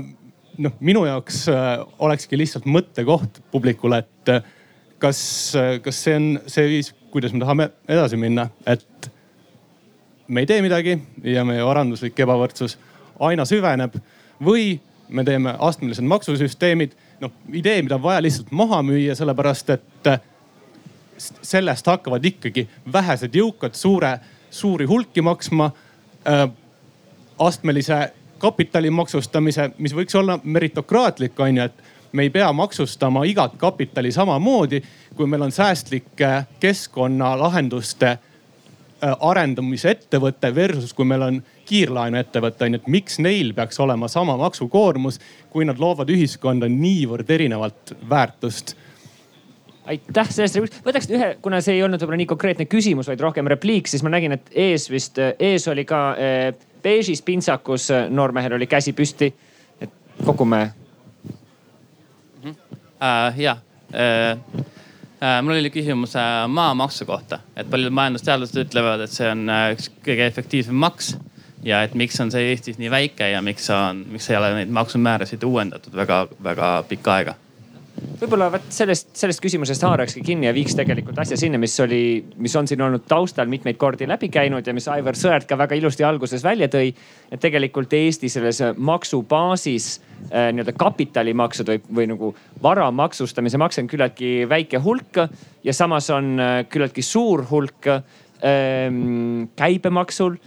[0.59, 1.71] noh, minu jaoks äh,
[2.05, 4.35] olekski lihtsalt mõttekoht publikule, et
[4.99, 5.21] kas,
[5.85, 9.11] kas see on see viis, kuidas me tahame edasi minna, et
[10.29, 12.77] me ei tee midagi ja meie varanduslik ebavõrdsus
[13.25, 13.97] aina süveneb
[14.45, 14.77] või
[15.09, 20.21] me teeme astmelised maksusüsteemid noh, idee, mida on vaja lihtsalt maha müüa, sellepärast et äh,
[21.19, 24.19] sellest hakkavad ikkagi vähesed jõukad suure,
[24.51, 25.71] suuri hulki maksma
[26.29, 26.49] äh,.
[27.39, 33.55] astmelise kapitali maksustamise, mis võiks olla meritokraatlik, on ju, et me ei pea maksustama igat
[33.57, 34.83] kapitali samamoodi,
[35.15, 36.31] kui meil on säästlike
[36.61, 38.19] keskkonnalahenduste äh,
[39.21, 45.21] arendamisettevõte versus kui meil on kiirlaenuettevõte on ju, et miks neil peaks olema sama maksukoormus,
[45.53, 48.77] kui nad loovad ühiskonda niivõrd erinevat väärtust
[49.89, 53.49] aitäh sellest replikust, võtaks ühe, kuna see ei olnud võib-olla nii konkreetne küsimus, vaid rohkem
[53.51, 56.51] repliik, siis ma nägin, et ees vist, ees oli ka eh,
[56.85, 59.33] beežis pintsakus noormehel oli käsi püsti.
[59.81, 59.91] et
[60.25, 60.73] kogume
[61.25, 61.35] mm.
[62.45, 62.55] -hmm.
[62.99, 63.57] Uh, ja
[63.95, 64.61] uh,,
[65.23, 69.73] uh, mul oli küsimus uh, maamaksu kohta, et paljud majandusteadlased ütlevad, et see on uh,
[69.73, 71.17] üks kõige efektiivsem maks
[71.65, 74.73] ja et miks on see Eestis nii väike ja miks on, miks ei ole neid
[74.75, 77.39] maksumäärasid uuendatud väga-väga pikka aega
[78.19, 82.01] võib-olla vot sellest, sellest küsimusest haarakski kinni ja viiks tegelikult asja sinna, mis oli,
[82.43, 85.79] mis on siin olnud taustal mitmeid kordi läbi käinud ja mis Aivar Sõerd ka väga
[85.79, 86.93] ilusti alguses välja tõi.
[87.31, 89.89] et tegelikult Eesti selles maksubaasis
[90.31, 95.25] äh, nii-öelda kapitalimaksud või, või nagu vara maksustamise makse on küllaltki väike hulk
[95.65, 100.39] ja samas on äh, küllaltki suur hulk ähm, käibemaksul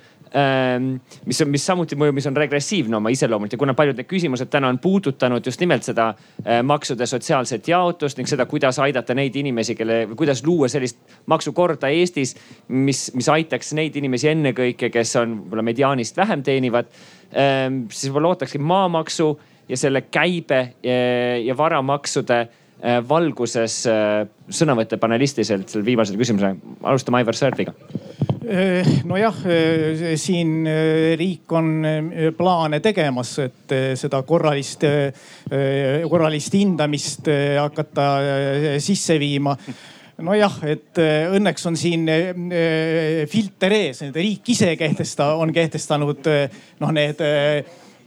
[1.26, 4.48] mis on, mis samuti mõjub, mis on regressiivne oma iseloomult ja kuna paljud need küsimused
[4.52, 6.06] täna on puudutanud just nimelt seda
[6.46, 11.02] eh, maksude sotsiaalset jaotust ning seda, kuidas aidata neid inimesi, kelle, kuidas luua sellist
[11.32, 12.38] maksukorda Eestis,
[12.68, 16.88] mis, mis aitaks neid inimesi ennekõike, kes on võib-olla mediaanist vähem teenivad.
[17.32, 19.30] Ehm, siis võib-olla ootakski maamaksu
[19.68, 20.96] ja selle käibe ja,
[21.44, 26.56] ja varamaksude eh, valguses eh, sõnavõtte panelistiliselt selle viimasele küsimusele.
[26.88, 27.76] alustame Aivar Sõerdiga
[29.08, 31.86] nojah, äh, siin äh, riik on
[32.38, 34.84] plaane tegemas, et seda korralist,
[36.10, 37.30] korralist hindamist
[37.60, 38.08] hakata
[38.84, 39.56] sisse viima.
[40.22, 41.00] Nojah, et
[41.34, 42.06] õnneks on siin
[43.32, 46.28] filter ees, riik ise kehtesta-, on kehtestanud
[46.82, 47.24] noh, need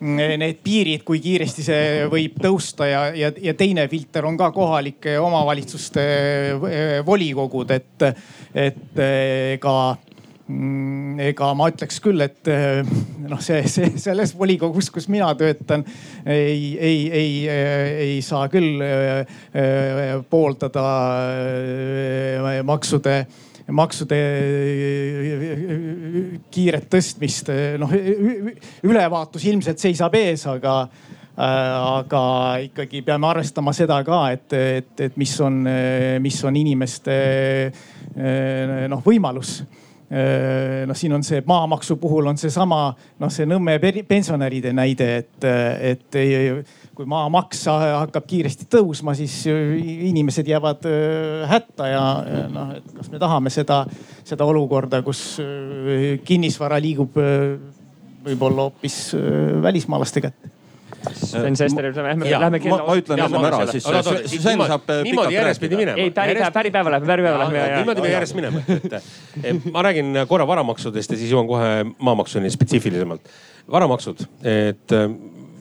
[0.04, 5.14] need piirid, kui kiiresti see võib tõusta ja, ja, ja teine filter on ka kohalike
[5.22, 6.04] omavalitsuste
[7.06, 8.04] volikogud, et,
[8.52, 9.00] et
[9.62, 9.76] ka
[10.44, 12.82] ega ma ütleks küll, et eh,
[13.24, 15.86] noh, see, see selles volikogus, kus mina töötan,
[16.26, 20.84] ei, ei, ei, eh, ei saa küll eh, pooldada
[22.64, 23.18] maksude
[23.64, 24.16] maksude
[26.52, 27.48] kiiret tõstmist.
[27.80, 27.94] noh,
[28.84, 30.74] ülevaatus ilmselt seisab ees, aga,
[31.40, 32.24] aga
[32.66, 35.62] ikkagi peame arvestama seda ka, et, et, et mis on,
[36.20, 37.16] mis on inimeste
[38.92, 39.62] noh, võimalus
[40.86, 42.78] noh, siin on see maamaksu puhul on seesama
[43.20, 43.76] noh, see Nõmme
[44.08, 45.46] pensionäride näide, et,
[45.92, 46.18] et
[46.94, 52.04] kui maamaks hakkab kiiresti tõusma, siis inimesed jäävad äh, hätta ja
[52.52, 53.82] noh, et kas me tahame seda,
[54.26, 57.18] seda olukorda, kus äh, kinnisvara liigub
[58.24, 58.98] võib-olla hoopis
[59.62, 60.53] välismaalaste kätte
[61.12, 62.80] Sven Sester, lähme, lähme kella.
[62.86, 65.98] ma ütlen ennem ära, siis Sven saab niimoodi järjest pidi minema.
[66.00, 67.64] ei, päripäev, päripäeva lähme, päripäeva lähme.
[67.76, 68.62] niimoodi me järjest minema,
[69.42, 73.34] et ma räägin korra varamaksudest ja siis jõuan kohe maamaksuni spetsiifilisemalt.
[73.70, 74.92] varamaksud, et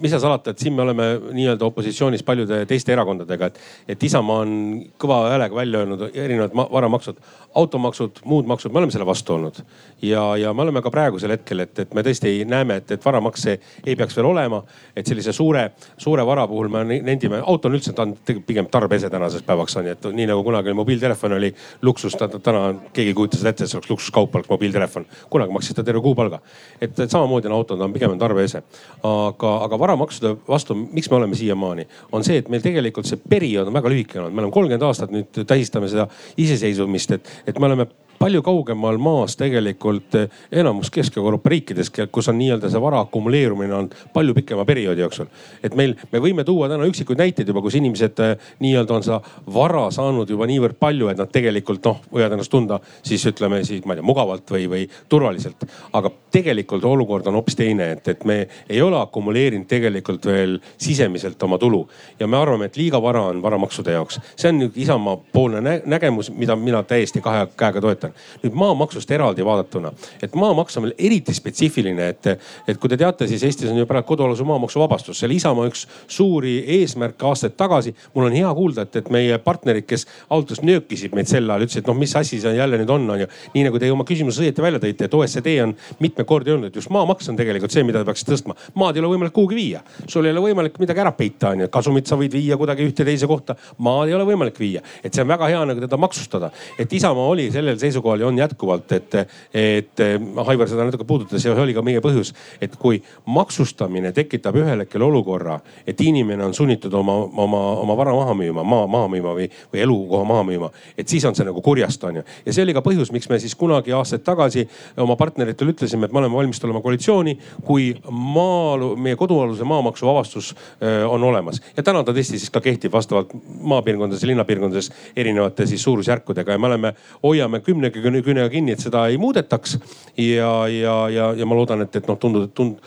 [0.03, 3.59] mis seal salata, et siin me oleme nii-öelda opositsioonis paljude teiste erakondadega, et,
[3.95, 4.55] et Isamaa on
[4.99, 7.21] kõva häälega välja öelnud erinevad varamaksud,
[7.55, 9.61] automaksud, muud maksud, me oleme selle vastu olnud.
[10.01, 13.55] ja, ja me oleme ka praegusel hetkel, et, et me tõesti näeme, et, et varamakse
[13.85, 14.63] ei peaks veel olema.
[14.95, 18.15] et sellise suure, suure vara puhul me nendime, auto on üldse, ta on
[18.47, 23.13] pigem tarbese tänaseks päevaks on ju, et nii nagu kunagi mobiiltelefon oli luksus, täna keegi
[23.13, 25.07] ei kujuta seda ette, et see oleks luksuskaup oleks mobiiltelefon.
[25.29, 26.41] kunagi maksis ta terve kuupalga.
[26.81, 28.63] et, et samamoodi on auto, ta on pigem tarbese.
[29.03, 33.21] aga, aga vara varamaksude vastu, miks me oleme siiamaani, on see, et meil tegelikult see
[33.29, 36.07] periood on väga lühike olnud, me oleme kolmkümmend aastat nüüd tähistame seda
[36.41, 37.87] iseseisvumist, et, et me oleme
[38.19, 43.89] palju kaugemal maas tegelikult eh, enamus Kesk-Euroopa riikides, kus on nii-öelda see vara akumuleerumine on
[44.13, 45.25] palju pikema perioodi jooksul.
[45.63, 49.19] et meil, me võime tuua täna üksikuid näiteid juba, kus inimesed eh, nii-öelda on seda
[49.53, 53.85] vara saanud juba niivõrd palju, et nad tegelikult noh, võivad ennast tunda siis ütleme siis
[53.85, 55.67] ma ei tea mugavalt või, või turvaliselt.
[55.93, 61.43] aga tegelikult olukord on hoopis teine, et, et me ei ole akumuleerinud tegelikult veel sisemiselt
[61.43, 61.85] oma tulu
[62.19, 64.19] ja me arvame, et liiga vara on varamaksude jaoks.
[64.35, 68.02] see on Isamaa poolne nägemus, mida mina täiesti kahe käega toetan
[68.43, 69.91] nüüd maamaksust eraldi vaadatuna,
[70.23, 72.29] et maamaks on meil eriti spetsiifiline, et,
[72.67, 75.69] et kui te teate, siis Eestis on ju praegu kodualuse maamaksu vabastus, see oli Isamaa
[75.69, 77.95] üks suuri eesmärke aastaid tagasi.
[78.13, 81.83] mul on hea kuulda, et, et meie partnerid, kes autos nöökisid meid sel ajal, ütlesid,
[81.83, 83.29] et noh, mis asi see jälle nüüd on, on ju.
[83.55, 86.79] nii nagu te oma küsimuses õieti välja tõite, et OECD on mitmeid kordi öelnud, et
[86.81, 88.57] just maamaks on tegelikult see, mida te peaksite tõstma.
[88.79, 91.69] maad ei ole võimalik kuhugi viia, sul ei ole võimalik midagi ära peita, on ju,
[91.73, 94.81] kasumit sa võid viia kuidagi ühte teise kohta, maad ei ole võimalik viia.
[95.03, 98.27] et see on väga hea nagu teda maksustada, et Isamaa oli sellel seisukohal seisukohal ja
[98.27, 99.15] on jätkuvalt, et,
[99.53, 100.03] et
[100.45, 104.83] Aivar seda natuke puudutas ja see oli ka meie põhjus, et kui maksustamine tekitab ühel
[104.83, 107.15] hetkel olukorra, et inimene on sunnitud oma,
[107.45, 111.25] oma, oma vara maha müüma, maa maha müüma või, või elukoha maha müüma, et siis
[111.29, 112.25] on see nagu kurjast on ju.
[112.45, 114.65] ja see oli ka põhjus, miks me siis kunagi aastaid tagasi
[114.97, 120.53] oma partneritele ütlesime, et me oleme valmis tulema koalitsiooni, kui maa, meie kodualuse maamaksu vabastus
[120.53, 121.61] äh, on olemas.
[121.77, 126.59] ja täna ta tõesti siis ka kehtib vastavalt maapiirkondades ja linnapiirkondades erinevate siis suurusjärkudega ja
[126.59, 126.93] me oleme,
[127.23, 129.77] hoiame kümne küünega kinni, et seda ei muudetaks.
[130.17, 132.77] ja, ja, ja, ja ma loodan, et, et noh, tundub, tund,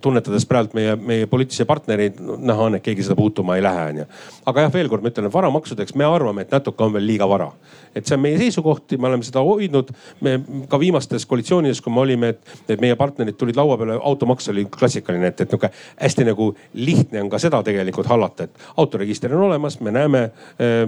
[0.00, 4.06] tunnetades praegu meie, meie poliitilisi partnereid, näha on, et keegi seda puutuma ei lähe, onju.
[4.52, 7.28] aga jah, veel kord ma ütlen, et varamaksudeks me arvame, et natuke on veel liiga
[7.28, 7.50] vara.
[7.94, 9.92] et see on meie seisukoht ja me oleme seda hoidnud.
[10.20, 10.36] me
[10.68, 14.66] ka viimastes koalitsioonides, kui me olime, et, et meie partnerid tulid laua peale, automaks oli
[14.70, 19.46] klassikaline, et, et nihuke hästi nagu lihtne on ka seda tegelikult hallata, et autoregister on
[19.48, 20.84] olemas, me näeme äh,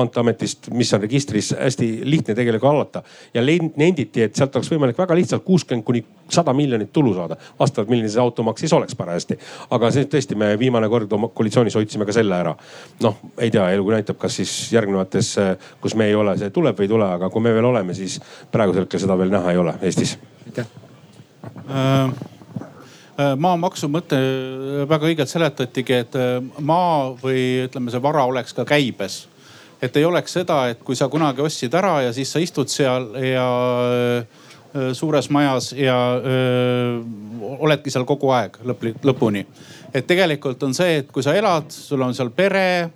[0.00, 3.02] maanteeametist, mis on registris, hästi lihtne tegelikult hallata.
[3.34, 3.42] ja
[3.76, 8.08] nenditi, et sealt oleks võimalik väga lihtsalt kuuskümmend kuni sada miljonit tulu saada, vastavalt milline
[8.08, 9.38] see automaks siis oleks parajasti.
[9.70, 12.56] aga see tõesti, me viimane kord oma koalitsioonis hoidsime ka selle ära.
[13.02, 15.36] noh, ei tea, elu näitab, kas siis järgnevates,
[15.80, 18.20] kus me ei ole, see tuleb või ei tule, aga kui me veel oleme, siis
[18.52, 20.18] praegusel hetkel seda veel näha ei ole Eestis.
[20.46, 20.66] aitäh
[21.70, 24.18] äh, äh, maamaksu mõte
[24.88, 29.22] väga õigelt seletatigi, et äh, maa või ütleme, see vara oleks ka käibes.
[29.82, 33.10] Et ei oleks seda, et kui sa kunagi ostsid ära ja siis sa istud seal
[33.24, 33.48] ja
[34.94, 37.00] suures majas ja öö,
[37.58, 39.44] oledki seal kogu aeg lõp, lõpuni.
[39.94, 42.90] et tegelikult on see, et kui sa elad, sul on seal pere,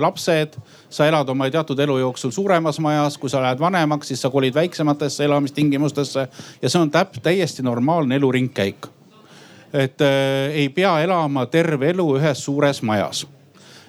[0.00, 0.56] lapsed,
[0.90, 4.54] sa elad oma teatud elu jooksul suuremas majas, kui sa lähed vanemaks, siis sa kolid
[4.54, 6.26] väiksematesse elamistingimustesse
[6.62, 8.86] ja see on täp-, täiesti normaalne elu ringkäik.
[9.72, 13.26] et äh, ei pea elama terve elu ühes suures majas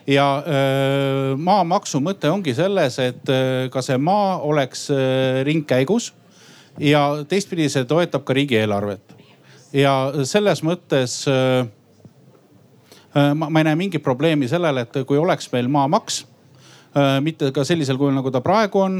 [0.07, 6.11] ja äh, maamaksu mõte ongi selles, et äh, ka see maa oleks äh, ringkäigus
[6.79, 9.15] ja teistpidi see toetab ka riigieelarvet.
[9.73, 11.23] ja selles mõttes
[13.13, 16.23] ma, ma ei näe mingit probleemi sellele, et kui oleks meil maamaks,
[17.25, 18.99] mitte ka sellisel kujul, nagu ta praegu on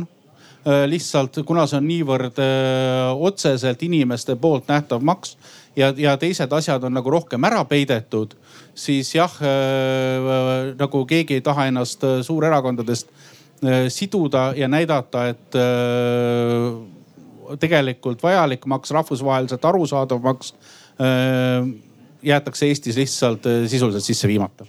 [0.87, 5.35] lihtsalt kuna see on niivõrd öö, otseselt inimeste poolt nähtav maks
[5.75, 8.35] ja, ja teised asjad on nagu rohkem ära peidetud,
[8.75, 17.57] siis jah äh,, nagu keegi ei taha ennast suurerakondadest äh, siduda ja näidata, et äh,
[17.59, 20.53] tegelikult vajalik maks, rahvusvaheliselt arusaadav maks
[22.23, 24.65] jäetakse Eestis lihtsalt äh, sisuliselt sisse viimata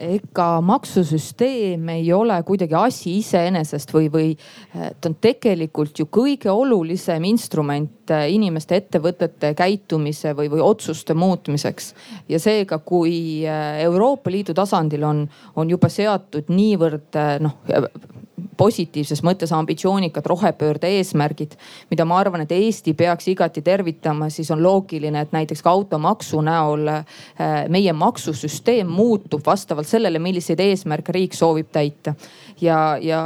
[0.00, 4.28] ega maksusüsteem ei ole kuidagi asi iseenesest või, või
[4.72, 11.94] ta on tegelikult ju kõige olulisem instrument äh, inimeste, ettevõtete käitumise või, või otsuste muutmiseks.
[12.28, 17.58] ja seega, kui äh, Euroopa Liidu tasandil on, on juba seatud niivõrd noh
[18.60, 21.56] positiivses mõttes ambitsioonikad rohepöörde eesmärgid,
[21.90, 26.42] mida ma arvan, et Eesti peaks igati tervitama, siis on loogiline, et näiteks ka automaksu
[26.44, 27.04] näol äh,
[27.72, 32.14] meie maksusüsteem muutub vastavalt sellele, milliseid eesmärke riik soovib täita.
[32.60, 33.20] ja, ja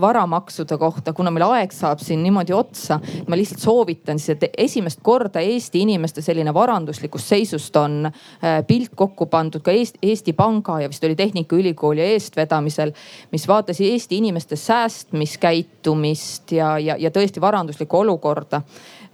[0.00, 5.02] varamaksude kohta, kuna meil aeg saab siin niimoodi otsa, ma lihtsalt soovitan siis, et esimest
[5.04, 10.80] korda Eesti inimeste selline varanduslikust seisust on äh, pilt kokku pandud ka Eesti, Eesti Panga
[10.80, 12.94] ja vist oli Tehnikaülikooli eestvedamisel,
[13.32, 18.62] mis vaatas Eesti inimeste säästmiskäitumist ja, ja, ja tõesti varanduslikku olukorda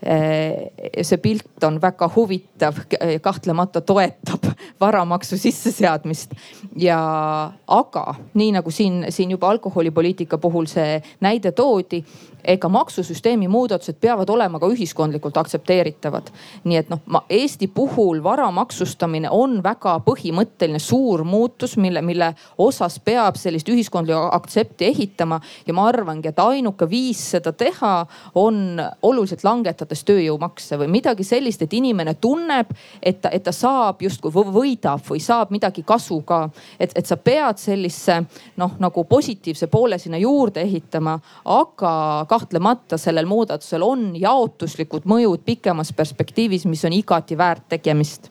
[0.02, 2.80] see pilt on väga huvitav,
[3.22, 4.48] kahtlemata toetab
[4.82, 6.34] varamaksu sisseseadmist.
[6.76, 6.98] ja
[7.66, 12.02] aga nii nagu siin, siin juba alkoholipoliitika puhul see näide toodi,
[12.44, 16.30] ega maksusüsteemi muudatused peavad olema ka ühiskondlikult aktsepteeritavad.
[16.64, 17.00] nii et noh,
[17.30, 24.28] Eesti puhul vara maksustamine on väga põhimõtteline suur muutus, mille, mille osas peab sellist ühiskondlikku
[24.32, 25.40] aktsepti ehitama.
[25.66, 31.62] ja ma arvangi, et ainuke viis seda teha on oluliselt langetades tööjõumakse või midagi sellist,
[31.62, 32.70] et inimene tunneb,
[33.02, 36.48] et ta, et ta saab justkui võidab või saab midagi kasu ka.
[36.78, 38.22] et, et sa pead sellise
[38.56, 41.92] noh, nagu positiivse poole sinna juurde ehitama, aga
[42.32, 48.30] kahtlemata sellel muudatusel on jaotuslikud mõjud pikemas perspektiivis, mis on igati väärt tegemist.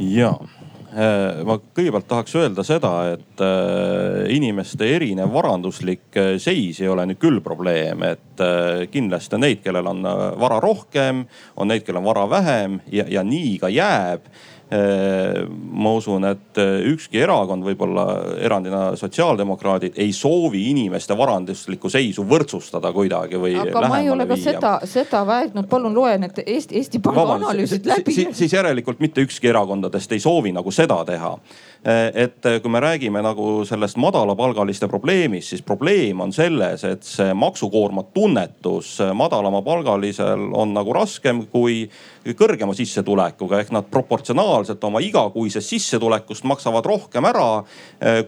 [0.00, 6.88] ja äh, ma kõigepealt tahaks öelda seda, et äh, inimeste erinev varanduslik äh, seis ei
[6.88, 8.44] ole nüüd küll probleem, et
[8.92, 10.06] kindlasti on neid, kellel on
[10.40, 14.32] vara rohkem, on neid, kellel on vara vähem ja, ja nii ka jääb
[14.70, 18.04] ma usun, et äh, ükski erakond, võib-olla
[18.38, 23.56] erandina sotsiaaldemokraadid, ei soovi inimeste varanduslikku seisu võrdsustada kuidagi või.
[23.58, 24.52] aga ma ei ole ka viia.
[24.52, 28.14] seda, seda väitnud, palun loe need Eesti, Eesti Panga analüüsid läbi.
[28.30, 31.34] siis järelikult mitte ükski erakondadest ei soovi nagu seda teha
[31.84, 38.04] et kui me räägime nagu sellest madalapalgaliste probleemist, siis probleem on selles, et see maksukoorma
[38.14, 41.86] tunnetus madalamapalgalisel on nagu raskem kui
[42.36, 47.62] kõrgema sissetulekuga ehk nad proportsionaalselt oma igakuisest sissetulekust maksavad rohkem ära,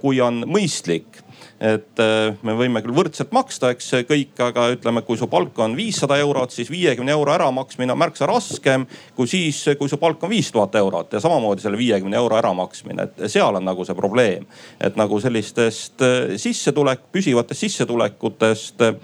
[0.01, 1.21] kui on mõistlik
[1.61, 5.77] et äh, me võime küll võrdselt maksta, eks kõik, aga ütleme, kui su palk on
[5.79, 8.87] viissada eurot, siis viiekümne euro äramaksmine on märksa raskem
[9.17, 13.09] kui siis, kui su palk on viis tuhat eurot ja samamoodi selle viiekümne euro äramaksmine,
[13.09, 14.47] et seal on nagu see probleem.
[14.81, 18.99] et nagu sellistest äh, sissetulek, püsivatest sissetulekutest äh,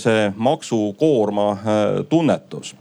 [0.00, 1.48] see maksukoorma
[2.08, 2.74] tunnetus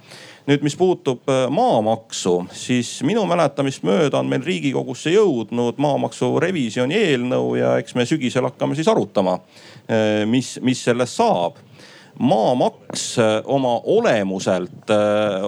[0.50, 6.98] nüüd, mis puutub äh, maamaksu, siis minu mäletamist mööda on meil Riigikogusse jõudnud maamaksu revisjoni
[7.00, 9.40] eelnõu ja eks me sügisel hakkame siis arutama,
[9.88, 11.62] äh, mis, mis sellest saab.
[12.20, 14.92] Maamaks äh, oma olemuselt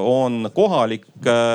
[0.02, 1.06] on kohalik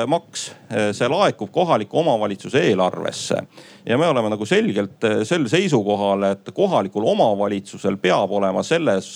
[0.07, 3.41] maks, see laekub kohaliku omavalitsuse eelarvesse
[3.85, 9.09] ja me oleme nagu selgelt sel seisukohal, et kohalikul omavalitsusel peab olema selles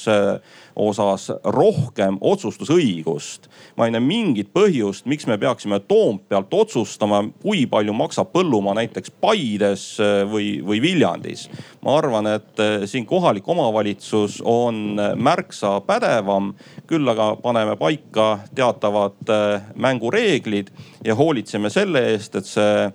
[0.75, 3.49] osas rohkem otsustusõigust.
[3.77, 9.11] ma ei näe mingit põhjust, miks me peaksime Toompealt otsustama, kui palju maksab põllumaa näiteks
[9.21, 9.85] Paides
[10.31, 11.49] või, või Viljandis.
[11.81, 16.53] ma arvan, et siin kohalik omavalitsus on märksa pädevam,
[16.87, 19.33] küll aga paneme paika teatavad
[19.75, 20.71] mängureeglid
[21.05, 22.89] ja hoolitseme selle eest, et see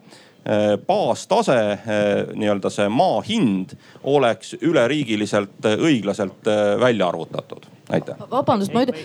[0.44, 1.78] Äh, baastase, äh,
[2.32, 3.74] nii-öelda see maa hind
[4.08, 6.48] oleks üleriigiliselt õiglaselt
[6.80, 8.16] välja arvutatud aitäh.
[8.30, 8.96] vabandust, ma ütlen.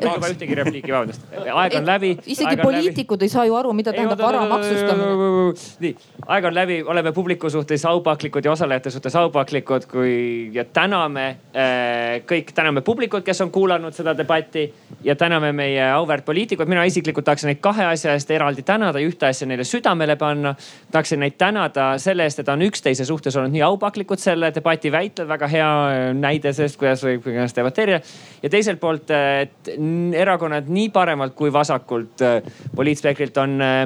[0.00, 1.24] ei ole ühtegi repliiki, vabandust.
[1.52, 2.10] aeg on läbi.
[2.26, 3.28] isegi poliitikud läbi.
[3.28, 5.52] ei saa ju aru, mida tähendab vara maksustamine.
[5.84, 5.94] nii,
[6.26, 12.20] aeg on läbi, oleme publiku suhtes aupaklikud ja osalejate suhtes aupaklikud, kui ja täname äh,
[12.28, 14.66] kõik, täname publikut, kes on kuulanud seda debatti
[15.04, 16.68] ja täname meie auväärt poliitikuid.
[16.68, 20.54] mina isiklikult tahaksin neid kahe asja eest eraldi tänada ja ühte asja neile südamele panna.
[20.90, 25.28] tahaksin neid tänada selle eest, et on üksteise suhtes olnud nii aupaklikud selle debati väitel.
[25.28, 25.70] väga hea
[26.14, 28.00] näide sellest, kuidas võib ennast debateerida
[28.42, 29.72] ja teiselt poolt, et
[30.16, 32.38] erakonnad nii paremalt kui vasakult äh,
[32.76, 33.82] poliitspektrilt on äh,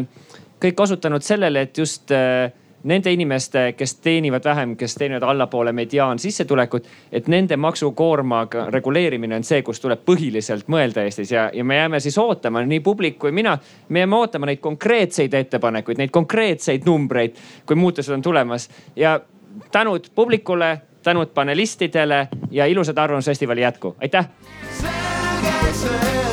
[0.64, 2.52] kõik osutanud sellele, et just äh,
[2.84, 9.62] nende inimeste, kes teenivad vähem, kes teenivad allapoole mediaansissetulekut, et nende maksukoormaga reguleerimine on see,
[9.64, 13.58] kus tuleb põhiliselt mõelda Eestis ja, ja me jääme siis ootama, nii publik kui mina.
[13.88, 19.20] me jääme ootama neid konkreetseid ettepanekuid, neid konkreetseid numbreid, kui muutused on tulemas ja
[19.72, 24.28] tänud publikule tänud panelistidele ja ilusat Arvamusfestivali jätku, aitäh.
[24.80, 26.23] selge see.